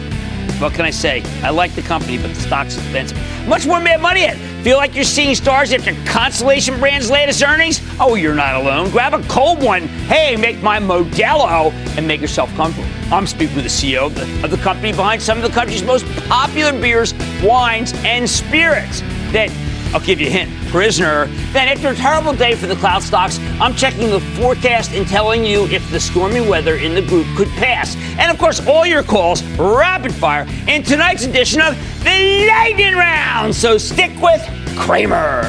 What 0.59 0.75
can 0.75 0.85
I 0.85 0.91
say? 0.91 1.23
I 1.43 1.51
like 1.51 1.75
the 1.75 1.83
company, 1.83 2.19
but 2.19 2.29
the 2.29 2.41
stock's 2.41 2.77
expensive. 2.77 3.19
Much 3.47 3.67
more 3.67 3.81
mad 3.81 4.01
money 4.01 4.25
in. 4.25 4.37
Feel 4.63 4.77
like 4.77 4.95
you're 4.95 5.05
seeing 5.05 5.35
stars 5.35 5.73
after 5.73 5.95
Constellation 6.05 6.79
Brands' 6.79 7.11
latest 7.11 7.43
earnings? 7.43 7.81
Oh, 8.01 8.17
you're 8.17 8.35
not 8.35 8.57
alone. 8.57 8.91
Grab 8.91 9.15
a 9.15 9.23
cold 9.29 9.63
one. 9.63 9.83
Hey, 10.09 10.37
make 10.37 10.61
my 10.63 10.81
Modelo 10.81 11.73
and 11.97 12.07
make 12.09 12.21
yourself 12.21 12.53
comfortable. 12.55 12.89
I'm 13.13 13.27
speaking 13.27 13.57
with 13.57 13.65
the 13.65 13.71
CEO 13.71 14.07
of 14.07 14.15
the, 14.15 14.45
of 14.45 14.51
the 14.51 14.59
company 14.59 14.93
behind 14.93 15.23
some 15.23 15.39
of 15.39 15.45
the 15.45 15.51
country's 15.51 15.85
most 15.85 16.05
popular 16.29 16.73
beers, 16.79 17.15
wines, 17.43 17.93
and 18.05 18.29
spirits 18.29 19.01
that 19.33 19.51
I'll 19.94 20.01
give 20.01 20.20
you 20.20 20.27
a 20.27 20.31
hint. 20.31 20.51
Prisoner. 20.70 21.27
Then, 21.53 21.68
after 21.68 21.88
a 21.88 21.94
terrible 21.94 22.35
day 22.35 22.55
for 22.55 22.66
the 22.66 22.77
cloud 22.77 23.03
stocks, 23.03 23.38
I'm 23.61 23.74
checking 23.74 24.11
the 24.11 24.20
forecast 24.20 24.92
and 24.92 25.07
telling 25.07 25.44
you 25.44 25.66
if 25.68 25.90
the 25.90 25.98
stormy 25.98 26.40
weather 26.40 26.77
in 26.77 26.94
the 26.94 27.03
group 27.03 27.27
could 27.37 27.48
pass. 27.51 27.96
And 28.18 28.31
of 28.31 28.38
course, 28.38 28.64
all 28.66 28.85
your 28.85 29.03
calls 29.03 29.42
rapid 29.55 30.12
fire 30.12 30.46
in 30.66 30.83
tonight's 30.83 31.24
edition 31.24 31.62
of 31.62 31.74
the 32.05 32.46
Lightning 32.48 32.94
Round. 32.94 33.55
So 33.55 33.79
stick 33.79 34.12
with 34.20 34.42
Cramer. 34.77 35.42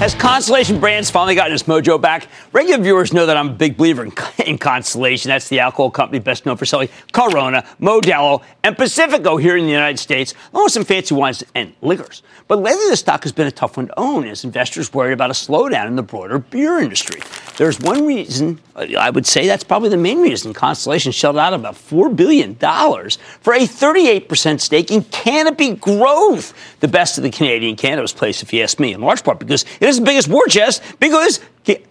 Has 0.00 0.14
Constellation 0.14 0.80
Brands 0.80 1.10
finally 1.10 1.34
gotten 1.34 1.52
its 1.52 1.64
mojo 1.64 2.00
back? 2.00 2.26
Regular 2.54 2.82
viewers 2.82 3.12
know 3.12 3.26
that 3.26 3.36
I'm 3.36 3.50
a 3.50 3.52
big 3.52 3.76
believer 3.76 4.02
in, 4.02 4.12
in, 4.46 4.56
Constellation. 4.56 5.28
That's 5.28 5.50
the 5.50 5.60
alcohol 5.60 5.90
company 5.90 6.20
best 6.20 6.46
known 6.46 6.56
for 6.56 6.64
selling 6.64 6.88
Corona, 7.12 7.66
Modelo, 7.78 8.42
and 8.64 8.78
Pacifico 8.78 9.36
here 9.36 9.58
in 9.58 9.66
the 9.66 9.70
United 9.70 9.98
States, 9.98 10.32
along 10.54 10.64
with 10.64 10.72
some 10.72 10.84
fancy 10.86 11.14
wines 11.14 11.44
and 11.54 11.74
liquors. 11.82 12.22
But 12.48 12.60
lately, 12.60 12.88
the 12.88 12.96
stock 12.96 13.24
has 13.24 13.32
been 13.32 13.46
a 13.46 13.50
tough 13.50 13.76
one 13.76 13.88
to 13.88 14.00
own 14.00 14.26
as 14.26 14.42
investors 14.42 14.94
worry 14.94 15.12
about 15.12 15.28
a 15.28 15.34
slowdown 15.34 15.86
in 15.86 15.96
the 15.96 16.02
broader 16.02 16.38
beer 16.38 16.78
industry. 16.78 17.20
There's 17.58 17.78
one 17.78 18.06
reason, 18.06 18.58
I 18.74 19.10
would 19.10 19.26
say 19.26 19.46
that's 19.46 19.64
probably 19.64 19.90
the 19.90 19.98
main 19.98 20.22
reason 20.22 20.54
Constellation 20.54 21.12
shelled 21.12 21.36
out 21.36 21.52
about 21.52 21.74
$4 21.74 22.16
billion 22.16 22.54
for 22.54 23.52
a 23.52 23.66
38% 23.66 24.60
stake 24.60 24.90
in 24.90 25.04
Canopy 25.04 25.74
Growth, 25.74 26.54
the 26.80 26.88
best 26.88 27.18
of 27.18 27.24
the 27.24 27.30
Canadian 27.30 27.76
cannabis 27.76 28.14
place, 28.14 28.42
if 28.42 28.50
you 28.54 28.62
ask 28.62 28.80
me, 28.80 28.94
in 28.94 29.02
large 29.02 29.22
part 29.22 29.38
because 29.38 29.66
it 29.78 29.89
is 29.90 29.98
the 29.98 30.04
biggest 30.04 30.28
war 30.28 30.46
chest 30.46 30.82
because 30.98 31.40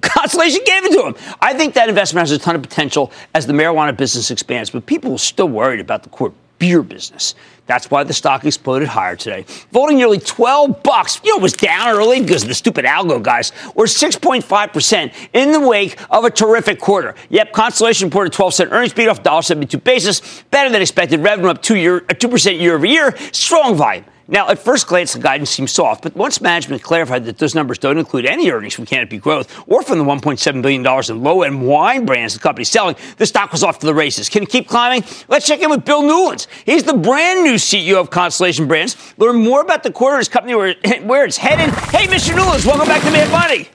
Constellation 0.01 0.61
gave 0.65 0.85
it 0.85 0.93
to 0.93 1.05
him. 1.05 1.15
I 1.39 1.53
think 1.53 1.75
that 1.75 1.89
investment 1.89 2.27
has 2.27 2.31
a 2.31 2.39
ton 2.39 2.55
of 2.55 2.61
potential 2.61 3.11
as 3.33 3.45
the 3.45 3.53
marijuana 3.53 3.95
business 3.95 4.31
expands, 4.31 4.71
but 4.71 4.85
people 4.85 5.13
are 5.13 5.19
still 5.19 5.47
worried 5.47 5.79
about 5.79 6.03
the 6.03 6.09
core 6.09 6.33
beer 6.57 6.81
business. 6.81 7.35
That's 7.65 7.91
why 7.91 8.03
the 8.03 8.13
stock 8.13 8.45
exploded 8.45 8.87
higher 8.87 9.15
today, 9.15 9.45
voting 9.71 9.97
nearly 9.97 10.17
12 10.17 10.81
bucks. 10.81 11.21
You 11.23 11.33
know, 11.33 11.37
it 11.37 11.43
was 11.43 11.53
down 11.53 11.87
early 11.89 12.19
because 12.19 12.43
the 12.43 12.55
stupid 12.55 12.83
algo 12.83 13.21
guys, 13.21 13.51
or 13.75 13.85
6.5% 13.85 15.13
in 15.33 15.51
the 15.51 15.59
wake 15.59 15.99
of 16.09 16.25
a 16.25 16.31
terrific 16.31 16.79
quarter. 16.79 17.13
Yep, 17.29 17.53
Constellation 17.53 18.07
reported 18.07 18.33
12 18.33 18.53
cent 18.55 18.71
earnings 18.71 18.93
beat 18.93 19.07
off 19.07 19.21
$1.72 19.21 19.83
basis, 19.83 20.43
better 20.49 20.71
than 20.71 20.81
expected. 20.81 21.19
Revenue 21.19 21.49
up 21.49 21.61
2 21.61 21.75
year, 21.75 21.97
uh, 21.97 22.13
2% 22.15 22.59
year 22.59 22.73
over 22.73 22.87
year, 22.87 23.15
strong 23.31 23.75
volume. 23.75 24.05
Now, 24.31 24.47
at 24.49 24.59
first 24.59 24.85
glance, 24.85 25.13
the 25.13 25.19
guidance 25.19 25.49
seems 25.49 25.71
soft, 25.71 26.03
but 26.03 26.15
once 26.15 26.39
management 26.39 26.83
clarified 26.83 27.25
that 27.25 27.39
those 27.39 27.55
numbers 27.55 27.79
don't 27.79 27.97
include 27.97 28.27
any 28.27 28.51
earnings 28.51 28.75
from 28.75 28.85
Canopy 28.85 29.17
Growth 29.17 29.63
or 29.67 29.81
from 29.81 29.97
the 29.97 30.03
$1.7 30.03 30.61
billion 30.61 30.85
in 30.85 31.23
low 31.23 31.41
end 31.41 31.65
wine 31.65 32.05
brands 32.05 32.35
the 32.35 32.39
company's 32.39 32.69
selling, 32.69 32.95
the 33.17 33.25
stock 33.25 33.51
was 33.51 33.63
off 33.63 33.79
to 33.79 33.87
the 33.87 33.93
races. 33.93 34.29
Can 34.29 34.43
it 34.43 34.49
keep 34.49 34.67
climbing? 34.67 35.03
Let's 35.29 35.47
check 35.47 35.61
in 35.61 35.71
with 35.71 35.83
Bill 35.83 36.03
Newlands. 36.03 36.47
He's 36.63 36.83
the 36.83 36.93
brand 36.93 37.43
new 37.43 37.55
CEO 37.55 37.99
of 37.99 38.11
Constellation 38.11 38.67
Brands. 38.67 38.95
Learn 39.17 39.43
more 39.43 39.61
about 39.61 39.81
the 39.81 39.91
quarter 39.91 40.19
his 40.19 40.29
company 40.29 40.53
where, 40.53 40.75
where 41.01 41.25
it's 41.25 41.37
headed. 41.37 41.73
Hey, 41.85 42.05
Mr. 42.05 42.35
Newlands, 42.35 42.67
welcome 42.67 42.87
back 42.87 43.01
to 43.01 43.11
Mad 43.11 43.31
Money. 43.31 43.67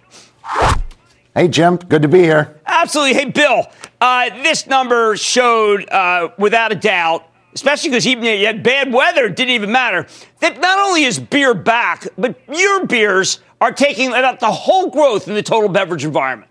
Hey, 1.34 1.48
Jim. 1.48 1.78
Good 1.78 2.02
to 2.02 2.08
be 2.08 2.20
here. 2.20 2.60
Absolutely. 2.64 3.14
Hey, 3.14 3.24
Bill. 3.24 3.66
Uh, 4.00 4.30
this 4.44 4.68
number 4.68 5.16
showed, 5.16 5.88
uh, 5.88 6.28
without 6.38 6.70
a 6.70 6.76
doubt, 6.76 7.28
especially 7.54 7.90
because 7.90 8.06
even 8.06 8.24
you 8.24 8.46
had 8.46 8.62
bad 8.62 8.92
weather, 8.92 9.26
it 9.26 9.36
didn't 9.36 9.54
even 9.54 9.72
matter. 9.72 10.06
That 10.40 10.60
not 10.60 10.78
only 10.78 11.04
is 11.04 11.18
beer 11.18 11.54
back, 11.54 12.08
but 12.18 12.38
your 12.52 12.86
beers 12.86 13.40
are 13.60 13.72
taking 13.72 14.12
up 14.12 14.40
the 14.40 14.50
whole 14.50 14.90
growth 14.90 15.28
in 15.28 15.34
the 15.34 15.42
total 15.42 15.68
beverage 15.68 16.04
environment. 16.04 16.50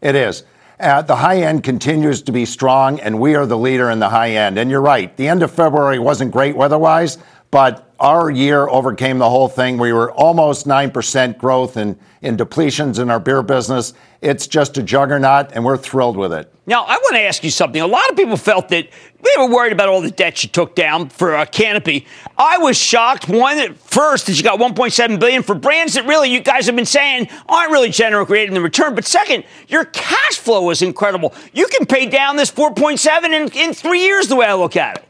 It 0.00 0.14
is. 0.14 0.44
Uh, 0.78 1.02
the 1.02 1.16
high 1.16 1.42
end 1.42 1.62
continues 1.62 2.22
to 2.22 2.32
be 2.32 2.46
strong, 2.46 3.00
and 3.00 3.20
we 3.20 3.34
are 3.34 3.44
the 3.44 3.58
leader 3.58 3.90
in 3.90 3.98
the 3.98 4.08
high 4.08 4.30
end. 4.30 4.58
And 4.58 4.70
you're 4.70 4.80
right, 4.80 5.14
the 5.18 5.28
end 5.28 5.42
of 5.42 5.50
February 5.50 5.98
wasn't 5.98 6.32
great 6.32 6.56
weather 6.56 6.78
wise, 6.78 7.18
but 7.50 7.90
our 8.00 8.30
year 8.30 8.66
overcame 8.66 9.18
the 9.18 9.28
whole 9.28 9.48
thing. 9.48 9.76
We 9.76 9.92
were 9.92 10.10
almost 10.12 10.66
9% 10.66 11.36
growth 11.36 11.76
in, 11.76 11.98
in 12.22 12.36
depletions 12.36 12.98
in 12.98 13.10
our 13.10 13.20
beer 13.20 13.42
business. 13.42 13.92
It's 14.22 14.46
just 14.46 14.78
a 14.78 14.82
juggernaut, 14.82 15.50
and 15.52 15.64
we're 15.64 15.76
thrilled 15.76 16.16
with 16.16 16.32
it. 16.32 16.52
Now, 16.66 16.84
I 16.84 16.96
want 16.96 17.16
to 17.16 17.20
ask 17.20 17.42
you 17.44 17.50
something. 17.50 17.80
A 17.80 17.86
lot 17.86 18.08
of 18.10 18.16
people 18.16 18.36
felt 18.36 18.68
that 18.68 18.88
they 19.22 19.30
were 19.38 19.50
worried 19.50 19.72
about 19.72 19.88
all 19.88 20.00
the 20.00 20.10
debt 20.10 20.42
you 20.42 20.48
took 20.48 20.74
down 20.74 21.08
for 21.08 21.34
a 21.34 21.40
uh, 21.40 21.44
Canopy. 21.44 22.06
I 22.38 22.58
was 22.58 22.78
shocked. 22.78 23.28
One, 23.28 23.58
at 23.58 23.76
first, 23.76 24.26
that 24.26 24.36
you 24.36 24.42
got 24.42 24.58
1.7 24.58 25.18
billion 25.18 25.42
for 25.42 25.54
brands 25.54 25.94
that 25.94 26.06
really 26.06 26.30
you 26.30 26.40
guys 26.40 26.66
have 26.66 26.76
been 26.76 26.86
saying 26.86 27.28
aren't 27.48 27.72
really 27.72 27.90
generating 27.90 28.54
the 28.54 28.60
return. 28.60 28.94
But 28.94 29.04
second, 29.04 29.44
your 29.68 29.84
cash 29.86 30.38
flow 30.38 30.62
was 30.62 30.80
incredible. 30.80 31.34
You 31.52 31.66
can 31.66 31.86
pay 31.86 32.06
down 32.06 32.36
this 32.36 32.50
4.7 32.50 33.24
in, 33.24 33.50
in 33.58 33.74
three 33.74 34.02
years, 34.02 34.28
the 34.28 34.36
way 34.36 34.46
I 34.46 34.54
look 34.54 34.76
at 34.76 34.98
it. 34.98 35.09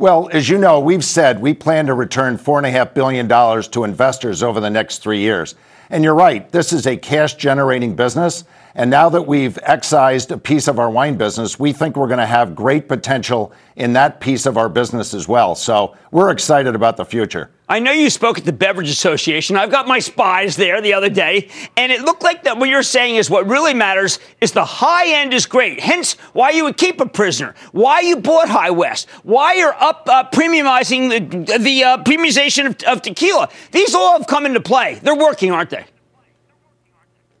Well, 0.00 0.30
as 0.32 0.48
you 0.48 0.56
know, 0.56 0.80
we've 0.80 1.04
said 1.04 1.42
we 1.42 1.52
plan 1.52 1.84
to 1.88 1.92
return 1.92 2.38
$4.5 2.38 2.94
billion 2.94 3.28
to 3.28 3.84
investors 3.84 4.42
over 4.42 4.58
the 4.58 4.70
next 4.70 5.02
three 5.02 5.18
years. 5.18 5.56
And 5.90 6.02
you're 6.02 6.14
right, 6.14 6.50
this 6.50 6.72
is 6.72 6.86
a 6.86 6.96
cash 6.96 7.34
generating 7.34 7.94
business. 7.94 8.44
And 8.74 8.90
now 8.90 9.08
that 9.08 9.22
we've 9.22 9.58
excised 9.62 10.30
a 10.30 10.38
piece 10.38 10.68
of 10.68 10.78
our 10.78 10.90
wine 10.90 11.16
business, 11.16 11.58
we 11.58 11.72
think 11.72 11.96
we're 11.96 12.06
going 12.06 12.18
to 12.18 12.26
have 12.26 12.54
great 12.54 12.88
potential 12.88 13.52
in 13.74 13.92
that 13.94 14.20
piece 14.20 14.46
of 14.46 14.56
our 14.56 14.68
business 14.68 15.12
as 15.12 15.26
well. 15.26 15.54
So 15.54 15.96
we're 16.12 16.30
excited 16.30 16.74
about 16.74 16.96
the 16.96 17.04
future. 17.04 17.50
I 17.68 17.78
know 17.78 17.92
you 17.92 18.10
spoke 18.10 18.36
at 18.36 18.44
the 18.44 18.52
Beverage 18.52 18.90
Association. 18.90 19.56
I've 19.56 19.70
got 19.70 19.86
my 19.86 20.00
spies 20.00 20.56
there 20.56 20.80
the 20.80 20.92
other 20.92 21.08
day, 21.08 21.48
and 21.76 21.92
it 21.92 22.00
looked 22.00 22.24
like 22.24 22.42
that 22.42 22.58
what 22.58 22.68
you're 22.68 22.82
saying 22.82 23.14
is 23.14 23.30
what 23.30 23.46
really 23.46 23.74
matters 23.74 24.18
is 24.40 24.50
the 24.50 24.64
high 24.64 25.20
end 25.20 25.32
is 25.32 25.46
great. 25.46 25.78
Hence, 25.78 26.14
why 26.32 26.50
you 26.50 26.64
would 26.64 26.76
keep 26.76 27.00
a 27.00 27.06
prisoner, 27.06 27.54
why 27.70 28.00
you 28.00 28.16
bought 28.16 28.48
High 28.48 28.70
West, 28.70 29.08
why 29.22 29.54
you're 29.54 29.74
up 29.74 30.08
uh, 30.08 30.28
premiumizing 30.30 31.10
the, 31.10 31.58
the 31.58 31.84
uh, 31.84 31.98
premiumization 31.98 32.66
of, 32.66 32.82
of 32.82 33.02
tequila. 33.02 33.48
These 33.70 33.94
all 33.94 34.18
have 34.18 34.26
come 34.26 34.46
into 34.46 34.60
play. 34.60 34.98
They're 35.00 35.14
working, 35.14 35.52
aren't 35.52 35.70
they? 35.70 35.84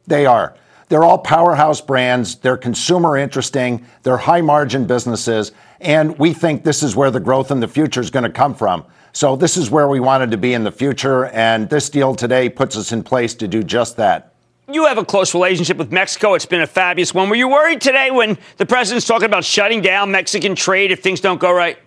They 0.06 0.26
are. 0.26 0.54
They're 0.90 1.04
all 1.04 1.18
powerhouse 1.18 1.80
brands. 1.80 2.34
They're 2.34 2.56
consumer 2.56 3.16
interesting. 3.16 3.86
They're 4.02 4.16
high 4.16 4.40
margin 4.40 4.86
businesses. 4.86 5.52
And 5.80 6.18
we 6.18 6.32
think 6.32 6.64
this 6.64 6.82
is 6.82 6.96
where 6.96 7.12
the 7.12 7.20
growth 7.20 7.52
in 7.52 7.60
the 7.60 7.68
future 7.68 8.00
is 8.00 8.10
going 8.10 8.24
to 8.24 8.30
come 8.30 8.56
from. 8.56 8.84
So 9.12 9.36
this 9.36 9.56
is 9.56 9.70
where 9.70 9.86
we 9.86 10.00
wanted 10.00 10.32
to 10.32 10.36
be 10.36 10.52
in 10.52 10.64
the 10.64 10.72
future. 10.72 11.26
And 11.26 11.70
this 11.70 11.90
deal 11.90 12.16
today 12.16 12.48
puts 12.48 12.76
us 12.76 12.90
in 12.90 13.04
place 13.04 13.34
to 13.36 13.46
do 13.46 13.62
just 13.62 13.96
that. 13.98 14.34
You 14.68 14.86
have 14.86 14.98
a 14.98 15.04
close 15.04 15.32
relationship 15.32 15.76
with 15.76 15.92
Mexico. 15.92 16.34
It's 16.34 16.44
been 16.44 16.60
a 16.60 16.66
fabulous 16.66 17.14
one. 17.14 17.28
Were 17.28 17.36
you 17.36 17.48
worried 17.48 17.80
today 17.80 18.10
when 18.10 18.36
the 18.56 18.66
president's 18.66 19.06
talking 19.06 19.26
about 19.26 19.44
shutting 19.44 19.82
down 19.82 20.10
Mexican 20.10 20.56
trade 20.56 20.90
if 20.90 21.04
things 21.04 21.20
don't 21.20 21.40
go 21.40 21.52
right? 21.52 21.78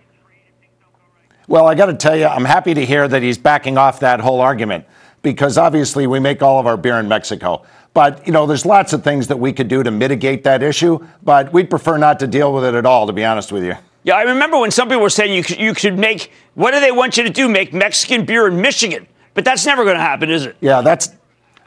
Well, 1.46 1.66
I 1.66 1.74
got 1.74 1.86
to 1.86 1.94
tell 1.94 2.16
you, 2.16 2.26
I'm 2.26 2.46
happy 2.46 2.72
to 2.72 2.86
hear 2.86 3.06
that 3.06 3.22
he's 3.22 3.36
backing 3.36 3.76
off 3.76 4.00
that 4.00 4.20
whole 4.20 4.40
argument 4.40 4.86
because 5.20 5.58
obviously 5.58 6.06
we 6.06 6.20
make 6.20 6.40
all 6.42 6.58
of 6.58 6.66
our 6.66 6.78
beer 6.78 6.98
in 6.98 7.08
Mexico. 7.08 7.64
But, 7.94 8.26
you 8.26 8.32
know, 8.32 8.44
there's 8.44 8.66
lots 8.66 8.92
of 8.92 9.04
things 9.04 9.28
that 9.28 9.38
we 9.38 9.52
could 9.52 9.68
do 9.68 9.82
to 9.84 9.90
mitigate 9.90 10.42
that 10.44 10.62
issue, 10.62 10.98
but 11.22 11.52
we'd 11.52 11.70
prefer 11.70 11.96
not 11.96 12.18
to 12.20 12.26
deal 12.26 12.52
with 12.52 12.64
it 12.64 12.74
at 12.74 12.84
all, 12.84 13.06
to 13.06 13.12
be 13.12 13.24
honest 13.24 13.52
with 13.52 13.64
you. 13.64 13.76
Yeah, 14.02 14.16
I 14.16 14.22
remember 14.22 14.58
when 14.58 14.72
some 14.72 14.88
people 14.88 15.00
were 15.00 15.08
saying 15.08 15.32
you 15.32 15.44
could, 15.44 15.58
you 15.58 15.72
could 15.72 15.98
make, 15.98 16.30
what 16.54 16.72
do 16.72 16.80
they 16.80 16.92
want 16.92 17.16
you 17.16 17.22
to 17.22 17.30
do? 17.30 17.48
Make 17.48 17.72
Mexican 17.72 18.24
beer 18.26 18.48
in 18.48 18.60
Michigan. 18.60 19.06
But 19.32 19.44
that's 19.44 19.64
never 19.64 19.84
going 19.84 19.96
to 19.96 20.02
happen, 20.02 20.28
is 20.28 20.44
it? 20.44 20.56
Yeah, 20.60 20.80
that's, 20.80 21.10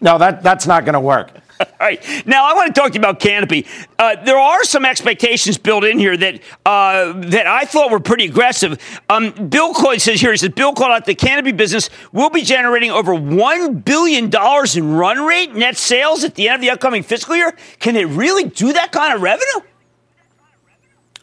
no, 0.01 0.17
that, 0.17 0.43
that's 0.43 0.67
not 0.67 0.85
going 0.85 0.93
to 0.93 0.99
work. 0.99 1.31
All 1.59 1.67
right. 1.79 2.03
Now, 2.25 2.45
I 2.45 2.53
want 2.53 2.73
to 2.73 2.79
talk 2.79 2.91
to 2.91 2.95
you 2.95 3.01
about 3.01 3.19
Canopy. 3.19 3.65
Uh, 3.97 4.15
there 4.23 4.37
are 4.37 4.63
some 4.63 4.85
expectations 4.85 5.57
built 5.57 5.83
in 5.83 5.97
here 5.97 6.15
that 6.17 6.41
uh, 6.65 7.13
that 7.13 7.47
I 7.47 7.65
thought 7.65 7.91
were 7.91 7.99
pretty 7.99 8.25
aggressive. 8.25 8.79
Um, 9.09 9.31
Bill 9.49 9.73
Coy 9.73 9.97
says 9.97 10.21
here, 10.21 10.31
he 10.31 10.37
says, 10.37 10.49
Bill 10.49 10.73
called 10.73 10.91
out 10.91 11.05
the 11.05 11.15
Canopy 11.15 11.51
business 11.51 11.89
will 12.11 12.29
be 12.29 12.41
generating 12.41 12.91
over 12.91 13.13
$1 13.13 13.85
billion 13.85 14.31
in 14.75 14.93
run 14.95 15.25
rate 15.25 15.55
net 15.55 15.77
sales 15.77 16.23
at 16.23 16.35
the 16.35 16.47
end 16.47 16.55
of 16.55 16.61
the 16.61 16.69
upcoming 16.69 17.03
fiscal 17.03 17.35
year. 17.35 17.55
Can 17.79 17.95
it 17.95 18.05
really 18.05 18.45
do 18.45 18.73
that 18.73 18.91
kind 18.91 19.13
of 19.13 19.21
revenue? 19.21 19.67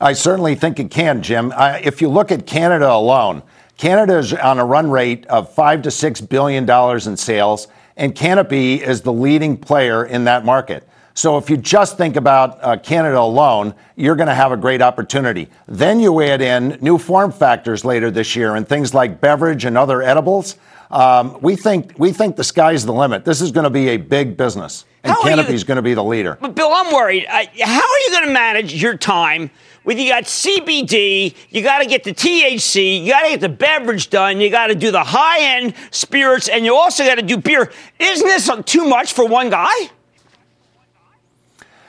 I 0.00 0.12
certainly 0.12 0.54
think 0.54 0.80
it 0.80 0.90
can, 0.90 1.22
Jim. 1.22 1.52
If 1.56 2.02
you 2.02 2.08
look 2.08 2.32
at 2.32 2.46
Canada 2.46 2.92
alone, 2.92 3.42
Canada 3.76 4.18
is 4.18 4.32
on 4.32 4.58
a 4.58 4.64
run 4.64 4.90
rate 4.90 5.26
of 5.26 5.52
five 5.52 5.82
to 5.82 5.90
six 5.90 6.20
billion 6.20 6.66
dollars 6.66 7.06
in 7.06 7.16
sales 7.16 7.68
and 7.96 8.14
Canopy 8.14 8.82
is 8.82 9.02
the 9.02 9.12
leading 9.12 9.56
player 9.56 10.04
in 10.04 10.24
that 10.24 10.44
market. 10.44 10.86
So 11.16 11.38
if 11.38 11.48
you 11.48 11.56
just 11.56 11.96
think 11.96 12.16
about 12.16 12.58
uh, 12.62 12.76
Canada 12.76 13.20
alone, 13.20 13.74
you're 13.94 14.16
going 14.16 14.28
to 14.28 14.34
have 14.34 14.50
a 14.50 14.56
great 14.56 14.82
opportunity. 14.82 15.48
Then 15.68 16.00
you 16.00 16.20
add 16.22 16.42
in 16.42 16.76
new 16.80 16.98
form 16.98 17.30
factors 17.30 17.84
later 17.84 18.10
this 18.10 18.34
year 18.34 18.56
and 18.56 18.68
things 18.68 18.92
like 18.92 19.20
beverage 19.20 19.64
and 19.64 19.78
other 19.78 20.02
edibles. 20.02 20.56
Um, 20.90 21.38
we 21.40 21.56
think 21.56 21.94
we 21.98 22.12
think 22.12 22.36
the 22.36 22.44
sky's 22.44 22.84
the 22.84 22.92
limit. 22.92 23.24
This 23.24 23.40
is 23.40 23.52
going 23.52 23.64
to 23.64 23.70
be 23.70 23.90
a 23.90 23.96
big 23.96 24.36
business, 24.36 24.84
and 25.02 25.16
Canopy 25.22 25.54
is 25.54 25.64
going 25.64 25.76
to 25.76 25.82
be 25.82 25.94
the 25.94 26.04
leader. 26.04 26.36
But 26.40 26.54
Bill, 26.54 26.70
I'm 26.72 26.92
worried. 26.92 27.26
How 27.26 27.38
are 27.38 27.98
you 28.00 28.10
going 28.10 28.26
to 28.26 28.32
manage 28.32 28.80
your 28.80 28.96
time? 28.96 29.50
When 29.84 29.98
you 29.98 30.08
got 30.08 30.24
CBD, 30.24 31.34
you 31.50 31.62
got 31.62 31.78
to 31.78 31.86
get 31.86 32.04
the 32.04 32.14
THC, 32.14 33.04
you 33.04 33.10
got 33.12 33.22
to 33.22 33.28
get 33.28 33.40
the 33.40 33.50
beverage 33.50 34.08
done, 34.08 34.40
you 34.40 34.50
got 34.50 34.68
to 34.68 34.74
do 34.74 34.90
the 34.90 35.04
high 35.04 35.40
end 35.40 35.74
spirits, 35.90 36.48
and 36.48 36.64
you 36.64 36.74
also 36.74 37.04
got 37.04 37.16
to 37.16 37.22
do 37.22 37.36
beer. 37.36 37.70
Isn't 37.98 38.26
this 38.26 38.50
too 38.64 38.86
much 38.86 39.12
for 39.12 39.26
one 39.26 39.50
guy? 39.50 39.74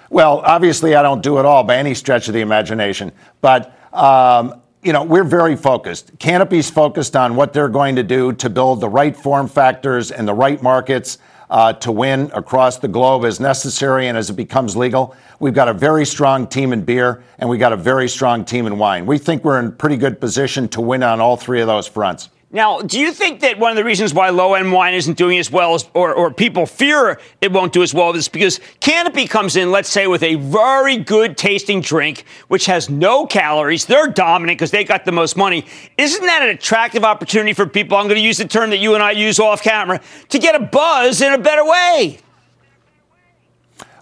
Well, 0.10 0.42
obviously, 0.46 0.94
I 0.94 1.02
don't 1.02 1.24
do 1.24 1.40
it 1.40 1.46
all 1.46 1.64
by 1.64 1.78
any 1.78 1.96
stretch 1.96 2.28
of 2.28 2.34
the 2.34 2.42
imagination, 2.42 3.12
but. 3.42 3.72
Um, 3.92 4.62
you 4.84 4.94
know, 4.94 5.02
we're 5.02 5.24
very 5.24 5.56
focused. 5.56 6.12
Canopy's 6.20 6.70
focused 6.70 7.16
on 7.16 7.36
what 7.36 7.54
they're 7.54 7.70
going 7.70 7.96
to 7.96 8.04
do 8.04 8.32
to 8.34 8.52
build 8.52 8.82
the 8.82 8.88
right 8.90 9.16
form 9.16 9.48
factors 9.48 10.12
and 10.12 10.28
the 10.28 10.34
right 10.34 10.62
markets 10.62 11.18
uh, 11.50 11.74
to 11.74 11.92
win 11.92 12.32
across 12.34 12.78
the 12.78 12.88
globe 12.88 13.26
as 13.26 13.40
necessary 13.40 14.08
and 14.08 14.18
as 14.18 14.30
it 14.30 14.34
becomes 14.34 14.76
legal. 14.76 15.16
We've 15.40 15.54
got 15.54 15.68
a 15.68 15.74
very 15.74 16.06
strong 16.06 16.48
team 16.48 16.74
in 16.74 16.84
beer, 16.84 17.24
and 17.40 17.50
we've 17.50 17.60
got 17.60 17.74
a 17.74 17.78
very 17.78 18.08
strong 18.10 18.46
team 18.46 18.68
in 18.68 18.78
wine. 18.78 19.06
We 19.06 19.18
think 19.18 19.44
we're 19.44 19.60
in 19.60 19.72
pretty 19.74 19.98
good 19.98 20.20
position 20.20 20.68
to 20.70 20.82
win 20.82 21.04
on 21.04 21.20
all 21.20 21.38
three 21.38 21.62
of 21.62 21.68
those 21.68 21.88
fronts. 21.88 22.30
Now, 22.52 22.80
do 22.80 23.00
you 23.00 23.12
think 23.12 23.42
that 23.42 23.60
one 23.60 23.72
of 23.72 23.76
the 23.76 23.84
reasons 23.84 24.14
why 24.14 24.30
low 24.30 24.54
end 24.54 24.72
wine 24.72 24.94
isn't 24.94 25.18
doing 25.18 25.40
as 25.40 25.52
well, 25.52 25.74
as, 25.74 25.90
or, 25.94 26.14
or 26.14 26.32
people 26.32 26.66
fear 26.66 27.20
it 27.42 27.52
won't 27.52 27.74
do 27.74 27.82
as 27.84 27.94
well, 27.94 28.16
is 28.16 28.30
because 28.30 28.60
Canopy 28.80 29.28
comes 29.28 29.56
in, 29.56 29.72
let's 29.72 29.90
say, 29.90 30.08
with 30.08 30.24
a 30.24 30.36
very 30.36 30.96
good 30.96 31.38
tasting 31.38 31.82
drink, 31.82 32.24
which 32.48 32.68
has 32.68 32.90
no 32.90 33.26
calories. 33.26 33.86
They're 33.86 34.08
dominant 34.08 34.60
because 34.60 34.72
they 34.72 34.84
got 34.84 35.06
the 35.06 35.12
most 35.12 35.36
money. 35.36 35.66
Isn't 35.98 36.26
that 36.26 36.44
an 36.44 36.50
attractive 36.50 37.04
opportunity 37.04 37.54
for 37.54 37.66
people? 37.66 37.98
I'm 37.98 38.06
going 38.06 38.20
to 38.20 38.26
use 38.26 38.38
the 38.38 38.48
term 38.48 38.70
that 38.70 38.78
you 38.78 38.94
and 38.94 39.04
I 39.04 39.12
use 39.12 39.40
off 39.40 39.62
camera 39.62 40.00
to 40.30 40.40
get 40.40 40.56
a 40.56 40.60
buzz 40.60 41.22
in 41.22 41.34
a 41.34 41.40
better 41.40 41.66
way. 41.66 42.20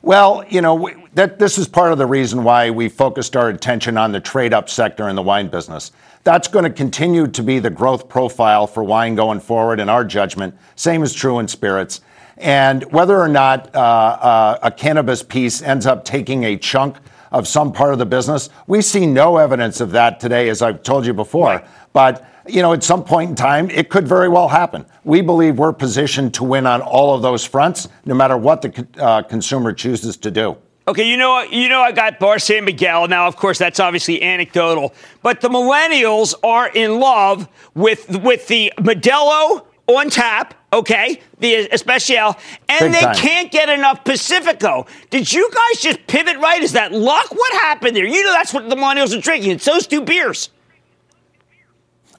Well, 0.03 0.43
you 0.49 0.61
know, 0.61 0.91
that 1.13 1.39
this 1.39 1.57
is 1.57 1.67
part 1.67 1.93
of 1.93 1.97
the 1.97 2.05
reason 2.05 2.43
why 2.43 2.69
we 2.69 2.89
focused 2.89 3.37
our 3.37 3.47
attention 3.47 3.97
on 3.97 4.11
the 4.11 4.19
trade 4.19 4.53
up 4.53 4.69
sector 4.69 5.07
in 5.07 5.15
the 5.15 5.21
wine 5.21 5.47
business. 5.47 5.93
That's 6.23 6.47
going 6.47 6.63
to 6.63 6.71
continue 6.71 7.27
to 7.27 7.43
be 7.43 7.59
the 7.59 7.69
growth 7.69 8.07
profile 8.07 8.65
for 8.65 8.83
wine 8.83 9.15
going 9.15 9.41
forward, 9.41 9.79
in 9.79 9.89
our 9.89 10.05
judgment. 10.05 10.55
Same 10.75 11.03
is 11.03 11.13
true 11.13 11.39
in 11.39 11.47
spirits. 11.47 12.01
And 12.37 12.83
whether 12.91 13.19
or 13.19 13.27
not 13.27 13.73
uh, 13.75 13.79
uh, 13.79 14.59
a 14.63 14.71
cannabis 14.71 15.21
piece 15.21 15.61
ends 15.61 15.85
up 15.85 16.05
taking 16.05 16.45
a 16.45 16.57
chunk 16.57 16.97
of 17.31 17.47
some 17.47 17.73
part 17.73 17.93
of 17.93 17.99
the 17.99 18.05
business, 18.05 18.49
we 18.67 18.81
see 18.81 19.05
no 19.05 19.37
evidence 19.37 19.81
of 19.81 19.91
that 19.91 20.19
today, 20.19 20.49
as 20.49 20.61
I've 20.61 20.81
told 20.83 21.05
you 21.05 21.13
before. 21.13 21.47
Right. 21.47 21.67
But 21.91 22.25
you 22.47 22.61
know, 22.61 22.73
at 22.73 22.83
some 22.83 23.03
point 23.03 23.29
in 23.29 23.35
time, 23.35 23.69
it 23.69 23.89
could 23.89 24.07
very 24.07 24.27
well 24.27 24.49
happen. 24.49 24.85
We 25.03 25.21
believe 25.21 25.57
we're 25.57 25.73
positioned 25.73 26.33
to 26.35 26.43
win 26.43 26.65
on 26.67 26.81
all 26.81 27.15
of 27.15 27.21
those 27.21 27.45
fronts, 27.45 27.87
no 28.05 28.13
matter 28.13 28.37
what 28.37 28.61
the 28.61 28.87
uh, 28.97 29.23
consumer 29.23 29.73
chooses 29.73 30.17
to 30.17 30.31
do. 30.31 30.57
Okay, 30.85 31.09
you 31.09 31.15
know, 31.15 31.41
you 31.43 31.69
know, 31.69 31.81
I 31.81 31.93
got 31.93 32.19
Bar 32.19 32.39
San 32.39 32.65
Miguel. 32.65 33.07
Now, 33.07 33.27
of 33.27 33.37
course, 33.37 33.57
that's 33.57 33.79
obviously 33.79 34.21
anecdotal, 34.21 34.93
but 35.21 35.39
the 35.39 35.47
millennials 35.47 36.33
are 36.43 36.67
in 36.67 36.99
love 36.99 37.47
with 37.73 38.19
with 38.21 38.47
the 38.47 38.73
Modelo 38.77 39.65
on 39.87 40.09
tap. 40.09 40.55
Okay, 40.73 41.21
the 41.39 41.69
Especial, 41.71 42.35
and 42.67 42.79
Big 42.79 42.93
they 42.93 42.99
time. 42.99 43.15
can't 43.15 43.51
get 43.51 43.69
enough 43.69 44.03
Pacifico. 44.03 44.85
Did 45.09 45.31
you 45.31 45.49
guys 45.51 45.81
just 45.81 46.05
pivot 46.07 46.37
right? 46.39 46.61
Is 46.61 46.73
that 46.73 46.91
luck? 46.91 47.31
What 47.31 47.53
happened 47.53 47.95
there? 47.95 48.05
You 48.05 48.23
know, 48.23 48.33
that's 48.33 48.53
what 48.53 48.69
the 48.69 48.75
millennials 48.75 49.17
are 49.17 49.21
drinking. 49.21 49.51
It's 49.51 49.65
those 49.65 49.87
two 49.87 50.01
beers. 50.01 50.49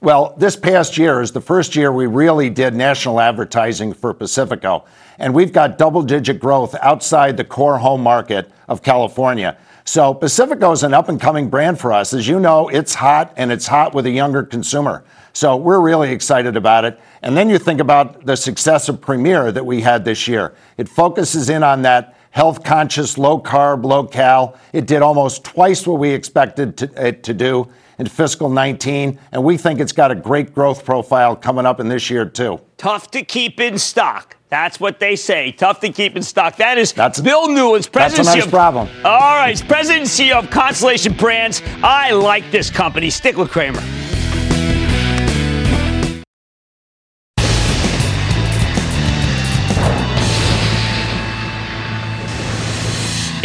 Well, 0.01 0.33
this 0.37 0.55
past 0.55 0.97
year 0.97 1.21
is 1.21 1.33
the 1.33 1.41
first 1.41 1.75
year 1.75 1.91
we 1.91 2.07
really 2.07 2.49
did 2.49 2.73
national 2.73 3.19
advertising 3.19 3.93
for 3.93 4.13
Pacifico 4.13 4.85
and 5.19 5.33
we've 5.33 5.53
got 5.53 5.77
double 5.77 6.01
digit 6.01 6.39
growth 6.39 6.75
outside 6.81 7.37
the 7.37 7.43
core 7.43 7.77
home 7.77 8.01
market 8.01 8.51
of 8.67 8.81
California. 8.81 9.57
So 9.87 10.13
Pacifico 10.13 10.71
is 10.71 10.81
an 10.83 10.93
up 10.93 11.09
and 11.09 11.21
coming 11.21 11.49
brand 11.49 11.79
for 11.79 11.93
us. 11.93 12.13
As 12.13 12.27
you 12.27 12.39
know, 12.39 12.69
it's 12.69 12.95
hot 12.95 13.33
and 13.37 13.51
it's 13.51 13.67
hot 13.67 13.93
with 13.93 14.07
a 14.07 14.11
younger 14.11 14.41
consumer. 14.41 15.03
So 15.33 15.57
we're 15.57 15.79
really 15.79 16.11
excited 16.11 16.57
about 16.57 16.85
it. 16.85 16.99
And 17.21 17.37
then 17.37 17.49
you 17.49 17.59
think 17.59 17.79
about 17.79 18.25
the 18.25 18.35
success 18.35 18.89
of 18.89 18.99
Premier 18.99 19.51
that 19.51 19.65
we 19.65 19.81
had 19.81 20.03
this 20.03 20.27
year. 20.27 20.55
It 20.77 20.89
focuses 20.89 21.49
in 21.49 21.61
on 21.61 21.83
that 21.83 22.17
health 22.31 22.63
conscious, 22.63 23.17
low 23.17 23.39
carb, 23.39 23.85
low 23.85 24.05
cal. 24.05 24.57
It 24.73 24.87
did 24.87 25.01
almost 25.01 25.43
twice 25.43 25.85
what 25.85 25.99
we 25.99 26.09
expected 26.09 26.77
to, 26.77 27.07
it 27.07 27.23
to 27.23 27.33
do 27.33 27.69
in 27.97 28.07
fiscal 28.07 28.49
19, 28.49 29.19
and 29.31 29.43
we 29.43 29.57
think 29.57 29.79
it's 29.79 29.91
got 29.91 30.11
a 30.11 30.15
great 30.15 30.53
growth 30.53 30.85
profile 30.85 31.35
coming 31.35 31.65
up 31.65 31.79
in 31.79 31.87
this 31.87 32.09
year, 32.09 32.25
too. 32.25 32.59
Tough 32.77 33.11
to 33.11 33.23
keep 33.23 33.59
in 33.59 33.77
stock. 33.77 34.35
That's 34.49 34.79
what 34.79 34.99
they 34.99 35.15
say. 35.15 35.51
Tough 35.51 35.79
to 35.81 35.89
keep 35.91 36.15
in 36.15 36.23
stock. 36.23 36.57
That 36.57 36.77
is 36.77 36.93
that's, 36.93 37.19
Bill 37.19 37.49
Newlands, 37.49 37.87
president. 37.87 38.25
That's 38.25 38.35
a 38.35 38.37
nice 38.39 38.45
of, 38.45 38.51
problem. 38.51 38.89
All 39.03 39.35
right, 39.35 39.61
president 39.67 40.01
and 40.01 40.09
CEO 40.09 40.39
of 40.43 40.49
Constellation 40.49 41.13
Brands. 41.13 41.61
I 41.83 42.11
like 42.11 42.49
this 42.51 42.69
company. 42.69 43.09
Stick 43.09 43.37
with 43.37 43.49
Cramer. 43.49 43.81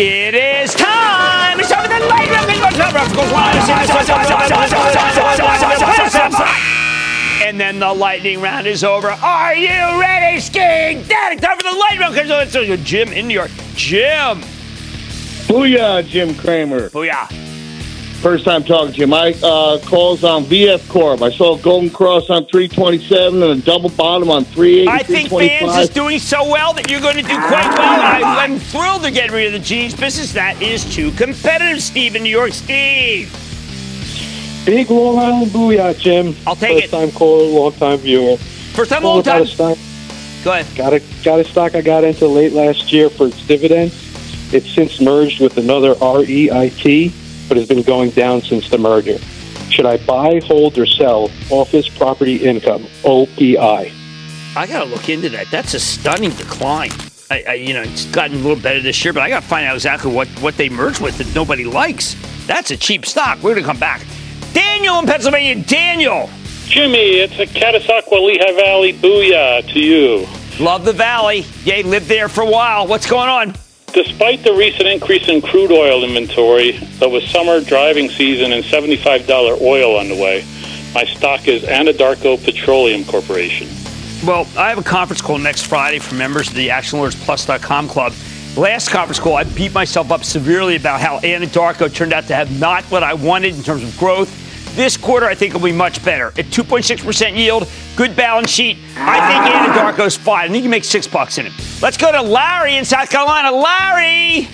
It 0.03 0.35
is 0.35 0.75
time. 0.75 1.61
It's 1.61 1.69
time 1.69 1.83
for 1.83 1.89
the 1.89 2.07
light 2.07 2.70
And 7.43 7.59
then 7.59 7.79
the 7.79 7.93
lightning 7.93 8.41
round 8.41 8.67
is 8.67 8.85
over. 8.85 9.11
Are 9.11 9.55
you 9.55 10.01
ready, 10.01 10.41
skiing? 10.41 11.03
Daddy, 11.05 11.37
time 11.41 11.57
for 11.57 11.63
the 11.65 11.77
lightning 11.77 12.01
round. 12.01 12.51
So, 12.51 12.77
Jim 12.77 13.13
in 13.13 13.29
New 13.29 13.35
York. 13.35 13.51
Jim. 13.75 14.41
Booyah, 15.49 16.07
Jim 16.07 16.35
Cramer. 16.37 16.91
Booyah. 16.91 17.50
First 18.21 18.45
time 18.45 18.65
talking 18.65 18.93
to 18.93 19.01
you. 19.01 19.07
My 19.07 19.35
uh, 19.43 19.79
calls 19.79 20.25
on 20.25 20.45
VF 20.45 20.87
Corp. 20.91 21.23
I 21.23 21.31
saw 21.31 21.59
a 21.59 21.63
Golden 21.63 21.89
Cross 21.89 22.29
on 22.29 22.45
327 22.45 23.43
and 23.43 23.53
a 23.53 23.65
double 23.65 23.89
bottom 23.89 24.31
on 24.31 24.45
380. 24.45 24.89
I 24.89 25.03
think 25.03 25.31
Vans 25.31 25.75
is 25.79 25.89
doing 25.89 26.19
so 26.19 26.45
well 26.45 26.75
that 26.75 26.91
you're 26.91 27.01
going 27.01 27.17
to 27.17 27.23
do 27.23 27.29
quite 27.29 27.79
well. 27.79 28.03
I, 28.23 28.45
am 28.45 28.59
thrilled 28.59 29.05
to 29.05 29.11
get 29.11 29.31
rid 29.31 29.47
of 29.47 29.53
the 29.55 29.59
jeans 29.59 29.95
business. 29.95 30.35
That 30.35 30.61
is 30.61 30.85
too 30.95 31.13
competitive, 31.13 31.83
Steve 31.83 32.15
in 32.15 32.23
New 32.23 32.29
York. 32.29 32.53
Steve. 32.53 33.35
Big 34.67 34.91
Long 34.91 35.19
Island 35.19 35.51
booyah, 35.51 35.99
Jim. 35.99 36.37
I'll 36.47 36.55
take 36.55 36.73
First 36.73 36.85
it. 36.85 36.91
First 36.91 36.93
time 36.93 37.11
caller, 37.13 37.45
long 37.45 37.73
time 37.73 37.99
viewer. 38.01 38.37
First 38.37 38.91
time, 38.91 39.03
long 39.03 39.23
time. 39.23 39.47
Go 40.45 40.53
ahead. 40.53 40.67
Got 40.77 40.93
a 40.93 41.03
got 41.25 41.41
a 41.41 41.45
stock 41.45 41.75
I 41.75 41.81
got 41.81 42.05
into 42.05 42.27
late 42.27 42.53
last 42.53 42.93
year 42.93 43.09
for 43.09 43.29
its 43.29 43.47
dividends. 43.47 43.95
It's 44.53 44.69
since 44.69 45.01
merged 45.01 45.41
with 45.41 45.57
another 45.57 45.95
REIT 45.95 47.15
but 47.51 47.59
has 47.59 47.67
been 47.67 47.83
going 47.83 48.11
down 48.11 48.41
since 48.41 48.71
the 48.71 48.79
merger. 48.79 49.19
Should 49.71 49.85
I 49.85 49.97
buy, 49.99 50.41
hold, 50.45 50.79
or 50.79 50.87
sell 50.87 51.31
office 51.51 51.89
property 51.89 52.37
income, 52.37 52.85
OPI? 53.03 53.93
I 54.57 54.67
got 54.69 54.85
to 54.85 54.91
look 54.91 55.09
into 55.09 55.29
that. 55.31 55.51
That's 55.51 55.75
a 55.75 55.81
stunning 55.81 56.31
decline. 56.31 56.93
I, 57.29 57.45
I, 57.49 57.55
you 57.55 57.75
know, 57.75 57.83
it's 57.83 58.07
gotten 58.07 58.37
a 58.37 58.41
little 58.41 58.61
better 58.61 58.81
this 58.81 59.05
year, 59.05 59.13
but 59.13 59.25
I 59.25 59.29
got 59.29 59.43
to 59.43 59.49
find 59.49 59.67
out 59.67 59.75
exactly 59.75 60.13
what, 60.13 60.29
what 60.41 60.57
they 60.57 60.69
merged 60.69 61.01
with 61.01 61.19
that 61.19 61.35
nobody 61.35 61.65
likes. 61.65 62.15
That's 62.47 62.71
a 62.71 62.77
cheap 62.77 63.05
stock. 63.05 63.39
We're 63.39 63.55
going 63.55 63.65
to 63.65 63.69
come 63.69 63.79
back. 63.79 64.05
Daniel 64.53 65.01
in 65.01 65.07
Pennsylvania. 65.07 65.65
Daniel. 65.65 66.31
Jimmy, 66.67 67.19
it's 67.19 67.39
a 67.41 67.47
Catasauqua 67.47 68.25
Lehigh 68.25 68.53
Valley 68.53 68.93
booyah 68.93 69.69
to 69.73 69.81
you. 69.81 70.27
Love 70.65 70.85
the 70.85 70.93
valley. 70.93 71.45
Yay, 71.65 71.83
lived 71.83 72.07
there 72.07 72.29
for 72.29 72.43
a 72.43 72.51
while. 72.51 72.87
What's 72.87 73.09
going 73.09 73.29
on? 73.29 73.55
Despite 73.93 74.45
the 74.45 74.55
recent 74.55 74.87
increase 74.87 75.29
in 75.29 75.43
crude 75.43 75.73
oil 75.73 76.05
inventory, 76.05 76.73
though 76.99 77.09
with 77.09 77.25
summer 77.25 77.61
driving 77.61 78.09
season 78.09 78.53
and 78.53 78.63
$75 78.65 79.61
oil 79.61 79.97
on 79.97 80.09
the 80.09 80.15
way, 80.15 80.45
my 80.95 81.05
stock 81.05 81.49
is 81.49 81.65
Anadarko 81.65 82.43
Petroleum 82.45 83.05
Corporation. 83.05 83.67
Well, 84.25 84.47
I 84.57 84.69
have 84.69 84.79
a 84.79 84.85
conference 84.85 85.21
call 85.21 85.39
next 85.39 85.67
Friday 85.67 85.99
for 85.99 86.15
members 86.15 86.49
of 86.49 86.55
the 86.55 86.69
ActionAlertsPlus.com 86.69 87.89
club. 87.89 88.13
Last 88.57 88.91
conference 88.91 89.19
call, 89.19 89.35
I 89.35 89.43
beat 89.45 89.73
myself 89.73 90.13
up 90.13 90.23
severely 90.23 90.77
about 90.77 91.01
how 91.01 91.19
Anadarko 91.21 91.93
turned 91.93 92.13
out 92.13 92.27
to 92.29 92.35
have 92.35 92.61
not 92.61 92.85
what 92.85 93.03
I 93.03 93.15
wanted 93.15 93.57
in 93.57 93.63
terms 93.63 93.83
of 93.83 93.97
growth 93.99 94.37
this 94.77 94.97
quarter, 94.97 95.27
I 95.27 95.35
think, 95.35 95.53
will 95.53 95.61
be 95.61 95.73
much 95.73 96.03
better. 96.05 96.29
At 96.29 96.47
2.6% 96.47 97.37
yield, 97.37 97.69
good 98.01 98.17
balance 98.17 98.49
sheet. 98.49 98.79
I 98.97 99.93
think 99.93 100.01
is 100.07 100.17
fine. 100.17 100.49
I 100.49 100.53
think 100.53 100.65
you 100.65 100.71
make 100.71 100.85
six 100.85 101.07
bucks 101.07 101.37
in 101.37 101.45
it. 101.45 101.53
Let's 101.83 101.99
go 101.99 102.11
to 102.11 102.23
Larry 102.23 102.77
in 102.77 102.85
South 102.87 103.11
Carolina. 103.11 103.51
Larry! 103.51 104.49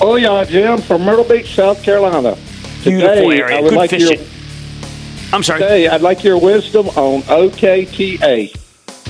Oh, 0.00 0.14
yeah, 0.14 0.44
Jim, 0.44 0.78
from 0.78 1.02
Myrtle 1.02 1.24
Beach, 1.24 1.56
South 1.56 1.82
Carolina. 1.82 2.36
Beautiful 2.84 3.32
area. 3.32 3.56
I 3.56 3.60
would 3.60 3.70
good 3.70 3.76
like 3.76 3.90
fishing. 3.90 4.20
Your, 4.20 4.28
I'm 5.32 5.42
sorry. 5.42 5.60
Today, 5.60 5.88
I'd 5.88 6.02
like 6.02 6.22
your 6.22 6.38
wisdom 6.38 6.86
on 6.90 7.22
OKTA. 7.22 8.56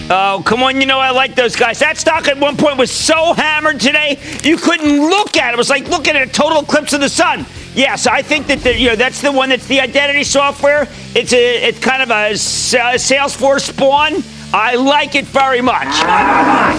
Oh, 0.08 0.42
come 0.46 0.62
on. 0.62 0.80
You 0.80 0.86
know, 0.86 0.98
I 0.98 1.10
like 1.10 1.34
those 1.34 1.56
guys. 1.56 1.78
That 1.80 1.98
stock 1.98 2.28
at 2.28 2.38
one 2.38 2.56
point 2.56 2.78
was 2.78 2.90
so 2.90 3.34
hammered 3.34 3.80
today, 3.80 4.18
you 4.44 4.56
couldn't 4.56 5.10
look 5.10 5.36
at 5.36 5.50
it. 5.50 5.54
It 5.54 5.58
was 5.58 5.68
like 5.68 5.88
looking 5.88 6.16
at 6.16 6.26
a 6.26 6.32
total 6.32 6.62
eclipse 6.62 6.94
of 6.94 7.00
the 7.00 7.10
sun. 7.10 7.44
Yes, 7.76 8.06
I 8.06 8.22
think 8.22 8.46
that 8.46 8.60
the, 8.60 8.74
you 8.76 8.88
know 8.88 8.96
that's 8.96 9.20
the 9.20 9.30
one 9.30 9.50
that's 9.50 9.66
the 9.66 9.80
identity 9.80 10.24
software. 10.24 10.88
It's 11.14 11.34
a 11.34 11.68
it's 11.68 11.78
kind 11.78 12.02
of 12.02 12.08
a 12.08 12.32
Salesforce 12.32 13.68
spawn. 13.68 14.22
I 14.54 14.76
like 14.76 15.14
it 15.14 15.26
very 15.26 15.60
much. 15.60 15.86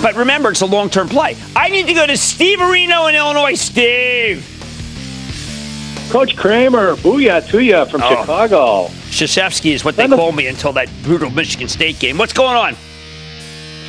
But 0.02 0.16
remember, 0.16 0.50
it's 0.50 0.62
a 0.62 0.66
long-term 0.66 1.10
play. 1.10 1.38
I 1.56 1.70
need 1.70 1.86
to 1.86 1.94
go 1.94 2.08
to 2.08 2.18
Steve 2.18 2.58
Areno 2.58 3.08
in 3.10 3.16
Illinois. 3.16 3.54
Steve. 3.54 4.44
Coach 6.10 6.36
Cramer, 6.36 6.96
booyah 6.96 7.48
to 7.52 7.60
you 7.60 7.86
from 7.86 8.02
oh. 8.04 8.10
Chicago. 8.10 8.88
Krzyzewski 9.12 9.74
is 9.74 9.86
what 9.86 9.98
they 9.98 10.08
call 10.08 10.32
me 10.32 10.48
until 10.48 10.74
that 10.74 10.90
brutal 11.04 11.30
Michigan 11.30 11.68
State 11.68 12.00
game. 12.00 12.18
What's 12.18 12.34
going 12.34 12.56
on? 12.56 12.76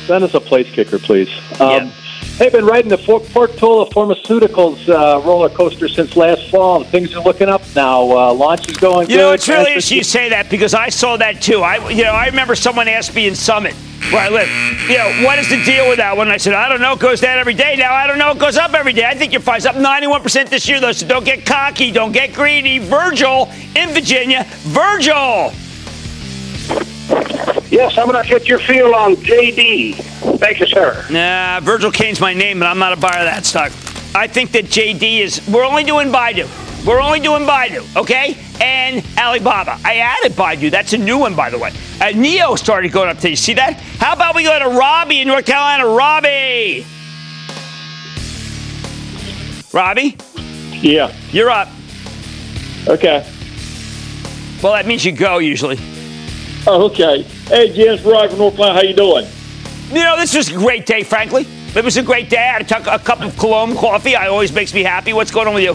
Send 0.05 0.23
us 0.23 0.33
a 0.35 0.41
place 0.41 0.69
kicker, 0.69 0.99
please. 0.99 1.29
Um, 1.59 1.91
They've 2.39 2.49
been 2.49 2.65
riding 2.65 2.87
the 2.87 2.97
Portola 2.97 3.89
Pharmaceuticals 3.89 4.87
uh, 4.87 5.19
roller 5.27 5.49
coaster 5.49 5.89
since 5.89 6.15
last 6.15 6.49
fall. 6.49 6.85
Things 6.85 7.13
are 7.13 7.21
looking 7.21 7.49
up 7.49 7.61
now. 7.75 8.01
Uh, 8.03 8.33
launch 8.33 8.69
is 8.69 8.77
going 8.77 9.09
you 9.09 9.17
good. 9.17 9.21
know, 9.21 9.31
it's 9.33 9.49
really 9.49 9.71
interesting 9.71 9.97
you 9.97 10.03
say 10.05 10.29
that 10.29 10.49
because 10.49 10.73
I 10.73 10.87
saw 10.87 11.17
that 11.17 11.41
too. 11.41 11.61
I, 11.61 11.89
you 11.89 12.05
know, 12.05 12.13
I 12.13 12.27
remember 12.27 12.55
someone 12.55 12.87
asked 12.87 13.13
me 13.13 13.27
in 13.27 13.35
Summit 13.35 13.73
where 14.09 14.21
I 14.21 14.29
live, 14.29 14.47
you 14.89 14.97
know, 14.97 15.27
what 15.27 15.37
is 15.37 15.49
the 15.49 15.61
deal 15.65 15.89
with 15.89 15.97
that 15.97 16.15
one? 16.15 16.29
I 16.29 16.37
said, 16.37 16.53
I 16.53 16.69
don't 16.69 16.79
know. 16.79 16.93
It 16.93 16.99
goes 16.99 17.19
down 17.19 17.37
every 17.37 17.55
day. 17.55 17.75
Now 17.75 17.93
I 17.93 18.07
don't 18.07 18.17
know. 18.17 18.31
It 18.31 18.39
goes 18.39 18.55
up 18.55 18.73
every 18.73 18.93
day. 18.93 19.03
I 19.03 19.15
think 19.15 19.33
your 19.33 19.41
price 19.41 19.65
up 19.65 19.75
91% 19.75 20.49
this 20.49 20.69
year, 20.69 20.79
though. 20.79 20.93
So 20.93 21.05
don't 21.05 21.25
get 21.25 21.45
cocky. 21.45 21.91
Don't 21.91 22.13
get 22.13 22.33
greedy. 22.33 22.79
Virgil 22.79 23.49
in 23.75 23.89
Virginia. 23.89 24.45
Virgil. 24.61 25.51
Yes, 27.69 27.97
I'm 27.97 28.09
going 28.09 28.23
to 28.23 28.29
get 28.29 28.47
your 28.47 28.59
feel 28.59 28.95
on 28.95 29.15
JD. 29.15 29.95
Thank 30.39 30.59
you, 30.59 30.67
sir. 30.67 31.05
Nah, 31.11 31.59
Virgil 31.61 31.91
Caine's 31.91 32.19
my 32.19 32.33
name, 32.33 32.59
but 32.59 32.65
I'm 32.65 32.79
not 32.79 32.93
a 32.93 32.99
buyer 32.99 33.19
of 33.19 33.25
that 33.25 33.45
stock. 33.45 33.71
I 34.15 34.27
think 34.27 34.51
that 34.51 34.65
JD 34.65 35.19
is. 35.19 35.47
We're 35.47 35.65
only 35.65 35.83
doing 35.83 36.11
Baidu. 36.11 36.47
We're 36.85 37.01
only 37.01 37.19
doing 37.19 37.43
Baidu, 37.43 37.95
okay? 37.95 38.37
And 38.61 39.05
Alibaba. 39.17 39.77
I 39.83 39.97
added 39.97 40.31
Baidu. 40.31 40.71
That's 40.71 40.93
a 40.93 40.97
new 40.97 41.17
one, 41.17 41.35
by 41.35 41.49
the 41.49 41.57
way. 41.57 41.69
Uh, 42.01 42.11
NIO 42.13 42.57
started 42.57 42.91
going 42.91 43.09
up 43.09 43.17
today. 43.17 43.31
You 43.31 43.35
see 43.35 43.53
that? 43.53 43.73
How 43.73 44.13
about 44.13 44.35
we 44.35 44.43
go 44.43 44.57
to 44.57 44.69
Robbie 44.69 45.21
in 45.21 45.27
North 45.27 45.45
Carolina? 45.45 45.85
Robbie. 45.87 46.85
Robbie? 49.71 50.17
Yeah. 50.71 51.13
You're 51.31 51.49
up. 51.49 51.67
Okay. 52.87 53.29
Well, 54.63 54.73
that 54.73 54.87
means 54.87 55.05
you 55.05 55.11
go 55.11 55.37
usually. 55.37 55.77
Oh, 56.71 56.85
okay. 56.85 57.23
Hey, 57.47 57.73
James 57.73 58.03
Roy 58.03 58.27
from 58.27 58.37
North 58.37 58.55
Carolina. 58.55 58.79
How 58.79 58.85
you 58.85 58.93
doing? 58.93 59.25
You 59.87 60.03
know, 60.03 60.15
this 60.15 60.35
was 60.35 60.49
a 60.49 60.53
great 60.53 60.85
day, 60.85 61.01
frankly. 61.01 61.47
It 61.75 61.83
was 61.83 61.97
a 61.97 62.03
great 62.03 62.29
day. 62.29 62.37
I 62.37 62.61
had 62.61 62.71
a, 62.71 62.99
cup 62.99 63.21
of 63.21 63.35
Cologne 63.39 63.75
coffee. 63.75 64.15
I 64.15 64.27
always 64.27 64.53
makes 64.53 64.71
me 64.71 64.83
happy. 64.83 65.11
What's 65.11 65.31
going 65.31 65.47
on 65.47 65.55
with 65.55 65.63
you? 65.63 65.71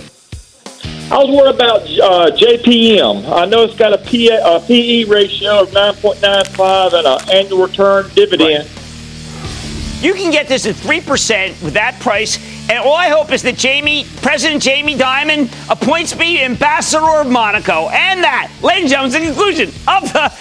I 1.13 1.19
was 1.19 1.31
worried 1.31 1.53
about 1.57 1.83
uh, 1.83 2.31
JPM. 2.37 3.29
I 3.29 3.45
know 3.45 3.65
it's 3.65 3.75
got 3.75 3.93
a, 3.93 3.99
P- 3.99 4.29
PE 4.29 5.05
ratio 5.11 5.63
of 5.63 5.71
9.95 5.71 6.93
and 6.93 7.07
an 7.09 7.29
annual 7.29 7.67
return 7.67 8.09
dividend. 8.15 8.69
Right. 8.69 10.01
You 10.01 10.15
can 10.15 10.31
get 10.31 10.47
this 10.47 10.65
at 10.65 10.77
3% 10.77 11.61
with 11.61 11.75
that 11.75 11.99
price. 11.99 12.39
And 12.71 12.79
all 12.79 12.95
I 12.95 13.09
hope 13.09 13.31
is 13.31 13.43
that 13.43 13.59
Jamie, 13.59 14.07
President 14.23 14.63
Jamie 14.63 14.97
Dimon 14.97 15.53
appoints 15.71 16.17
me 16.17 16.43
ambassador 16.43 17.21
of 17.21 17.31
Monaco. 17.31 17.91
And 17.91 18.25
that, 18.25 18.51
ladies 18.63 18.91
and 18.91 19.13
gentlemen, 19.13 19.23
is 19.23 19.37
the 19.37 19.43
conclusion 19.43 19.69
of 19.87 20.11
the 20.11 20.33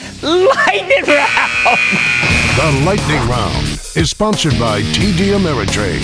Lightning 0.55 1.03
Round. 1.03 1.79
The 2.55 2.85
Lightning 2.85 3.29
Round 3.29 3.65
is 3.97 4.09
sponsored 4.09 4.57
by 4.57 4.81
TD 4.81 5.37
Ameritrade. 5.37 5.99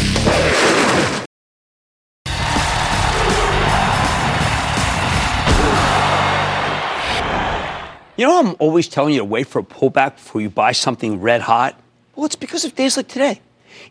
You 8.17 8.27
know, 8.27 8.39
I'm 8.39 8.57
always 8.59 8.89
telling 8.89 9.13
you 9.13 9.19
to 9.19 9.25
wait 9.25 9.47
for 9.47 9.59
a 9.59 9.63
pullback 9.63 10.15
before 10.15 10.41
you 10.41 10.49
buy 10.49 10.73
something 10.73 11.21
red 11.21 11.39
hot. 11.39 11.79
Well, 12.17 12.25
it's 12.25 12.35
because 12.35 12.65
of 12.65 12.75
days 12.75 12.97
like 12.97 13.07
today. 13.07 13.39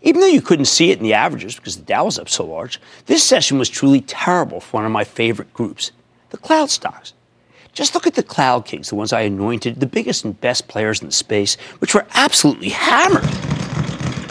Even 0.02 0.20
though 0.20 0.26
you 0.26 0.40
couldn't 0.40 0.66
see 0.66 0.90
it 0.90 0.98
in 0.98 1.04
the 1.04 1.14
averages 1.14 1.56
because 1.56 1.76
the 1.76 1.82
Dow 1.82 2.04
was 2.04 2.18
up 2.18 2.28
so 2.28 2.44
large, 2.44 2.80
this 3.06 3.24
session 3.24 3.58
was 3.58 3.68
truly 3.68 4.00
terrible 4.00 4.60
for 4.60 4.78
one 4.78 4.86
of 4.86 4.92
my 4.92 5.04
favorite 5.04 5.52
groups, 5.52 5.90
the 6.30 6.36
cloud 6.36 6.70
stocks. 6.70 7.14
Just 7.72 7.94
look 7.94 8.06
at 8.06 8.14
the 8.14 8.22
cloud 8.22 8.64
kings, 8.64 8.88
the 8.88 8.94
ones 8.94 9.12
I 9.12 9.22
anointed, 9.22 9.80
the 9.80 9.86
biggest 9.86 10.24
and 10.24 10.40
best 10.40 10.68
players 10.68 11.00
in 11.00 11.06
the 11.06 11.12
space, 11.12 11.56
which 11.78 11.94
were 11.94 12.06
absolutely 12.14 12.70
hammered. 12.70 13.24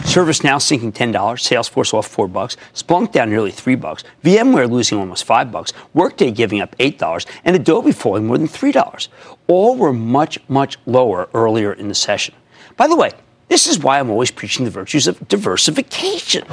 ServiceNow 0.08 0.60
sinking 0.60 0.92
$10, 0.92 1.12
Salesforce 1.12 1.92
off 1.92 2.06
4 2.06 2.28
bucks, 2.28 2.56
Splunk 2.74 3.12
down 3.12 3.28
nearly 3.28 3.50
3 3.50 3.74
bucks, 3.74 4.04
VMware 4.24 4.70
losing 4.70 4.98
almost 4.98 5.24
5 5.24 5.52
bucks, 5.52 5.74
Workday 5.92 6.30
giving 6.30 6.62
up 6.62 6.74
$8, 6.78 7.26
and 7.44 7.54
Adobe 7.54 7.92
falling 7.92 8.26
more 8.26 8.38
than 8.38 8.48
$3. 8.48 9.08
All 9.48 9.76
were 9.76 9.92
much, 9.92 10.38
much 10.48 10.78
lower 10.86 11.28
earlier 11.34 11.74
in 11.74 11.88
the 11.88 11.94
session. 11.94 12.34
By 12.76 12.86
the 12.86 12.96
way, 12.96 13.12
this 13.48 13.66
is 13.66 13.78
why 13.78 13.98
I'm 13.98 14.10
always 14.10 14.30
preaching 14.30 14.64
the 14.64 14.70
virtues 14.70 15.06
of 15.06 15.26
diversification. 15.28 16.44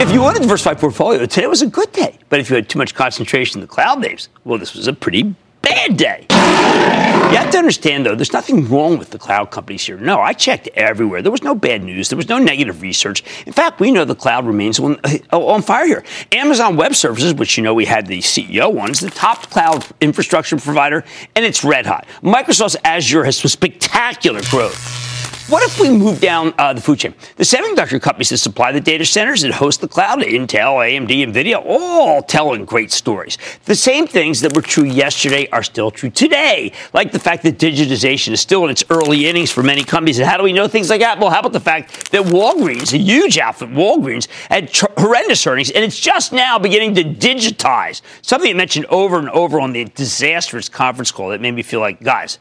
If 0.00 0.10
you 0.10 0.20
want 0.20 0.38
a 0.38 0.40
diversified 0.40 0.78
portfolio, 0.78 1.26
today 1.26 1.46
was 1.46 1.62
a 1.62 1.66
good 1.66 1.92
day. 1.92 2.18
But 2.28 2.40
if 2.40 2.50
you 2.50 2.56
had 2.56 2.68
too 2.68 2.78
much 2.78 2.94
concentration 2.94 3.58
in 3.58 3.60
the 3.60 3.68
cloud 3.68 4.00
names, 4.00 4.28
well, 4.44 4.58
this 4.58 4.74
was 4.74 4.86
a 4.86 4.92
pretty 4.92 5.34
bad 5.60 5.96
day. 5.96 6.26
You 6.30 7.38
have 7.38 7.50
to 7.52 7.58
understand, 7.58 8.04
though, 8.04 8.14
there's 8.14 8.32
nothing 8.32 8.68
wrong 8.68 8.98
with 8.98 9.10
the 9.10 9.18
cloud 9.18 9.50
companies 9.50 9.86
here. 9.86 9.96
No, 9.96 10.20
I 10.20 10.32
checked 10.32 10.68
everywhere. 10.74 11.22
There 11.22 11.30
was 11.30 11.42
no 11.42 11.54
bad 11.54 11.82
news. 11.82 12.08
There 12.08 12.16
was 12.16 12.28
no 12.28 12.38
negative 12.38 12.82
research. 12.82 13.22
In 13.46 13.52
fact, 13.52 13.80
we 13.80 13.90
know 13.90 14.04
the 14.04 14.14
cloud 14.14 14.46
remains 14.46 14.80
on, 14.80 14.98
uh, 15.04 15.38
on 15.38 15.62
fire 15.62 15.86
here. 15.86 16.04
Amazon 16.32 16.76
Web 16.76 16.94
Services, 16.94 17.32
which 17.34 17.56
you 17.56 17.62
know 17.62 17.72
we 17.72 17.84
had 17.84 18.06
the 18.06 18.18
CEO 18.18 18.78
on, 18.80 18.90
is 18.90 19.00
the 19.00 19.10
top 19.10 19.48
cloud 19.50 19.86
infrastructure 20.00 20.56
provider, 20.56 21.04
and 21.36 21.44
it's 21.44 21.62
red 21.62 21.86
hot. 21.86 22.06
Microsoft's 22.22 22.76
Azure 22.84 23.24
has 23.24 23.36
some 23.38 23.48
spectacular 23.48 24.40
growth. 24.50 25.11
What 25.48 25.62
if 25.64 25.80
we 25.80 25.90
move 25.90 26.20
down 26.20 26.54
uh, 26.56 26.72
the 26.72 26.80
food 26.80 27.00
chain? 27.00 27.14
The 27.36 27.44
semiconductor 27.44 28.00
companies 28.00 28.30
that 28.30 28.38
supply 28.38 28.72
the 28.72 28.80
data 28.80 29.04
centers 29.04 29.42
and 29.42 29.52
host 29.52 29.80
the 29.80 29.88
cloud, 29.88 30.20
Intel, 30.20 30.76
AMD, 30.78 31.08
NVIDIA, 31.08 31.62
all 31.66 32.22
telling 32.22 32.64
great 32.64 32.92
stories. 32.92 33.38
The 33.64 33.74
same 33.74 34.06
things 34.06 34.40
that 34.40 34.54
were 34.54 34.62
true 34.62 34.84
yesterday 34.84 35.48
are 35.50 35.62
still 35.62 35.90
true 35.90 36.10
today, 36.10 36.72
like 36.94 37.12
the 37.12 37.18
fact 37.18 37.42
that 37.42 37.58
digitization 37.58 38.32
is 38.32 38.40
still 38.40 38.64
in 38.64 38.70
its 38.70 38.84
early 38.88 39.26
innings 39.26 39.50
for 39.50 39.62
many 39.62 39.84
companies. 39.84 40.18
And 40.18 40.28
how 40.28 40.36
do 40.36 40.44
we 40.44 40.52
know 40.52 40.68
things 40.68 40.90
like 40.90 41.00
that? 41.00 41.18
Well, 41.18 41.30
how 41.30 41.40
about 41.40 41.52
the 41.52 41.60
fact 41.60 42.12
that 42.12 42.22
Walgreens, 42.22 42.92
a 42.92 42.98
huge 42.98 43.36
outfit, 43.38 43.70
Walgreens, 43.70 44.28
had 44.48 44.72
tr- 44.72 44.86
horrendous 44.96 45.46
earnings, 45.46 45.70
and 45.70 45.84
it's 45.84 45.98
just 45.98 46.32
now 46.32 46.58
beginning 46.58 46.94
to 46.94 47.04
digitize. 47.04 48.00
Something 48.22 48.50
I 48.50 48.54
mentioned 48.54 48.86
over 48.86 49.18
and 49.18 49.28
over 49.30 49.60
on 49.60 49.72
the 49.72 49.86
disastrous 49.86 50.68
conference 50.68 51.10
call 51.10 51.30
that 51.30 51.40
made 51.40 51.54
me 51.54 51.62
feel 51.62 51.80
like, 51.80 52.00
guys, 52.00 52.38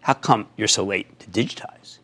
how 0.00 0.14
come 0.14 0.48
you're 0.56 0.68
so 0.68 0.84
late 0.84 1.18
to 1.20 1.30
digitize? 1.30 1.99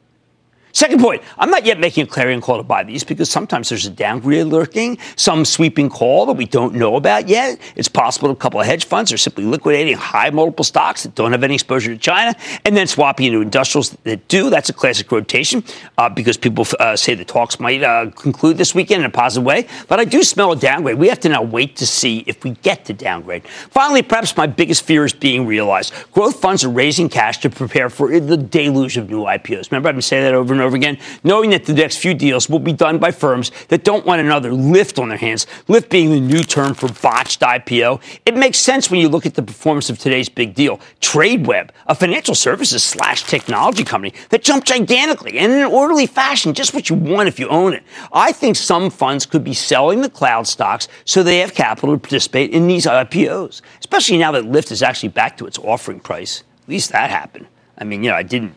Second 0.77 1.01
point, 1.01 1.23
I'm 1.39 1.49
not 1.49 1.65
yet 1.65 1.81
making 1.81 2.05
a 2.05 2.07
clarion 2.07 2.43
call 2.43 2.59
to 2.59 2.63
buy 2.63 2.83
these 2.83 3.03
because 3.03 3.31
sometimes 3.31 3.71
there's 3.71 3.87
a 3.87 3.91
downgrade 3.91 4.45
lurking, 4.49 4.99
some 5.17 5.47
sweeping 5.47 5.89
call 5.89 6.27
that 6.27 6.35
we 6.35 6.45
don't 6.45 6.75
know 6.75 6.97
about 6.97 7.29
yet. 7.29 7.59
It's 7.77 7.89
possible 7.89 8.31
a 8.31 8.37
couple 8.37 8.61
of 8.61 8.67
hedge 8.67 8.85
funds 8.85 9.11
are 9.11 9.17
simply 9.17 9.47
liquidating 9.47 9.97
high 9.97 10.29
multiple 10.29 10.67
stocks 10.67 11.05
that 11.05 11.15
don't 11.15 11.33
have 11.33 11.43
any 11.43 11.55
exposure 11.55 11.95
to 11.95 11.99
China 11.99 12.35
and 12.67 12.77
then 12.77 12.87
swapping 12.87 13.29
into 13.29 13.41
industrials 13.41 13.93
that 14.05 14.29
do. 14.29 14.51
That's 14.51 14.69
a 14.69 14.75
classic 14.75 15.11
rotation 15.11 15.65
uh, 15.97 16.11
because 16.11 16.37
people 16.37 16.67
uh, 16.79 16.95
say 16.95 17.15
the 17.15 17.25
talks 17.25 17.59
might 17.59 17.83
uh, 17.83 18.11
conclude 18.11 18.59
this 18.59 18.75
weekend 18.75 19.01
in 19.01 19.07
a 19.07 19.11
positive 19.11 19.47
way. 19.47 19.69
But 19.89 19.99
I 19.99 20.05
do 20.05 20.23
smell 20.23 20.53
a 20.53 20.57
downgrade. 20.57 20.99
We 20.99 21.09
have 21.09 21.21
to 21.21 21.31
now 21.31 21.41
wait 21.41 21.77
to 21.77 21.87
see 21.87 22.23
if 22.27 22.45
we 22.45 22.51
get 22.51 22.85
the 22.85 22.93
downgrade. 22.93 23.49
Finally, 23.49 24.03
perhaps 24.03 24.37
my 24.37 24.47
biggest 24.47 24.85
fear 24.85 25.07
is 25.07 25.15
being 25.15 25.47
realized. 25.47 25.95
Growth 26.13 26.39
funds 26.39 26.65
are 26.65 26.69
raising 26.69 27.09
cash 27.09 27.39
to 27.39 27.49
prepare 27.49 27.89
for 27.89 28.21
the 28.21 28.37
deluge 28.37 28.99
of 28.99 29.09
new 29.09 29.23
IPOs. 29.23 29.71
Remember, 29.71 29.89
I've 29.89 29.95
been 29.95 30.03
saying 30.03 30.25
that 30.25 30.35
over 30.35 30.53
and 30.53 30.66
over 30.66 30.66
over 30.67 30.77
again, 30.77 30.99
knowing 31.25 31.51
that 31.51 31.65
the 31.65 31.73
next 31.73 31.99
few 31.99 32.13
deals 32.13 32.49
will 32.49 32.59
be 32.59 32.73
done 32.73 32.99
by 32.99 33.11
firms 33.11 33.53
that 33.69 33.85
don't 33.85 34.05
want 34.05 34.21
another 34.21 34.53
Lyft 34.53 34.99
on 34.99 35.09
their 35.09 35.19
hands, 35.19 35.47
Lyft 35.69 35.89
being 35.89 36.11
the 36.11 36.21
new 36.21 36.43
term 36.43 36.75
for 36.75 36.89
botched 37.01 37.41
IPO. 37.41 38.01
It 38.27 38.37
makes 38.37 38.59
sense 38.59 38.91
when 38.91 39.01
you 39.01 39.09
look 39.09 39.25
at 39.25 39.35
the 39.35 39.43
performance 39.43 39.89
of 39.89 39.99
today's 39.99 40.29
big 40.29 40.55
deal. 40.55 40.81
TradeWeb, 41.01 41.71
a 41.87 41.95
financial 41.95 42.35
services 42.35 42.83
slash 42.83 43.23
technology 43.23 43.85
company 43.85 44.13
that 44.31 44.43
jumped 44.43 44.67
gigantically 44.67 45.39
and 45.39 45.53
in 45.53 45.59
an 45.61 45.73
orderly 45.73 46.07
fashion, 46.07 46.53
just 46.53 46.75
what 46.75 46.91
you 46.91 46.97
want 46.97 47.29
if 47.29 47.39
you 47.39 47.49
own 47.49 47.73
it. 47.73 47.83
I 48.13 48.33
think 48.33 48.57
some 48.57 48.91
funds 48.91 49.25
could 49.27 49.45
be 49.45 49.55
selling 49.55 50.03
the 50.03 50.11
cloud 50.11 50.47
stocks 50.47 50.89
so 51.05 51.23
they 51.23 51.39
have 51.39 51.55
capital 51.55 51.95
to 51.95 52.01
participate 52.01 52.51
in 52.51 52.67
these 52.67 52.87
IPOs, 52.87 53.63
especially 53.81 54.19
now 54.19 54.33
that 54.33 54.45
Lyft 54.45 54.73
is 54.73 54.83
actually 54.83 55.11
back 55.11 55.37
to 55.39 55.47
its 55.47 55.59
offering 55.59 56.01
price. 56.01 56.43
At 56.63 56.69
least 56.69 56.93
that 56.93 57.11
happened. 57.11 57.47
I 57.79 57.85
mean, 57.85 58.03
you 58.03 58.11
know, 58.11 58.17
I 58.17 58.23
didn't 58.23 58.55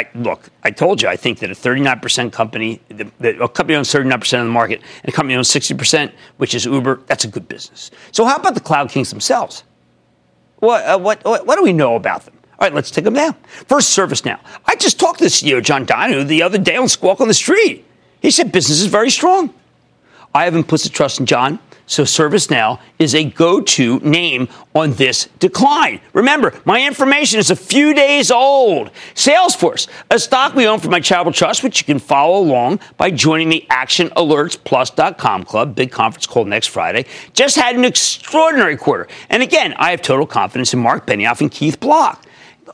I, 0.00 0.08
look, 0.14 0.48
I 0.64 0.70
told 0.70 1.02
you, 1.02 1.08
I 1.08 1.16
think 1.16 1.40
that 1.40 1.50
a 1.50 1.54
39% 1.54 2.32
company, 2.32 2.80
that 2.88 3.40
a 3.40 3.48
company 3.48 3.76
owns 3.76 3.92
39% 3.92 4.40
of 4.40 4.46
the 4.46 4.52
market, 4.52 4.80
and 5.02 5.12
a 5.12 5.12
company 5.12 5.34
owns 5.34 5.48
60%, 5.48 6.10
which 6.38 6.54
is 6.54 6.64
Uber, 6.64 7.02
that's 7.06 7.24
a 7.24 7.28
good 7.28 7.46
business. 7.48 7.90
So, 8.10 8.24
how 8.24 8.36
about 8.36 8.54
the 8.54 8.60
Cloud 8.60 8.88
Kings 8.88 9.10
themselves? 9.10 9.62
What, 10.60 10.84
uh, 10.84 10.98
what, 10.98 11.22
what, 11.24 11.46
what 11.46 11.56
do 11.56 11.62
we 11.62 11.74
know 11.74 11.96
about 11.96 12.24
them? 12.24 12.34
All 12.58 12.66
right, 12.66 12.72
let's 12.72 12.90
take 12.90 13.04
them 13.04 13.14
down. 13.14 13.34
First, 13.66 13.96
ServiceNow. 13.96 14.38
I 14.64 14.74
just 14.76 14.98
talked 14.98 15.18
to 15.18 15.24
the 15.24 15.30
CEO, 15.30 15.62
John 15.62 15.84
Donahoe, 15.84 16.24
the 16.24 16.42
other 16.42 16.58
day 16.58 16.76
on 16.76 16.88
Squawk 16.88 17.20
on 17.20 17.28
the 17.28 17.34
Street. 17.34 17.84
He 18.22 18.30
said 18.30 18.52
business 18.52 18.80
is 18.80 18.86
very 18.86 19.10
strong. 19.10 19.52
I 20.34 20.44
have 20.44 20.54
implicit 20.54 20.92
trust 20.92 21.20
in 21.20 21.26
John. 21.26 21.58
So 21.90 22.04
ServiceNow 22.04 22.78
is 23.00 23.16
a 23.16 23.24
go-to 23.24 23.98
name 23.98 24.48
on 24.76 24.92
this 24.92 25.28
decline. 25.40 26.00
Remember, 26.12 26.54
my 26.64 26.86
information 26.86 27.40
is 27.40 27.50
a 27.50 27.56
few 27.56 27.94
days 27.94 28.30
old. 28.30 28.92
Salesforce, 29.16 29.88
a 30.08 30.20
stock 30.20 30.54
we 30.54 30.68
own 30.68 30.78
for 30.78 30.88
my 30.88 31.00
charitable 31.00 31.32
trust, 31.32 31.64
which 31.64 31.80
you 31.80 31.84
can 31.84 31.98
follow 31.98 32.38
along 32.38 32.78
by 32.96 33.10
joining 33.10 33.48
the 33.48 33.66
ActionAlertsPlus.com 33.70 35.42
club, 35.42 35.74
big 35.74 35.90
conference 35.90 36.28
call 36.28 36.44
next 36.44 36.68
Friday, 36.68 37.06
just 37.32 37.56
had 37.56 37.74
an 37.74 37.84
extraordinary 37.84 38.76
quarter. 38.76 39.08
And 39.28 39.42
again, 39.42 39.74
I 39.76 39.90
have 39.90 40.00
total 40.00 40.28
confidence 40.28 40.72
in 40.72 40.78
Mark 40.78 41.08
Benioff 41.08 41.40
and 41.40 41.50
Keith 41.50 41.80
Block. 41.80 42.24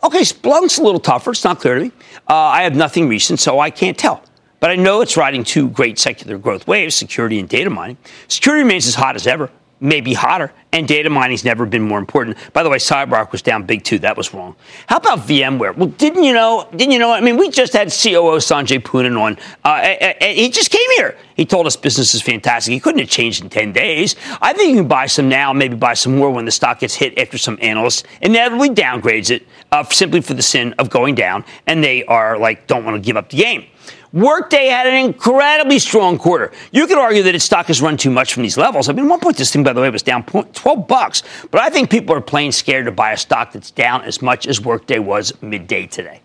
Okay, 0.05 0.21
Splunk's 0.21 0.77
a 0.77 0.83
little 0.83 1.01
tougher. 1.01 1.31
It's 1.31 1.43
not 1.43 1.59
clear 1.59 1.77
to 1.77 1.81
me. 1.85 1.93
Uh, 2.29 2.35
I 2.35 2.65
have 2.65 2.77
nothing 2.77 3.09
recent, 3.09 3.41
so 3.41 3.61
I 3.61 3.71
can't 3.71 3.97
tell. 3.97 4.23
But 4.61 4.71
I 4.71 4.77
know 4.77 5.01
it's 5.01 5.17
riding 5.17 5.45
two 5.45 5.69
great 5.69 5.99
secular 5.99 6.39
growth 6.39 6.67
waves, 6.67 6.95
security 6.95 7.39
and 7.39 7.49
data 7.49 7.71
mining. 7.71 7.99
Security 8.29 8.63
remains 8.63 8.87
as 8.87 8.95
hot 8.95 9.15
as 9.17 9.27
ever, 9.27 9.51
maybe 9.81 10.15
hotter, 10.15 10.53
and 10.73 10.89
data 10.89 11.11
mining's 11.11 11.45
never 11.45 11.67
been 11.67 11.83
more 11.83 11.99
important. 11.99 12.37
By 12.53 12.63
the 12.63 12.71
way, 12.71 12.79
CyberArk 12.79 13.33
was 13.33 13.43
down 13.43 13.65
big 13.65 13.85
too. 13.85 13.99
That 13.99 14.17
was 14.17 14.33
wrong. 14.33 14.57
How 14.87 14.97
about 14.97 15.21
VMware? 15.21 15.77
Well, 15.77 15.89
didn't 15.89 16.25
you 16.25 16.33
know? 16.33 16.67
Didn't 16.71 16.93
you 16.93 16.99
know? 16.99 17.13
I 17.13 17.21
mean, 17.21 17.37
we 17.37 17.51
just 17.51 17.75
had 17.75 17.89
COO 17.89 18.39
Sanjay 18.39 18.81
Poonen 18.81 19.21
on. 19.21 19.37
Uh, 19.63 20.15
he 20.21 20.49
just 20.49 20.71
came 20.71 20.91
here. 20.97 21.17
He 21.35 21.45
told 21.45 21.67
us 21.67 21.77
business 21.77 22.15
is 22.15 22.23
fantastic. 22.23 22.73
He 22.73 22.81
couldn't 22.81 23.01
have 23.01 23.11
changed 23.11 23.43
in 23.43 23.51
10 23.51 23.73
days. 23.73 24.17
I 24.41 24.55
think 24.55 24.71
you 24.71 24.77
can 24.77 24.89
buy 24.89 25.07
some 25.07 25.29
now, 25.29 25.53
maybe 25.53 25.77
buy 25.77 25.95
some 25.95 26.17
more 26.17 26.31
when 26.31 26.47
the 26.47 26.51
stock 26.51 26.81
gets 26.81 26.95
hit 26.95 27.19
after 27.19 27.37
some 27.37 27.59
analyst 27.61 28.07
inevitably 28.23 28.71
downgrades 28.71 29.31
it 29.31 29.47
uh, 29.73 29.85
simply 29.85 30.23
for 30.23 30.33
the 30.33 30.43
sin 30.43 30.75
of 30.79 30.89
going 30.89 31.15
down, 31.15 31.45
and 31.67 31.85
they 31.85 32.05
are 32.05 32.39
like, 32.39 32.67
don't 32.67 32.85
want 32.85 32.97
to 32.97 33.07
give 33.07 33.17
up 33.17 33.29
the 33.29 33.37
game. 33.37 33.67
Workday 34.13 34.67
had 34.67 34.87
an 34.87 34.95
incredibly 34.95 35.79
strong 35.79 36.19
quarter. 36.19 36.53
You 36.71 36.87
could 36.87 36.99
argue 36.99 37.23
that 37.25 37.35
its 37.35 37.45
stock 37.45 37.67
has 37.67 37.83
run 37.83 37.97
too 37.97 38.11
much 38.11 38.33
from 38.33 38.43
these 38.43 38.57
levels. 38.57 38.89
I 38.89 38.93
mean, 38.93 39.09
one 39.09 39.21
point 39.21 39.37
this 39.37 39.53
thing, 39.53 39.65
by 39.65 39.73
the 39.73 39.81
way, 39.81 39.91
was 39.91 40.03
down 40.03 40.25
12 40.25 40.87
bucks. 40.87 41.23
But 41.51 41.61
I 41.61 41.71
think 41.71 41.91
people 41.91 42.15
are 42.15 42.21
plain 42.21 42.53
scared 42.53 42.87
to 42.87 42.93
buy 42.93 43.13
a 43.13 43.17
stock 43.17 43.53
that's 43.53 43.71
down 43.71 44.03
as 44.03 44.23
much 44.23 44.47
as 44.47 44.61
Workday 44.61 44.99
was 44.99 45.33
midday 45.43 45.87
today. 45.87 46.21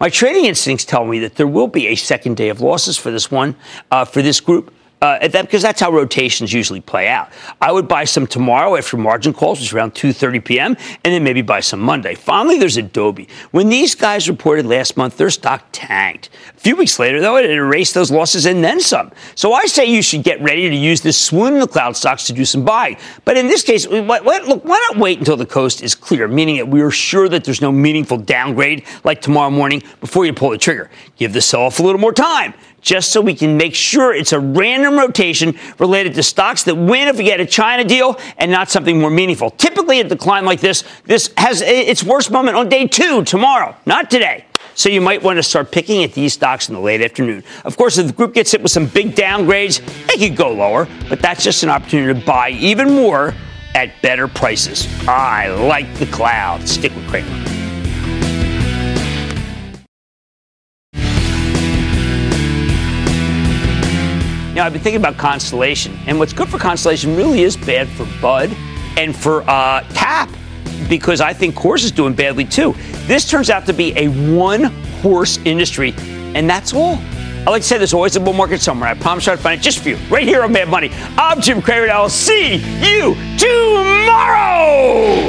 My 0.00 0.08
trading 0.08 0.46
instincts 0.46 0.84
tell 0.84 1.04
me 1.04 1.18
that 1.20 1.36
there 1.36 1.46
will 1.46 1.68
be 1.68 1.88
a 1.88 1.94
second 1.94 2.36
day 2.36 2.48
of 2.48 2.60
losses 2.60 2.98
for 2.98 3.10
this 3.10 3.30
one, 3.30 3.56
uh, 3.90 4.04
for 4.04 4.22
this 4.22 4.40
group 4.40 4.72
uh, 5.02 5.26
that, 5.26 5.42
because 5.42 5.62
that's 5.62 5.80
how 5.80 5.90
rotations 5.90 6.52
usually 6.52 6.80
play 6.80 7.08
out. 7.08 7.28
I 7.60 7.72
would 7.72 7.88
buy 7.88 8.04
some 8.04 8.24
tomorrow 8.24 8.76
after 8.76 8.96
margin 8.96 9.32
calls, 9.32 9.58
which 9.58 9.70
is 9.70 9.72
around 9.74 9.94
2:30 9.94 10.44
p.m., 10.44 10.76
and 11.04 11.12
then 11.12 11.24
maybe 11.24 11.42
buy 11.42 11.58
some 11.58 11.80
Monday. 11.80 12.14
Finally, 12.14 12.58
there's 12.58 12.76
Adobe. 12.76 13.28
When 13.50 13.68
these 13.68 13.96
guys 13.96 14.28
reported 14.28 14.64
last 14.64 14.96
month, 14.96 15.16
their 15.16 15.30
stock 15.30 15.64
tanked. 15.72 16.30
A 16.56 16.60
few 16.60 16.76
weeks 16.76 17.00
later, 17.00 17.20
though, 17.20 17.36
it 17.36 17.50
erased 17.50 17.94
those 17.94 18.12
losses 18.12 18.46
and 18.46 18.62
then 18.62 18.80
some. 18.80 19.10
So 19.34 19.52
I 19.52 19.66
say 19.66 19.86
you 19.86 20.02
should 20.02 20.22
get 20.22 20.40
ready 20.40 20.70
to 20.70 20.76
use 20.76 21.00
this 21.00 21.20
swoon 21.20 21.54
in 21.54 21.60
the 21.60 21.66
cloud 21.66 21.96
stocks 21.96 22.28
to 22.28 22.32
do 22.32 22.44
some 22.44 22.64
buying. 22.64 22.96
But 23.24 23.36
in 23.36 23.48
this 23.48 23.64
case, 23.64 23.88
look, 23.88 24.06
why 24.06 24.86
not 24.88 24.98
wait 24.98 25.18
until 25.18 25.36
the 25.36 25.46
coast 25.46 25.82
is 25.82 25.96
clear, 25.96 26.28
meaning 26.28 26.58
that 26.58 26.68
we 26.68 26.80
are 26.80 26.92
sure 26.92 27.28
that 27.28 27.42
there's 27.42 27.60
no 27.60 27.72
meaningful 27.72 28.18
downgrade 28.18 28.84
like 29.02 29.20
tomorrow 29.20 29.50
morning 29.50 29.82
before 30.00 30.26
you 30.26 30.32
pull 30.32 30.50
the 30.50 30.58
trigger. 30.58 30.90
Give 31.16 31.32
the 31.32 31.40
sell-off 31.40 31.80
a 31.80 31.82
little 31.82 32.00
more 32.00 32.12
time 32.12 32.54
just 32.82 33.12
so 33.12 33.20
we 33.20 33.34
can 33.34 33.56
make 33.56 33.74
sure 33.74 34.12
it's 34.12 34.32
a 34.32 34.40
random 34.40 34.91
rotation 34.96 35.58
related 35.78 36.14
to 36.14 36.22
stocks 36.22 36.62
that 36.64 36.74
win 36.74 37.08
if 37.08 37.18
we 37.18 37.24
get 37.24 37.40
a 37.40 37.46
China 37.46 37.84
deal 37.84 38.18
and 38.38 38.50
not 38.50 38.70
something 38.70 39.00
more 39.00 39.10
meaningful. 39.10 39.50
Typically, 39.50 40.00
a 40.00 40.04
decline 40.04 40.44
like 40.44 40.60
this, 40.60 40.84
this 41.04 41.32
has 41.36 41.62
its 41.62 42.02
worst 42.02 42.30
moment 42.30 42.56
on 42.56 42.68
day 42.68 42.86
two, 42.86 43.24
tomorrow, 43.24 43.76
not 43.86 44.10
today. 44.10 44.46
So 44.74 44.88
you 44.88 45.00
might 45.00 45.22
want 45.22 45.36
to 45.36 45.42
start 45.42 45.70
picking 45.70 46.02
at 46.02 46.12
these 46.12 46.32
stocks 46.32 46.68
in 46.68 46.74
the 46.74 46.80
late 46.80 47.02
afternoon. 47.02 47.44
Of 47.64 47.76
course, 47.76 47.98
if 47.98 48.06
the 48.06 48.12
group 48.12 48.34
gets 48.34 48.52
hit 48.52 48.62
with 48.62 48.72
some 48.72 48.86
big 48.86 49.14
downgrades, 49.14 49.80
they 50.06 50.28
could 50.28 50.36
go 50.36 50.52
lower, 50.52 50.88
but 51.08 51.20
that's 51.20 51.44
just 51.44 51.62
an 51.62 51.68
opportunity 51.68 52.18
to 52.18 52.26
buy 52.26 52.50
even 52.50 52.90
more 52.94 53.34
at 53.74 53.90
better 54.02 54.28
prices. 54.28 54.86
I 55.06 55.48
like 55.48 55.92
the 55.94 56.06
cloud. 56.06 56.66
Stick 56.66 56.94
with 56.94 57.06
Cramer. 57.08 57.61
Now, 64.54 64.66
I've 64.66 64.72
been 64.72 64.82
thinking 64.82 65.00
about 65.00 65.16
Constellation, 65.16 65.98
and 66.06 66.18
what's 66.18 66.34
good 66.34 66.48
for 66.48 66.58
Constellation 66.58 67.16
really 67.16 67.42
is 67.42 67.56
bad 67.56 67.88
for 67.88 68.06
Bud 68.20 68.54
and 68.98 69.16
for 69.16 69.42
uh, 69.48 69.82
TAP 69.94 70.28
because 70.90 71.22
I 71.22 71.32
think 71.32 71.54
Coors 71.54 71.84
is 71.84 71.90
doing 71.90 72.14
badly 72.14 72.44
too. 72.44 72.74
This 73.06 73.28
turns 73.28 73.48
out 73.48 73.64
to 73.66 73.72
be 73.72 73.96
a 73.96 74.08
one 74.36 74.64
horse 75.00 75.38
industry, 75.44 75.94
and 76.34 76.48
that's 76.50 76.74
all. 76.74 76.98
I 77.46 77.50
like 77.50 77.62
to 77.62 77.68
say 77.68 77.78
there's 77.78 77.94
always 77.94 78.14
a 78.14 78.20
bull 78.20 78.34
market 78.34 78.60
somewhere. 78.60 78.90
I 78.90 78.94
promise 78.94 79.26
I'll 79.26 79.38
find 79.38 79.58
it 79.58 79.64
just 79.64 79.78
for 79.78 79.88
you, 79.88 79.96
right 80.10 80.22
here 80.22 80.42
on 80.42 80.52
Mad 80.52 80.68
Money. 80.68 80.90
I'm 81.16 81.40
Jim 81.40 81.62
Cramer, 81.62 81.84
and 81.84 81.92
I'll 81.92 82.10
see 82.10 82.56
you 82.56 83.16
tomorrow. 83.38 85.28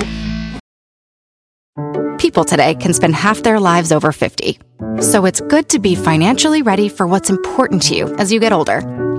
People 2.18 2.44
today 2.44 2.76
can 2.76 2.94
spend 2.94 3.16
half 3.16 3.42
their 3.44 3.60
lives 3.60 3.92
over 3.92 4.12
50. 4.12 4.60
So 5.02 5.26
it's 5.26 5.42
good 5.42 5.70
to 5.70 5.80
be 5.80 5.96
financially 5.96 6.62
ready 6.62 6.88
for 6.88 7.08
what's 7.08 7.30
important 7.30 7.82
to 7.84 7.96
you 7.96 8.16
as 8.16 8.32
you 8.32 8.40
get 8.40 8.54
older, 8.54 8.82